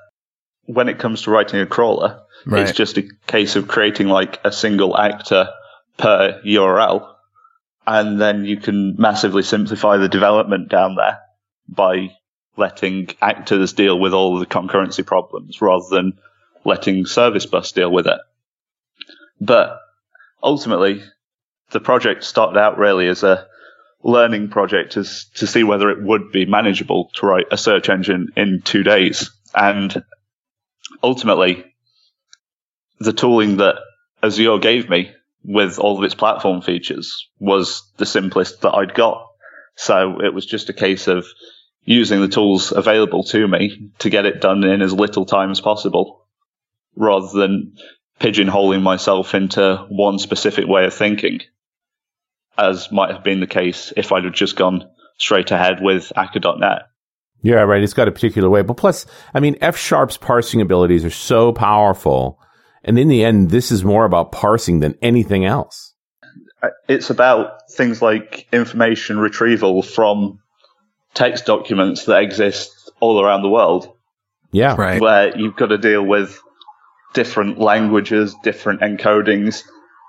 when 0.66 0.90
it 0.90 1.00
comes 1.00 1.24
to 1.24 1.32
writing 1.32 1.60
a 1.60 1.66
crawler, 1.66 2.22
right. 2.46 2.62
it's 2.62 2.78
just 2.78 2.98
a 2.98 3.10
case 3.28 3.56
of 3.56 3.68
creating 3.68 4.08
like 4.08 4.40
a 4.44 4.52
single 4.52 4.98
actor 4.98 5.50
per 5.98 6.42
URL. 6.46 7.10
And 7.86 8.20
then 8.20 8.46
you 8.46 8.58
can 8.58 8.96
massively 8.98 9.44
simplify 9.44 9.98
the 9.98 10.08
development 10.08 10.70
down 10.70 10.96
there 10.96 11.20
by 11.68 12.16
letting 12.56 13.10
actors 13.22 13.74
deal 13.74 14.00
with 14.00 14.14
all 14.14 14.40
the 14.40 14.46
concurrency 14.46 15.06
problems 15.06 15.62
rather 15.62 15.86
than 15.90 16.14
letting 16.64 17.06
Service 17.06 17.46
Bus 17.46 17.72
deal 17.74 17.92
with 17.92 18.08
it. 18.08 18.20
But 19.42 19.80
ultimately, 20.42 21.04
the 21.74 21.82
project 21.82 22.24
started 22.24 22.58
out 22.58 22.78
really 22.78 23.08
as 23.08 23.24
a 23.24 23.48
learning 24.04 24.50
project 24.50 24.94
to, 24.94 25.04
to 25.36 25.48
see 25.48 25.64
whether 25.64 25.90
it 25.90 26.02
would 26.02 26.32
be 26.32 26.46
manageable 26.46 27.10
to 27.16 27.26
write 27.26 27.48
a 27.52 27.58
search 27.58 27.90
engine 27.90 28.30
in 28.36 28.62
two 28.64 28.84
days. 28.84 29.32
And 29.56 30.04
ultimately, 31.02 31.66
the 33.00 33.14
tooling 33.14 33.58
that 33.58 33.76
Azure 34.22 34.60
gave 34.60 34.90
me 34.90 35.12
with 35.44 35.80
all 35.80 35.98
of 35.98 36.04
its 36.04 36.16
platform 36.16 36.62
features 36.62 37.28
was 37.40 37.84
the 37.98 38.06
simplest 38.06 38.62
that 38.62 38.74
I'd 38.74 38.94
got. 38.94 39.28
So 39.76 40.22
it 40.22 40.34
was 40.34 40.46
just 40.46 40.70
a 40.70 40.74
case 40.74 41.08
of 41.08 41.26
using 41.84 42.22
the 42.22 42.28
tools 42.28 42.72
available 42.72 43.24
to 43.26 43.48
me 43.48 43.92
to 44.00 44.10
get 44.10 44.26
it 44.26 44.40
done 44.40 44.64
in 44.64 44.82
as 44.82 44.94
little 44.94 45.26
time 45.26 45.52
as 45.52 45.60
possible 45.60 46.26
rather 46.96 47.28
than 47.34 47.76
pigeonholing 48.20 48.82
myself 48.82 49.34
into 49.34 49.86
one 49.90 50.20
specific 50.20 50.66
way 50.68 50.86
of 50.86 50.94
thinking, 50.94 51.42
as 52.58 52.92
might 52.92 53.12
have 53.12 53.24
been 53.24 53.40
the 53.40 53.48
case 53.48 53.94
if 53.98 54.12
I'd 54.12 54.26
have 54.26 54.34
just 54.34 54.56
gone 54.56 54.90
straight 55.18 55.52
ahead 55.52 55.80
with 55.82 56.12
Akka.net. 56.16 56.84
Yeah, 57.42 57.62
right. 57.62 57.84
It's 57.84 57.94
got 57.94 58.08
a 58.08 58.12
particular 58.12 58.50
way. 58.50 58.62
But 58.62 58.78
plus, 58.78 59.06
I 59.34 59.40
mean, 59.40 59.58
F 59.60 59.78
Sharp's 59.78 60.18
parsing 60.18 60.62
abilities 60.62 61.04
are 61.04 61.10
so 61.10 61.52
powerful. 61.52 62.40
And 62.84 62.98
in 62.98 63.10
the 63.10 63.24
end, 63.24 63.50
this 63.50 63.72
is 63.72 63.84
more 63.84 64.06
about 64.06 64.32
parsing 64.32 64.80
than 64.80 64.96
anything 65.02 65.46
else. 65.46 65.94
Uh, 66.62 66.70
it's 66.88 67.10
about 67.10 67.70
things 67.72 68.02
like 68.02 68.48
information 68.54 69.20
retrieval 69.20 69.82
from 69.82 70.40
text 71.14 71.46
documents 71.46 72.06
that 72.06 72.24
exist 72.24 72.92
all 73.00 73.24
around 73.24 73.42
the 73.42 73.50
world. 73.50 73.90
Yeah. 74.52 74.76
Right. 74.78 75.02
Where 75.02 75.38
you've 75.38 75.56
got 75.56 75.68
to 75.68 75.78
deal 75.78 76.04
with 76.04 76.40
different 77.14 77.60
languages, 77.60 78.36
different 78.44 78.82
encodings. 78.82 79.64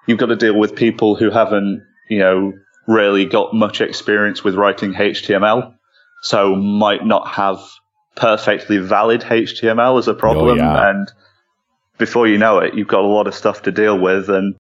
You've 0.07 0.19
got 0.19 0.27
to 0.27 0.37
deal 0.37 0.57
with 0.57 0.77
people 0.77 1.17
who 1.17 1.31
haven't, 1.31 1.83
you 2.09 2.19
know, 2.19 2.53
really 2.87 3.25
got 3.27 3.55
much 3.55 3.81
experience 3.81 4.45
with 4.45 4.55
writing 4.55 4.93
HTML, 4.95 5.75
so 6.23 6.55
might 6.57 7.05
not 7.05 7.29
have 7.29 7.59
perfectly 8.17 8.79
valid 8.79 9.23
HTML 9.23 9.99
as 9.99 10.09
a 10.09 10.15
problem. 10.15 10.59
Oh, 10.61 10.63
yeah. 10.63 10.91
And 10.91 11.11
before 11.99 12.27
you 12.29 12.39
know 12.39 12.59
it, 12.59 12.75
you've 12.75 12.89
got 12.89 13.05
a 13.05 13.07
lot 13.09 13.27
of 13.27 13.35
stuff 13.35 13.63
to 13.63 13.73
deal 13.73 13.99
with 13.99 14.29
and 14.29 14.55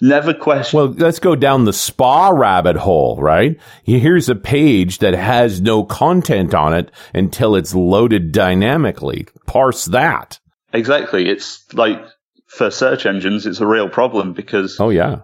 never 0.00 0.32
question. 0.34 0.76
Well, 0.78 0.86
let's 0.92 1.18
go 1.18 1.34
down 1.34 1.64
the 1.64 1.72
SPA 1.72 2.30
rabbit 2.30 2.76
hole, 2.76 3.20
right? 3.20 3.58
Here's 3.84 4.28
a 4.28 4.34
page 4.34 4.98
that 4.98 5.14
has 5.14 5.60
no 5.60 5.84
content 5.84 6.54
on 6.54 6.74
it 6.74 6.90
until 7.14 7.56
it's 7.56 7.74
loaded 7.74 8.32
dynamically. 8.32 9.26
Parse 9.46 9.86
that. 9.86 10.38
Exactly. 10.72 11.28
It's 11.28 11.64
like 11.74 12.00
for 12.46 12.70
search 12.70 13.06
engines, 13.06 13.46
it's 13.46 13.60
a 13.60 13.66
real 13.66 13.88
problem 13.88 14.32
because, 14.34 14.78
Oh, 14.80 14.90
yeah. 14.90 15.20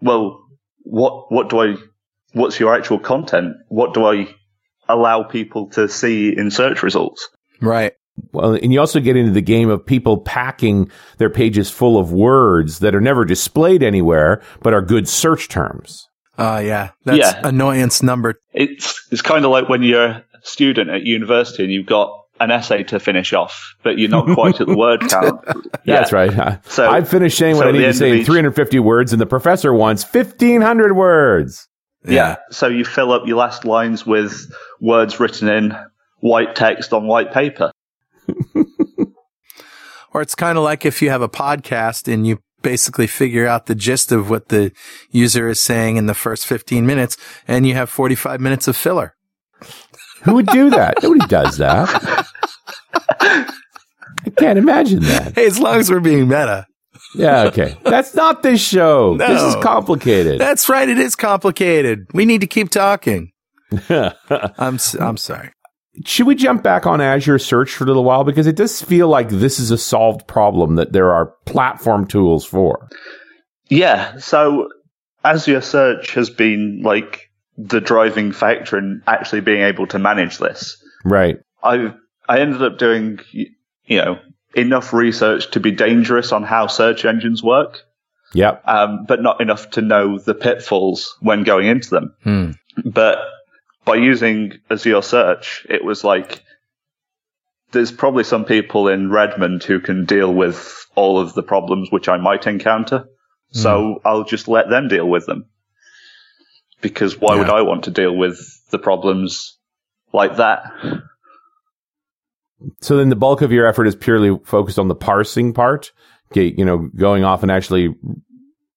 well, 0.00 0.42
what, 0.86 1.30
what 1.30 1.48
do 1.50 1.60
I, 1.60 1.76
what's 2.32 2.58
your 2.60 2.74
actual 2.74 2.98
content? 2.98 3.56
What 3.68 3.92
do 3.94 4.06
I 4.06 4.28
allow 4.88 5.22
people 5.24 5.68
to 5.70 5.88
see 5.88 6.36
in 6.36 6.50
search 6.50 6.82
results? 6.82 7.28
Right. 7.60 7.92
Well, 8.32 8.54
and 8.54 8.72
you 8.72 8.80
also 8.80 9.00
get 9.00 9.16
into 9.16 9.32
the 9.32 9.42
game 9.42 9.68
of 9.68 9.84
people 9.84 10.16
packing 10.18 10.90
their 11.18 11.28
pages 11.28 11.70
full 11.70 11.98
of 11.98 12.12
words 12.12 12.78
that 12.78 12.94
are 12.94 13.00
never 13.00 13.24
displayed 13.24 13.82
anywhere, 13.82 14.42
but 14.62 14.72
are 14.72 14.80
good 14.80 15.08
search 15.08 15.48
terms. 15.48 16.08
Uh, 16.38 16.62
yeah. 16.64 16.90
That's 17.04 17.18
Yeah. 17.18 17.40
annoyance 17.44 18.02
number. 18.02 18.40
It's, 18.52 19.06
it's 19.10 19.22
kind 19.22 19.44
of 19.44 19.50
like 19.50 19.68
when 19.68 19.82
you're 19.82 20.04
a 20.04 20.24
student 20.42 20.88
at 20.90 21.02
university 21.02 21.64
and 21.64 21.72
you've 21.72 21.86
got 21.86 22.10
an 22.40 22.50
essay 22.50 22.82
to 22.84 23.00
finish 23.00 23.32
off, 23.32 23.74
but 23.82 23.98
you're 23.98 24.08
not 24.10 24.26
quite 24.34 24.60
at 24.60 24.66
the 24.66 24.76
word 24.76 25.00
count. 25.08 25.40
Yeah. 25.84 25.96
That's 25.96 26.12
right. 26.12 26.30
I- 26.38 26.58
So- 26.68 26.88
I've 26.88 27.08
finished 27.08 27.38
saying 27.38 27.56
what 27.56 27.62
so 27.64 27.68
I 27.68 27.72
need 27.72 27.78
to 27.82 27.94
say 27.94 28.08
of 28.10 28.14
in 28.16 28.20
each- 28.20 28.26
350 28.26 28.78
words, 28.80 29.12
and 29.12 29.20
the 29.20 29.26
professor 29.26 29.72
wants 29.72 30.04
1,500 30.04 30.94
words. 30.96 31.68
Yeah. 32.06 32.36
So 32.50 32.68
you 32.68 32.84
fill 32.84 33.10
up 33.12 33.26
your 33.26 33.36
last 33.38 33.64
lines 33.64 34.06
with 34.06 34.52
words 34.80 35.18
written 35.18 35.48
in 35.48 35.76
white 36.20 36.54
text 36.54 36.92
on 36.92 37.06
white 37.06 37.32
paper. 37.32 37.70
Or 40.12 40.22
it's 40.22 40.34
kind 40.34 40.56
of 40.56 40.64
like 40.64 40.86
if 40.86 41.02
you 41.02 41.10
have 41.10 41.20
a 41.20 41.28
podcast 41.28 42.10
and 42.10 42.26
you 42.26 42.38
basically 42.62 43.06
figure 43.06 43.46
out 43.46 43.66
the 43.66 43.74
gist 43.74 44.12
of 44.12 44.30
what 44.30 44.48
the 44.48 44.72
user 45.10 45.48
is 45.48 45.60
saying 45.60 45.96
in 45.98 46.06
the 46.06 46.14
first 46.14 46.46
15 46.46 46.86
minutes 46.86 47.16
and 47.46 47.66
you 47.66 47.74
have 47.74 47.90
45 47.90 48.40
minutes 48.40 48.66
of 48.66 48.76
filler. 48.76 49.14
Who 50.26 50.34
would 50.34 50.46
do 50.48 50.68
that? 50.70 51.02
Nobody 51.02 51.26
does 51.26 51.56
that. 51.58 52.26
I 53.20 54.30
can't 54.36 54.58
imagine 54.58 55.00
that. 55.00 55.34
Hey, 55.34 55.46
as 55.46 55.58
long 55.58 55.76
as 55.76 55.90
we're 55.90 56.00
being 56.00 56.28
meta. 56.28 56.66
Yeah, 57.14 57.42
okay. 57.44 57.76
That's 57.84 58.14
not 58.14 58.42
this 58.42 58.60
show. 58.60 59.16
This 59.16 59.40
is 59.42 59.54
complicated. 59.62 60.40
That's 60.40 60.68
right. 60.68 60.88
It 60.88 60.98
is 60.98 61.14
complicated. 61.16 62.06
We 62.12 62.24
need 62.24 62.40
to 62.42 62.46
keep 62.46 62.70
talking. 62.70 63.30
I'm, 63.88 64.74
s- 64.74 64.94
I'm 64.98 65.16
sorry. 65.16 65.50
Should 66.04 66.26
we 66.26 66.34
jump 66.34 66.62
back 66.62 66.86
on 66.86 67.00
Azure 67.00 67.38
Search 67.38 67.70
for 67.74 67.84
a 67.84 67.86
little 67.86 68.04
while? 68.04 68.24
Because 68.24 68.46
it 68.46 68.56
does 68.56 68.82
feel 68.82 69.08
like 69.08 69.28
this 69.30 69.58
is 69.58 69.70
a 69.70 69.78
solved 69.78 70.26
problem 70.26 70.74
that 70.76 70.92
there 70.92 71.12
are 71.12 71.32
platform 71.46 72.06
tools 72.06 72.44
for. 72.44 72.88
Yeah. 73.70 74.18
So 74.18 74.68
Azure 75.24 75.62
Search 75.62 76.12
has 76.14 76.28
been 76.28 76.82
like 76.84 77.25
the 77.56 77.80
driving 77.80 78.32
factor 78.32 78.78
in 78.78 79.02
actually 79.06 79.40
being 79.40 79.62
able 79.62 79.86
to 79.88 79.98
manage 79.98 80.38
this. 80.38 80.82
Right. 81.04 81.38
I 81.62 81.94
I 82.28 82.40
ended 82.40 82.62
up 82.62 82.78
doing 82.78 83.20
you 83.32 83.98
know 83.98 84.18
enough 84.54 84.92
research 84.92 85.50
to 85.52 85.60
be 85.60 85.70
dangerous 85.70 86.32
on 86.32 86.42
how 86.42 86.66
search 86.66 87.04
engines 87.04 87.42
work, 87.42 87.80
Yep. 88.34 88.62
um, 88.66 89.04
but 89.06 89.22
not 89.22 89.40
enough 89.40 89.70
to 89.70 89.82
know 89.82 90.18
the 90.18 90.34
pitfalls 90.34 91.16
when 91.20 91.42
going 91.44 91.66
into 91.66 91.90
them. 91.90 92.14
Hmm. 92.22 92.50
But 92.84 93.18
by 93.84 93.96
using 93.96 94.54
Azure 94.70 95.02
Search, 95.02 95.66
it 95.68 95.84
was 95.84 96.04
like 96.04 96.42
there's 97.72 97.92
probably 97.92 98.24
some 98.24 98.44
people 98.44 98.88
in 98.88 99.10
Redmond 99.10 99.62
who 99.64 99.80
can 99.80 100.04
deal 100.04 100.32
with 100.32 100.86
all 100.94 101.18
of 101.18 101.34
the 101.34 101.42
problems 101.42 101.90
which 101.90 102.08
I 102.08 102.16
might 102.16 102.46
encounter. 102.46 103.08
So 103.52 104.02
I'll 104.04 104.24
just 104.24 104.48
let 104.48 104.68
them 104.68 104.88
deal 104.88 105.08
with 105.08 105.24
them. 105.24 105.46
Because 106.80 107.18
why 107.18 107.36
would 107.36 107.48
I 107.48 107.62
want 107.62 107.84
to 107.84 107.90
deal 107.90 108.14
with 108.14 108.38
the 108.70 108.78
problems 108.78 109.58
like 110.12 110.36
that? 110.36 110.64
So 112.80 112.96
then 112.96 113.08
the 113.08 113.16
bulk 113.16 113.42
of 113.42 113.52
your 113.52 113.66
effort 113.66 113.86
is 113.86 113.96
purely 113.96 114.38
focused 114.44 114.78
on 114.78 114.88
the 114.88 114.94
parsing 114.94 115.52
part, 115.52 115.92
you 116.34 116.64
know, 116.64 116.88
going 116.94 117.24
off 117.24 117.42
and 117.42 117.50
actually 117.50 117.94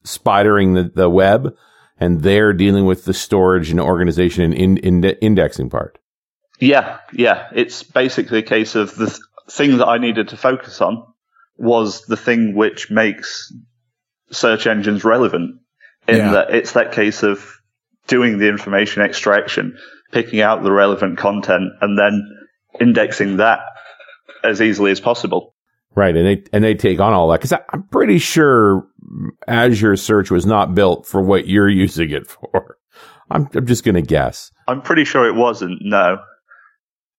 spidering 0.04 0.76
the, 0.76 0.92
the 0.94 1.10
web 1.10 1.56
and 2.00 2.22
they're 2.22 2.54
dealing 2.54 2.86
with 2.86 3.06
the 3.06 3.14
storage 3.14 3.70
and 3.70 3.80
organization 3.80 4.44
and 4.44 4.54
in, 4.54 4.78
in, 4.78 5.04
indexing 5.22 5.70
part. 5.70 5.98
Yeah, 6.60 7.00
yeah. 7.14 7.48
It's 7.54 7.84
basically 7.84 8.40
a 8.40 8.44
case 8.44 8.76
of 8.76 8.96
the 8.96 9.08
th- 9.08 9.20
thing 9.50 9.78
that 9.78 9.88
I 9.88 9.98
needed 9.98 10.30
to 10.30 10.38
focus 10.38 10.82
on 10.82 11.04
was 11.58 12.06
the 12.06 12.18
thing 12.18 12.56
which 12.56 12.90
makes 12.90 13.54
search 14.32 14.68
engines 14.68 15.04
relevant. 15.04 15.60
In 16.08 16.18
Yeah. 16.18 16.32
that 16.32 16.56
it's 16.56 16.74
that 16.74 16.92
case 16.92 17.24
of 17.24 17.59
doing 18.10 18.40
the 18.40 18.50
information 18.50 19.02
extraction, 19.02 19.78
picking 20.12 20.42
out 20.42 20.64
the 20.64 20.72
relevant 20.72 21.18
content, 21.18 21.72
and 21.80 21.98
then 21.98 22.22
indexing 22.82 23.38
that 23.38 23.62
as 24.44 24.62
easily 24.62 24.92
as 24.92 25.00
possible. 25.00 25.56
Right. 25.96 26.16
And 26.16 26.26
they, 26.26 26.44
and 26.54 26.64
they 26.64 26.76
take 26.76 27.00
on 27.00 27.14
all 27.14 27.30
that. 27.30 27.42
Cause 27.42 27.54
I, 27.54 27.62
I'm 27.72 27.84
pretty 27.84 28.20
sure 28.20 28.88
Azure 29.48 29.96
search 29.96 30.30
was 30.30 30.46
not 30.46 30.76
built 30.76 31.06
for 31.06 31.22
what 31.22 31.48
you're 31.48 31.70
using 31.70 32.12
it 32.12 32.28
for. 32.28 32.78
I'm, 33.32 33.48
I'm 33.54 33.66
just 33.66 33.84
going 33.84 33.96
to 33.96 34.02
guess. 34.02 34.52
I'm 34.68 34.82
pretty 34.82 35.06
sure 35.06 35.28
it 35.28 35.36
wasn't, 35.36 35.80
no. 35.82 36.20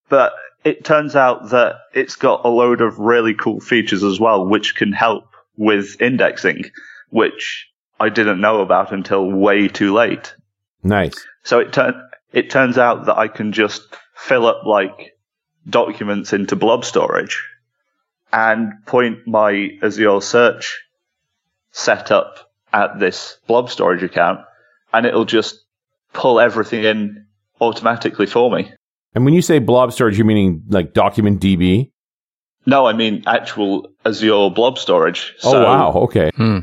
But 0.09 0.33
it 0.65 0.85
turns 0.85 1.17
out 1.17 1.51
that 1.51 1.77
it's 1.95 2.17
got 2.17 2.45
a 2.45 2.49
load 2.49 2.81
of 2.81 2.99
really 2.99 3.35
cool 3.35 3.61
features 3.61 4.03
as 4.03 4.21
well, 4.21 4.47
which 4.47 4.75
can 4.77 4.93
help 4.93 5.25
with 5.57 6.01
indexing, 6.01 6.65
which 7.11 7.69
I 7.99 8.09
didn't 8.09 8.41
know 8.41 8.61
about 8.61 8.93
until 8.93 9.31
way 9.31 9.69
too 9.69 9.93
late. 9.93 10.35
Nice. 10.83 11.15
So 11.43 11.59
it 11.59 11.73
turn 11.73 11.95
it 12.33 12.51
turns 12.51 12.79
out 12.79 13.07
that 13.07 13.19
I 13.19 13.29
can 13.29 13.53
just 13.53 13.83
fill 14.15 14.47
up 14.47 14.65
like 14.65 15.17
documents 15.69 16.33
into 16.33 16.57
blob 16.57 16.85
storage 16.85 17.43
and 18.33 18.73
point 18.87 19.27
my 19.27 19.71
Azure 19.83 20.21
search 20.21 20.81
setup 21.73 22.51
at 22.73 22.99
this 22.99 23.39
blob 23.47 23.71
storage 23.71 24.03
account 24.03 24.41
and 24.93 25.07
it'll 25.07 25.25
just 25.25 25.65
pull 26.13 26.41
everything 26.41 26.85
in 26.85 27.27
automatically 27.61 28.27
for 28.27 28.51
me. 28.51 28.73
And 29.15 29.25
when 29.25 29.35
you 29.35 29.43
say 29.43 29.59
blob 29.59 29.93
storage, 29.93 30.17
you're 30.17 30.27
meaning 30.27 30.63
like 30.69 30.93
document 30.93 31.41
DB? 31.41 31.91
No, 32.67 32.87
I 32.87 32.93
mean 32.93 33.25
actual 33.27 33.91
Azure 34.05 34.51
blob 34.51 34.79
storage. 34.79 35.35
Oh, 35.43 35.65
wow. 35.65 35.93
Okay. 35.93 36.31
Hmm. 36.37 36.61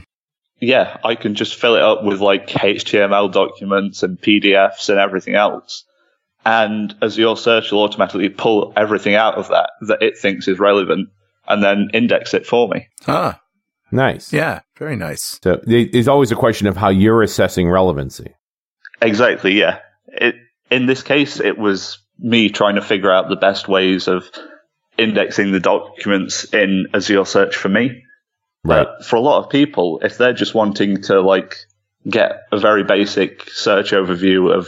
Yeah, 0.60 0.98
I 1.04 1.16
can 1.16 1.36
just 1.36 1.56
fill 1.56 1.76
it 1.76 1.84
up 1.84 2.04
with 2.04 2.20
like 2.20 2.48
HTML 2.50 3.32
documents 3.32 4.02
and 4.04 4.20
PDFs 4.20 4.90
and 4.90 4.98
everything 4.98 5.36
else. 5.36 5.84
And 6.46 6.96
Azure 7.02 7.36
Search 7.36 7.72
will 7.72 7.84
automatically 7.84 8.30
pull 8.30 8.74
everything 8.76 9.16
out 9.16 9.36
of 9.36 9.50
that 9.50 9.72
that 9.88 10.02
it 10.02 10.18
thinks 10.18 10.48
is 10.48 10.60
relevant 10.60 11.10
and 11.48 11.62
then 11.64 11.90
index 11.94 12.34
it 12.34 12.46
for 12.48 12.68
me. 12.70 12.88
Ah, 13.08 13.40
Nice. 13.92 14.34
yeah, 14.34 14.62
very 14.78 14.96
nice. 14.96 15.40
So 15.44 15.62
it- 15.68 15.94
it's 15.96 16.08
always 16.08 16.32
a 16.32 16.36
question 16.36 16.68
of 16.68 16.76
how 16.78 16.90
you're 16.90 17.22
assessing 17.24 17.70
relevancy. 17.70 18.34
Exactly, 19.02 19.54
yeah. 19.60 19.80
It, 20.08 20.36
in 20.72 20.88
this 20.88 21.04
case, 21.04 21.40
it 21.40 21.58
was 21.58 22.00
me 22.20 22.50
trying 22.50 22.76
to 22.76 22.82
figure 22.82 23.12
out 23.12 23.30
the 23.30 23.36
best 23.36 23.68
ways 23.68 24.08
of 24.08 24.30
indexing 24.98 25.52
the 25.52 25.60
documents 25.60 26.46
in 26.54 26.88
Azure 26.94 27.26
Search 27.26 27.56
for 27.56 27.70
me. 27.70 28.04
Right. 28.68 28.86
But 28.86 29.06
for 29.06 29.16
a 29.16 29.22
lot 29.22 29.44
of 29.44 29.50
people, 29.50 30.00
if 30.04 30.18
they're 30.18 30.34
just 30.34 30.54
wanting 30.54 31.02
to 31.04 31.22
like 31.22 31.58
get 32.08 32.44
a 32.52 32.58
very 32.58 32.84
basic 32.84 33.50
search 33.50 33.92
overview 33.92 34.54
of 34.54 34.68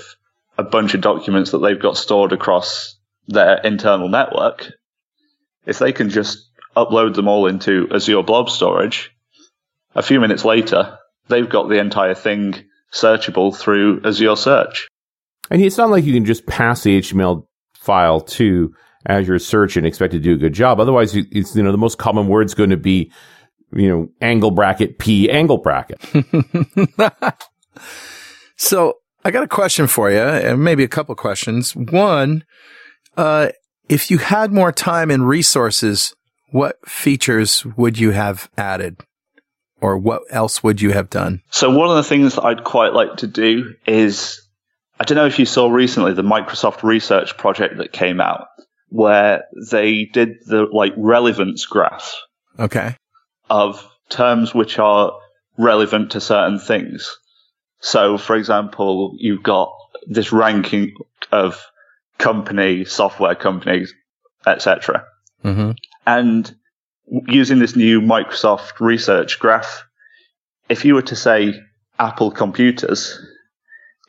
a 0.57 0.63
bunch 0.63 0.93
of 0.93 1.01
documents 1.01 1.51
that 1.51 1.59
they've 1.59 1.79
got 1.79 1.97
stored 1.97 2.33
across 2.33 2.97
their 3.27 3.57
internal 3.57 4.09
network, 4.09 4.71
if 5.65 5.79
they 5.79 5.91
can 5.91 6.09
just 6.09 6.49
upload 6.75 7.15
them 7.15 7.27
all 7.27 7.47
into 7.47 7.87
Azure 7.93 8.23
Blob 8.23 8.49
Storage, 8.49 9.11
a 9.95 10.01
few 10.01 10.19
minutes 10.19 10.45
later, 10.45 10.97
they've 11.27 11.49
got 11.49 11.67
the 11.67 11.79
entire 11.79 12.15
thing 12.15 12.55
searchable 12.93 13.55
through 13.55 14.01
Azure 14.03 14.35
Search. 14.35 14.87
And 15.51 15.61
it's 15.61 15.77
not 15.77 15.89
like 15.89 16.05
you 16.05 16.13
can 16.13 16.25
just 16.25 16.45
pass 16.45 16.83
the 16.83 16.99
HTML 16.99 17.45
file 17.73 18.21
to 18.21 18.73
Azure 19.07 19.39
Search 19.39 19.77
and 19.77 19.85
expect 19.85 20.13
to 20.13 20.19
do 20.19 20.33
a 20.33 20.37
good 20.37 20.53
job. 20.53 20.79
Otherwise, 20.79 21.15
it's, 21.15 21.55
you 21.55 21.63
know, 21.63 21.71
the 21.71 21.77
most 21.77 21.97
common 21.97 22.27
word's 22.27 22.53
going 22.53 22.69
to 22.69 22.77
be, 22.77 23.11
you 23.73 23.87
know, 23.87 24.09
angle 24.21 24.51
bracket 24.51 24.99
P 24.99 25.29
angle 25.29 25.57
bracket. 25.57 25.99
So 28.59 28.95
I 29.23 29.31
got 29.31 29.43
a 29.43 29.47
question 29.47 29.87
for 29.87 30.11
you, 30.11 30.19
and 30.19 30.61
maybe 30.61 30.83
a 30.83 30.89
couple 30.89 31.15
questions. 31.15 31.73
One, 31.77 32.43
uh, 33.15 33.49
if 33.87 34.11
you 34.11 34.17
had 34.17 34.51
more 34.51 34.73
time 34.73 35.09
and 35.09 35.25
resources, 35.25 36.13
what 36.51 36.77
features 36.85 37.65
would 37.77 37.97
you 37.97 38.11
have 38.11 38.49
added? 38.57 38.97
Or 39.79 39.97
what 39.97 40.23
else 40.29 40.61
would 40.61 40.81
you 40.81 40.91
have 40.91 41.09
done? 41.09 41.41
So 41.51 41.69
one 41.69 41.89
of 41.89 41.95
the 41.95 42.03
things 42.03 42.35
that 42.35 42.43
I'd 42.43 42.65
quite 42.65 42.91
like 42.91 43.15
to 43.17 43.27
do 43.27 43.75
is, 43.87 44.41
I 44.99 45.05
don't 45.05 45.15
know 45.15 45.25
if 45.25 45.39
you 45.39 45.45
saw 45.45 45.69
recently 45.69 46.13
the 46.13 46.21
Microsoft 46.21 46.83
research 46.83 47.37
project 47.37 47.77
that 47.77 47.93
came 47.93 48.19
out 48.19 48.47
where 48.89 49.45
they 49.71 50.03
did 50.03 50.35
the 50.47 50.63
like 50.63 50.93
relevance 50.97 51.65
graph 51.65 52.13
Okay. 52.59 52.95
Of 53.49 53.85
terms 54.09 54.53
which 54.53 54.79
are 54.79 55.13
relevant 55.57 56.11
to 56.11 56.21
certain 56.21 56.59
things. 56.59 57.17
So, 57.81 58.17
for 58.17 58.35
example, 58.35 59.15
you've 59.17 59.43
got 59.43 59.71
this 60.07 60.31
ranking 60.31 60.95
of 61.31 61.61
company, 62.17 62.85
software 62.85 63.35
companies, 63.35 63.93
etc. 64.45 65.05
Mm-hmm. 65.43 65.71
And 66.05 66.55
using 67.27 67.59
this 67.59 67.75
new 67.75 68.01
Microsoft 68.01 68.79
research 68.79 69.39
graph, 69.39 69.83
if 70.67 70.85
you 70.85 70.95
were 70.95 71.01
to 71.03 71.15
say 71.15 71.53
Apple 71.97 72.31
computers, 72.31 73.19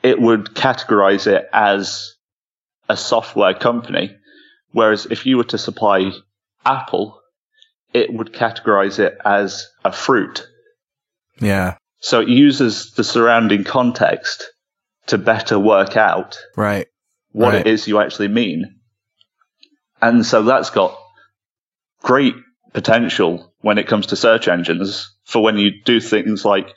it 0.02 0.20
would 0.20 0.46
categorize 0.54 1.26
it 1.26 1.48
as 1.52 2.14
a 2.88 2.96
software 2.96 3.54
company. 3.54 4.16
Whereas 4.72 5.06
if 5.06 5.26
you 5.26 5.36
were 5.36 5.44
to 5.44 5.58
supply 5.58 6.12
Apple, 6.64 7.19
it 7.92 8.12
would 8.12 8.32
categorize 8.32 8.98
it 8.98 9.18
as 9.24 9.66
a 9.84 9.92
fruit. 9.92 10.46
Yeah. 11.40 11.76
So 12.00 12.20
it 12.20 12.28
uses 12.28 12.92
the 12.92 13.04
surrounding 13.04 13.64
context 13.64 14.48
to 15.06 15.18
better 15.18 15.58
work 15.58 15.96
out 15.96 16.38
Right. 16.56 16.86
what 17.32 17.52
Right. 17.54 17.60
it 17.60 17.66
is 17.66 17.88
you 17.88 17.98
actually 18.00 18.28
mean. 18.28 18.76
And 20.00 20.24
so 20.24 20.42
that's 20.42 20.70
got 20.70 20.96
great 22.02 22.34
potential 22.72 23.52
when 23.60 23.76
it 23.78 23.86
comes 23.88 24.06
to 24.06 24.16
search 24.16 24.48
engines 24.48 25.12
for 25.24 25.42
when 25.42 25.58
you 25.58 25.70
do 25.84 26.00
things 26.00 26.44
like, 26.44 26.68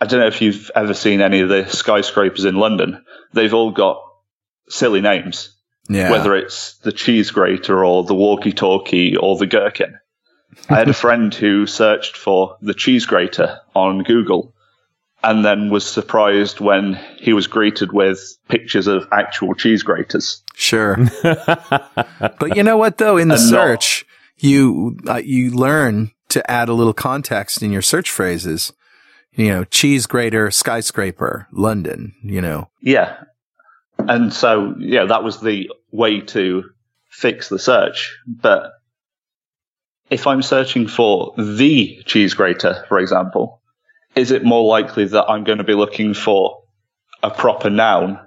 I 0.00 0.06
don't 0.06 0.20
know 0.20 0.26
if 0.26 0.40
you've 0.40 0.70
ever 0.74 0.94
seen 0.94 1.20
any 1.20 1.40
of 1.40 1.48
the 1.48 1.66
skyscrapers 1.68 2.44
in 2.44 2.56
London. 2.56 3.04
They've 3.32 3.52
all 3.54 3.70
got 3.70 4.02
silly 4.68 5.00
names, 5.00 5.54
Yeah. 5.88 6.10
whether 6.10 6.34
it's 6.34 6.78
the 6.78 6.92
cheese 6.92 7.30
grater 7.30 7.84
or 7.84 8.02
the 8.04 8.14
walkie 8.14 8.52
talkie 8.52 9.16
or 9.16 9.36
the 9.36 9.46
gherkin. 9.46 9.98
I 10.68 10.78
had 10.78 10.88
a 10.88 10.94
friend 10.94 11.32
who 11.34 11.66
searched 11.66 12.16
for 12.16 12.56
the 12.60 12.74
cheese 12.74 13.06
grater 13.06 13.60
on 13.74 14.02
Google 14.02 14.54
and 15.22 15.44
then 15.44 15.70
was 15.70 15.86
surprised 15.86 16.60
when 16.60 16.94
he 17.18 17.32
was 17.32 17.46
greeted 17.46 17.92
with 17.92 18.38
pictures 18.48 18.86
of 18.86 19.06
actual 19.12 19.54
cheese 19.54 19.82
graters. 19.82 20.42
Sure. 20.54 20.96
but 21.22 22.56
you 22.56 22.62
know 22.62 22.76
what 22.76 22.98
though? 22.98 23.16
In 23.16 23.28
the 23.28 23.34
And 23.34 23.50
no- 23.50 23.58
search, 23.58 24.06
you, 24.38 24.98
uh, 25.06 25.20
you 25.22 25.50
learn 25.50 26.12
to 26.30 26.48
add 26.50 26.68
a 26.68 26.74
little 26.74 26.94
context 26.94 27.62
in 27.62 27.70
your 27.70 27.82
search 27.82 28.10
phrases. 28.10 28.72
You 29.32 29.48
know, 29.48 29.64
cheese 29.64 30.06
grater, 30.06 30.50
skyscraper, 30.50 31.46
London, 31.52 32.14
you 32.22 32.40
know. 32.40 32.68
Yeah. 32.80 33.16
And 33.98 34.32
so, 34.32 34.74
yeah, 34.78 35.04
that 35.04 35.22
was 35.22 35.40
the 35.40 35.70
way 35.92 36.20
to 36.20 36.64
fix 37.10 37.48
the 37.48 37.58
search. 37.58 38.16
But 38.26 38.72
if 40.10 40.26
I'm 40.26 40.42
searching 40.42 40.88
for 40.88 41.32
the 41.38 42.02
cheese 42.04 42.34
grater, 42.34 42.84
for 42.88 42.98
example, 42.98 43.60
is 44.16 44.32
it 44.32 44.44
more 44.44 44.64
likely 44.64 45.04
that 45.06 45.30
I'm 45.30 45.44
going 45.44 45.58
to 45.58 45.64
be 45.64 45.74
looking 45.74 46.14
for 46.14 46.62
a 47.22 47.30
proper 47.30 47.70
noun 47.70 48.18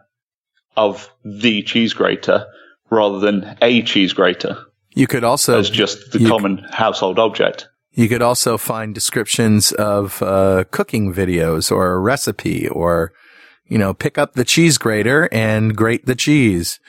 of 0.77 1.09
the 1.23 1.61
cheese 1.63 1.93
grater 1.93 2.45
rather 2.89 3.19
than 3.19 3.57
a 3.61 3.81
cheese 3.81 4.13
grater 4.13 4.57
You 4.93 5.07
could 5.07 5.23
also 5.23 5.59
as 5.59 5.69
just 5.69 6.11
the 6.11 6.25
common 6.27 6.59
household 6.71 7.19
object? 7.19 7.67
You 7.91 8.09
could 8.09 8.21
also 8.21 8.57
find 8.57 8.95
descriptions 8.95 9.71
of 9.73 10.21
uh, 10.23 10.63
cooking 10.71 11.13
videos 11.13 11.71
or 11.71 11.93
a 11.93 11.99
recipe 11.99 12.67
or, 12.67 13.13
you 13.67 13.77
know, 13.77 13.93
pick 13.93 14.17
up 14.17 14.34
the 14.34 14.43
cheese 14.43 14.79
grater 14.79 15.29
and 15.31 15.75
grate 15.75 16.05
the 16.05 16.15
cheese. 16.15 16.79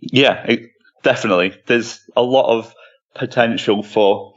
Yeah, 0.00 0.44
it, 0.46 0.70
definitely. 1.02 1.54
There's 1.66 2.00
a 2.16 2.22
lot 2.22 2.46
of 2.46 2.74
potential 3.18 3.82
for 3.82 4.34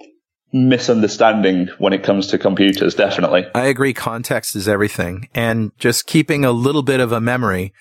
misunderstanding 0.51 1.67
when 1.77 1.93
it 1.93 2.03
comes 2.03 2.27
to 2.27 2.37
computers, 2.37 2.95
definitely. 2.95 3.45
I 3.53 3.65
agree. 3.65 3.93
Context 3.93 4.55
is 4.55 4.67
everything. 4.67 5.29
And 5.35 5.71
just 5.77 6.07
keeping 6.07 6.43
a 6.43 6.51
little 6.51 6.81
bit 6.81 6.99
of 6.99 7.11
a 7.11 7.21
memory 7.21 7.73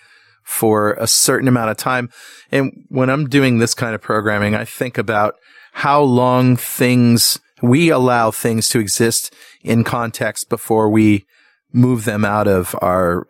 for 0.44 0.94
a 0.94 1.06
certain 1.06 1.48
amount 1.48 1.70
of 1.70 1.76
time. 1.76 2.10
And 2.50 2.84
when 2.88 3.10
I'm 3.10 3.28
doing 3.28 3.58
this 3.58 3.74
kind 3.74 3.94
of 3.94 4.00
programming, 4.00 4.54
I 4.54 4.64
think 4.64 4.98
about 4.98 5.34
how 5.72 6.00
long 6.02 6.56
things, 6.56 7.38
we 7.62 7.90
allow 7.90 8.30
things 8.30 8.68
to 8.70 8.78
exist 8.78 9.32
in 9.62 9.84
context 9.84 10.48
before 10.48 10.88
we 10.88 11.26
move 11.72 12.04
them 12.04 12.24
out 12.24 12.48
of 12.48 12.74
our 12.80 13.26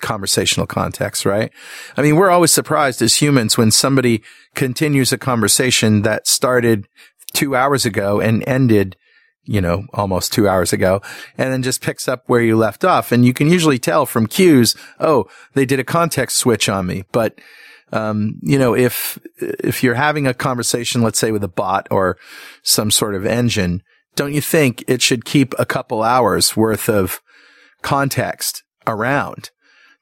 conversational 0.00 0.66
context, 0.66 1.24
right? 1.24 1.52
I 1.96 2.02
mean, 2.02 2.16
we're 2.16 2.30
always 2.30 2.52
surprised 2.52 3.02
as 3.02 3.16
humans 3.16 3.56
when 3.56 3.70
somebody 3.70 4.22
continues 4.54 5.12
a 5.12 5.18
conversation 5.18 6.02
that 6.02 6.26
started 6.26 6.86
two 7.32 7.54
hours 7.54 7.86
ago 7.86 8.20
and 8.20 8.46
ended 8.46 8.96
you 9.44 9.60
know, 9.60 9.84
almost 9.92 10.32
two 10.32 10.48
hours 10.48 10.72
ago 10.72 11.00
and 11.36 11.52
then 11.52 11.62
just 11.62 11.82
picks 11.82 12.06
up 12.08 12.22
where 12.26 12.40
you 12.40 12.56
left 12.56 12.84
off. 12.84 13.10
And 13.10 13.24
you 13.24 13.32
can 13.32 13.48
usually 13.48 13.78
tell 13.78 14.06
from 14.06 14.26
cues, 14.26 14.76
oh, 15.00 15.26
they 15.54 15.64
did 15.64 15.80
a 15.80 15.84
context 15.84 16.36
switch 16.36 16.68
on 16.68 16.86
me. 16.86 17.04
But, 17.10 17.40
um, 17.92 18.38
you 18.42 18.58
know, 18.58 18.76
if, 18.76 19.18
if 19.40 19.82
you're 19.82 19.94
having 19.94 20.26
a 20.26 20.34
conversation, 20.34 21.02
let's 21.02 21.18
say 21.18 21.32
with 21.32 21.42
a 21.42 21.48
bot 21.48 21.88
or 21.90 22.16
some 22.62 22.90
sort 22.90 23.14
of 23.14 23.26
engine, 23.26 23.82
don't 24.14 24.32
you 24.32 24.40
think 24.40 24.84
it 24.86 25.02
should 25.02 25.24
keep 25.24 25.54
a 25.58 25.66
couple 25.66 26.02
hours 26.02 26.56
worth 26.56 26.88
of 26.88 27.20
context 27.82 28.62
around? 28.86 29.50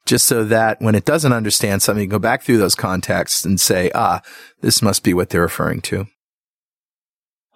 Just 0.09 0.25
so 0.25 0.43
that 0.43 0.81
when 0.81 0.95
it 0.95 1.05
doesn't 1.05 1.33
understand 1.33 1.83
something, 1.83 2.01
you 2.01 2.09
go 2.09 2.17
back 2.17 2.41
through 2.41 2.57
those 2.57 2.73
contexts 2.73 3.45
and 3.45 3.61
say, 3.61 3.91
ah, 3.93 4.21
this 4.61 4.81
must 4.81 5.03
be 5.03 5.13
what 5.13 5.29
they're 5.29 5.41
referring 5.41 5.81
to. 5.81 6.07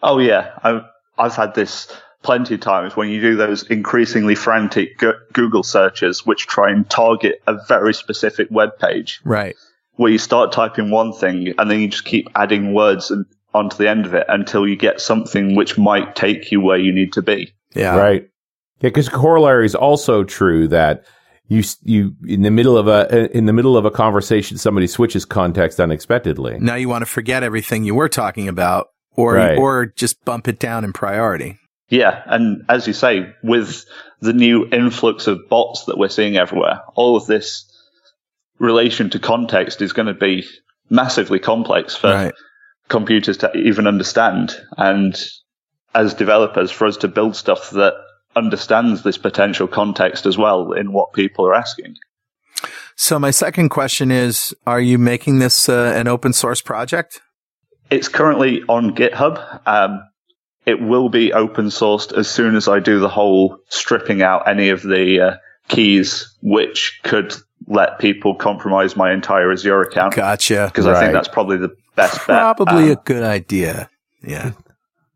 Oh 0.03 0.19
yeah, 0.19 0.51
I've 0.61 0.83
I've 1.17 1.33
had 1.33 1.55
this 1.55 1.91
plenty 2.21 2.53
of 2.53 2.59
times 2.61 2.95
when 2.95 3.09
you 3.09 3.19
do 3.19 3.35
those 3.35 3.63
increasingly 3.71 4.35
frantic 4.35 4.99
Go- 4.99 5.17
Google 5.33 5.63
searches, 5.63 6.27
which 6.27 6.45
try 6.45 6.69
and 6.69 6.87
target 6.91 7.41
a 7.47 7.55
very 7.67 7.91
specific 7.91 8.49
web 8.51 8.77
page, 8.77 9.19
Right. 9.25 9.55
where 9.95 10.11
you 10.11 10.19
start 10.19 10.51
typing 10.51 10.91
one 10.91 11.11
thing 11.11 11.55
and 11.57 11.71
then 11.71 11.79
you 11.79 11.87
just 11.87 12.05
keep 12.05 12.27
adding 12.35 12.75
words 12.75 13.09
and, 13.09 13.25
onto 13.55 13.77
the 13.77 13.89
end 13.89 14.05
of 14.05 14.13
it 14.13 14.27
until 14.29 14.67
you 14.67 14.75
get 14.75 15.01
something 15.01 15.55
which 15.55 15.75
might 15.79 16.15
take 16.15 16.51
you 16.51 16.61
where 16.61 16.77
you 16.77 16.93
need 16.93 17.13
to 17.13 17.23
be. 17.23 17.51
Yeah. 17.73 17.95
Right. 17.97 18.29
Yeah, 18.81 18.89
because 18.89 19.09
corollary 19.09 19.65
is 19.65 19.73
also 19.73 20.23
true 20.23 20.67
that 20.67 21.03
you 21.53 21.63
you 21.83 22.15
in 22.27 22.41
the 22.41 22.51
middle 22.51 22.77
of 22.77 22.87
a 22.87 23.29
in 23.37 23.45
the 23.45 23.53
middle 23.53 23.75
of 23.77 23.85
a 23.85 23.91
conversation 23.91 24.57
somebody 24.57 24.87
switches 24.87 25.25
context 25.25 25.79
unexpectedly. 25.79 26.57
now 26.59 26.75
you 26.75 26.89
want 26.89 27.01
to 27.01 27.05
forget 27.05 27.43
everything 27.43 27.83
you 27.83 27.95
were 27.95 28.09
talking 28.09 28.47
about 28.47 28.87
or 29.15 29.35
Right. 29.35 29.57
or 29.57 29.85
just 29.85 30.23
bump 30.25 30.47
it 30.47 30.59
down 30.59 30.83
in 30.83 30.91
priority. 30.93 31.59
Yeah, 31.89 32.23
and 32.25 32.63
as 32.69 32.87
you 32.87 32.93
say, 32.93 33.31
with 33.43 33.85
the 34.21 34.33
new 34.33 34.67
influx 34.71 35.27
of 35.27 35.47
bots 35.49 35.85
that 35.85 35.97
we're 35.99 36.09
seeing 36.09 36.35
everywhere, 36.37 36.81
all 36.95 37.15
of 37.15 37.27
this 37.27 37.65
relation 38.57 39.09
to 39.11 39.19
context 39.19 39.81
is 39.81 39.93
going 39.93 40.07
to 40.07 40.13
be 40.15 40.43
massively 40.89 41.37
complex 41.39 41.95
for 41.95 42.09
right. 42.09 42.33
computers 42.87 43.37
to 43.37 43.55
even 43.55 43.85
understand. 43.85 44.55
And 44.77 45.15
as 45.93 46.15
developers, 46.15 46.71
for 46.71 46.87
us 46.87 46.97
to 46.97 47.07
build 47.07 47.35
stuff 47.35 47.69
that 47.71 47.93
understands 48.36 49.03
this 49.03 49.17
potential 49.17 49.67
context 49.67 50.25
as 50.25 50.38
well 50.38 50.71
in 50.73 50.91
what 50.91 51.13
people 51.13 51.45
are 51.45 51.53
asking. 51.53 51.95
So 52.95 53.19
my 53.19 53.31
second 53.31 53.69
question 53.69 54.11
is, 54.11 54.55
are 54.67 54.81
you 54.81 54.97
making 54.97 55.39
this 55.39 55.67
uh, 55.67 55.93
an 55.95 56.07
open 56.07 56.34
source 56.34 56.61
project? 56.61 57.21
It's 57.89 58.07
currently 58.07 58.63
on 58.69 58.95
GitHub. 58.95 59.67
Um, 59.67 60.03
it 60.65 60.81
will 60.81 61.09
be 61.09 61.34
open 61.34 61.65
sourced 61.65 62.15
as 62.17 62.29
soon 62.29 62.55
as 62.55 62.67
I 62.67 62.79
do 62.79 62.99
the 62.99 63.09
whole 63.09 63.57
stripping 63.69 64.21
out 64.21 64.47
any 64.47 64.69
of 64.69 64.81
the 64.81 65.19
uh, 65.19 65.38
keys, 65.67 66.34
which 66.41 66.99
could 67.03 67.34
let 67.67 67.99
people 67.99 68.36
compromise 68.36 68.95
my 68.95 69.11
entire 69.11 69.51
Azure 69.51 69.81
account. 69.81 70.15
Gotcha. 70.15 70.67
Because 70.67 70.86
right. 70.86 70.95
I 70.95 70.99
think 70.99 71.13
that's 71.13 71.27
probably 71.27 71.57
the 71.57 71.75
best 71.95 72.19
Probably 72.19 72.86
um, 72.86 72.91
a 72.91 72.95
good 72.95 73.23
idea. 73.23 73.89
Yeah. 74.21 74.51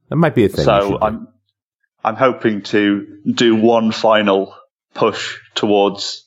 That 0.10 0.16
might 0.16 0.36
be 0.36 0.46
a 0.46 0.50
thing. 0.50 0.66
So 0.66 0.98
I'm, 1.02 1.28
I'm 2.08 2.16
hoping 2.16 2.62
to 2.62 3.20
do 3.30 3.58
one 3.58 3.92
final 3.92 4.56
push 4.94 5.40
towards 5.56 6.26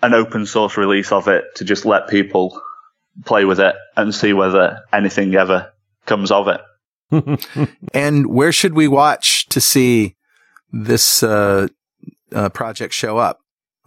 an 0.00 0.14
open 0.14 0.46
source 0.46 0.76
release 0.76 1.10
of 1.10 1.26
it 1.26 1.42
to 1.56 1.64
just 1.64 1.84
let 1.84 2.06
people 2.06 2.62
play 3.24 3.44
with 3.44 3.58
it 3.58 3.74
and 3.96 4.14
see 4.14 4.32
whether 4.32 4.78
anything 4.92 5.34
ever 5.34 5.72
comes 6.06 6.30
of 6.30 6.46
it. 6.46 7.40
and 7.92 8.28
where 8.28 8.52
should 8.52 8.74
we 8.74 8.86
watch 8.86 9.46
to 9.48 9.60
see 9.60 10.14
this 10.72 11.24
uh, 11.24 11.66
uh, 12.30 12.48
project 12.50 12.94
show 12.94 13.18
up 13.18 13.40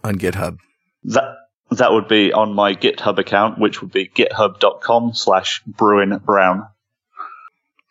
on 0.04 0.16
GitHub? 0.16 0.58
That 1.04 1.36
that 1.70 1.92
would 1.92 2.06
be 2.06 2.34
on 2.34 2.52
my 2.52 2.74
GitHub 2.74 3.16
account, 3.16 3.58
which 3.58 3.80
would 3.80 3.92
be 3.92 4.08
github.com 4.08 5.14
slash 5.14 5.62
Bruin 5.66 6.18
Brown. 6.18 6.68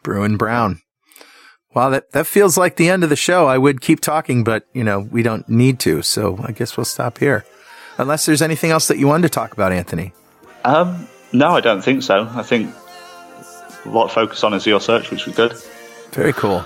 Bruin 0.04 0.38
Brown. 0.38 0.82
Wow, 1.76 1.90
that, 1.90 2.12
that 2.14 2.26
feels 2.26 2.58
like 2.58 2.78
the 2.78 2.90
end 2.90 3.04
of 3.04 3.10
the 3.10 3.18
show. 3.18 3.48
I 3.48 3.58
would 3.58 3.82
keep 3.82 4.00
talking, 4.00 4.46
but 4.46 4.66
you 4.74 4.84
know, 4.84 5.02
we 5.02 5.22
don't 5.22 5.48
need 5.50 5.78
to. 5.82 6.02
So 6.02 6.40
I 6.42 6.54
guess 6.54 6.78
we'll 6.78 6.86
stop 6.86 7.18
here. 7.18 7.46
Unless 7.98 8.26
there's 8.26 8.42
anything 8.42 8.72
else 8.72 8.88
that 8.88 8.98
you 8.98 9.08
wanted 9.08 9.24
to 9.24 9.30
talk 9.30 9.52
about, 9.52 9.74
Anthony. 9.74 10.14
Um, 10.64 11.08
no, 11.34 11.50
I 11.50 11.60
don't 11.60 11.82
think 11.82 12.02
so. 12.02 12.30
I 12.34 12.44
think 12.44 12.74
a 13.86 13.90
lot 13.90 14.06
of 14.06 14.14
focus 14.14 14.44
on 14.44 14.54
Azure 14.54 14.80
Search, 14.80 15.12
which 15.12 15.26
was 15.26 15.36
good. 15.36 15.54
Very 16.12 16.34
cool. 16.34 16.66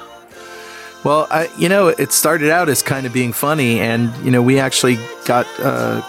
Well, 1.03 1.27
I, 1.31 1.49
you 1.57 1.69
know, 1.69 1.87
it 1.87 2.11
started 2.11 2.51
out 2.51 2.69
as 2.69 2.83
kind 2.83 3.07
of 3.07 3.13
being 3.13 3.33
funny, 3.33 3.79
and 3.79 4.13
you 4.23 4.29
know, 4.29 4.43
we 4.43 4.59
actually 4.59 4.97
got 5.25 5.47
uh, 5.59 6.01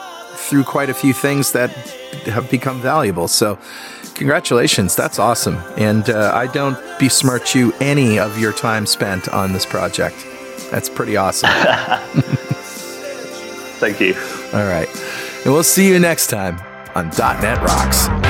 through 0.48 0.64
quite 0.64 0.90
a 0.90 0.94
few 0.94 1.12
things 1.12 1.52
that 1.52 1.70
have 2.26 2.50
become 2.50 2.80
valuable. 2.80 3.28
So, 3.28 3.58
congratulations, 4.14 4.96
that's 4.96 5.18
awesome. 5.18 5.56
And 5.76 6.08
uh, 6.10 6.32
I 6.34 6.46
don't 6.46 6.78
besmirch 6.98 7.54
you 7.54 7.72
any 7.80 8.18
of 8.18 8.38
your 8.38 8.52
time 8.52 8.86
spent 8.86 9.28
on 9.28 9.52
this 9.52 9.66
project. 9.66 10.16
That's 10.70 10.88
pretty 10.88 11.16
awesome. 11.16 11.50
Thank 13.80 14.00
you. 14.00 14.14
All 14.52 14.66
right, 14.66 14.88
and 15.44 15.52
we'll 15.52 15.62
see 15.62 15.88
you 15.88 15.98
next 15.98 16.28
time 16.28 16.60
on 16.94 17.08
.NET 17.18 17.58
Rocks. 17.62 18.29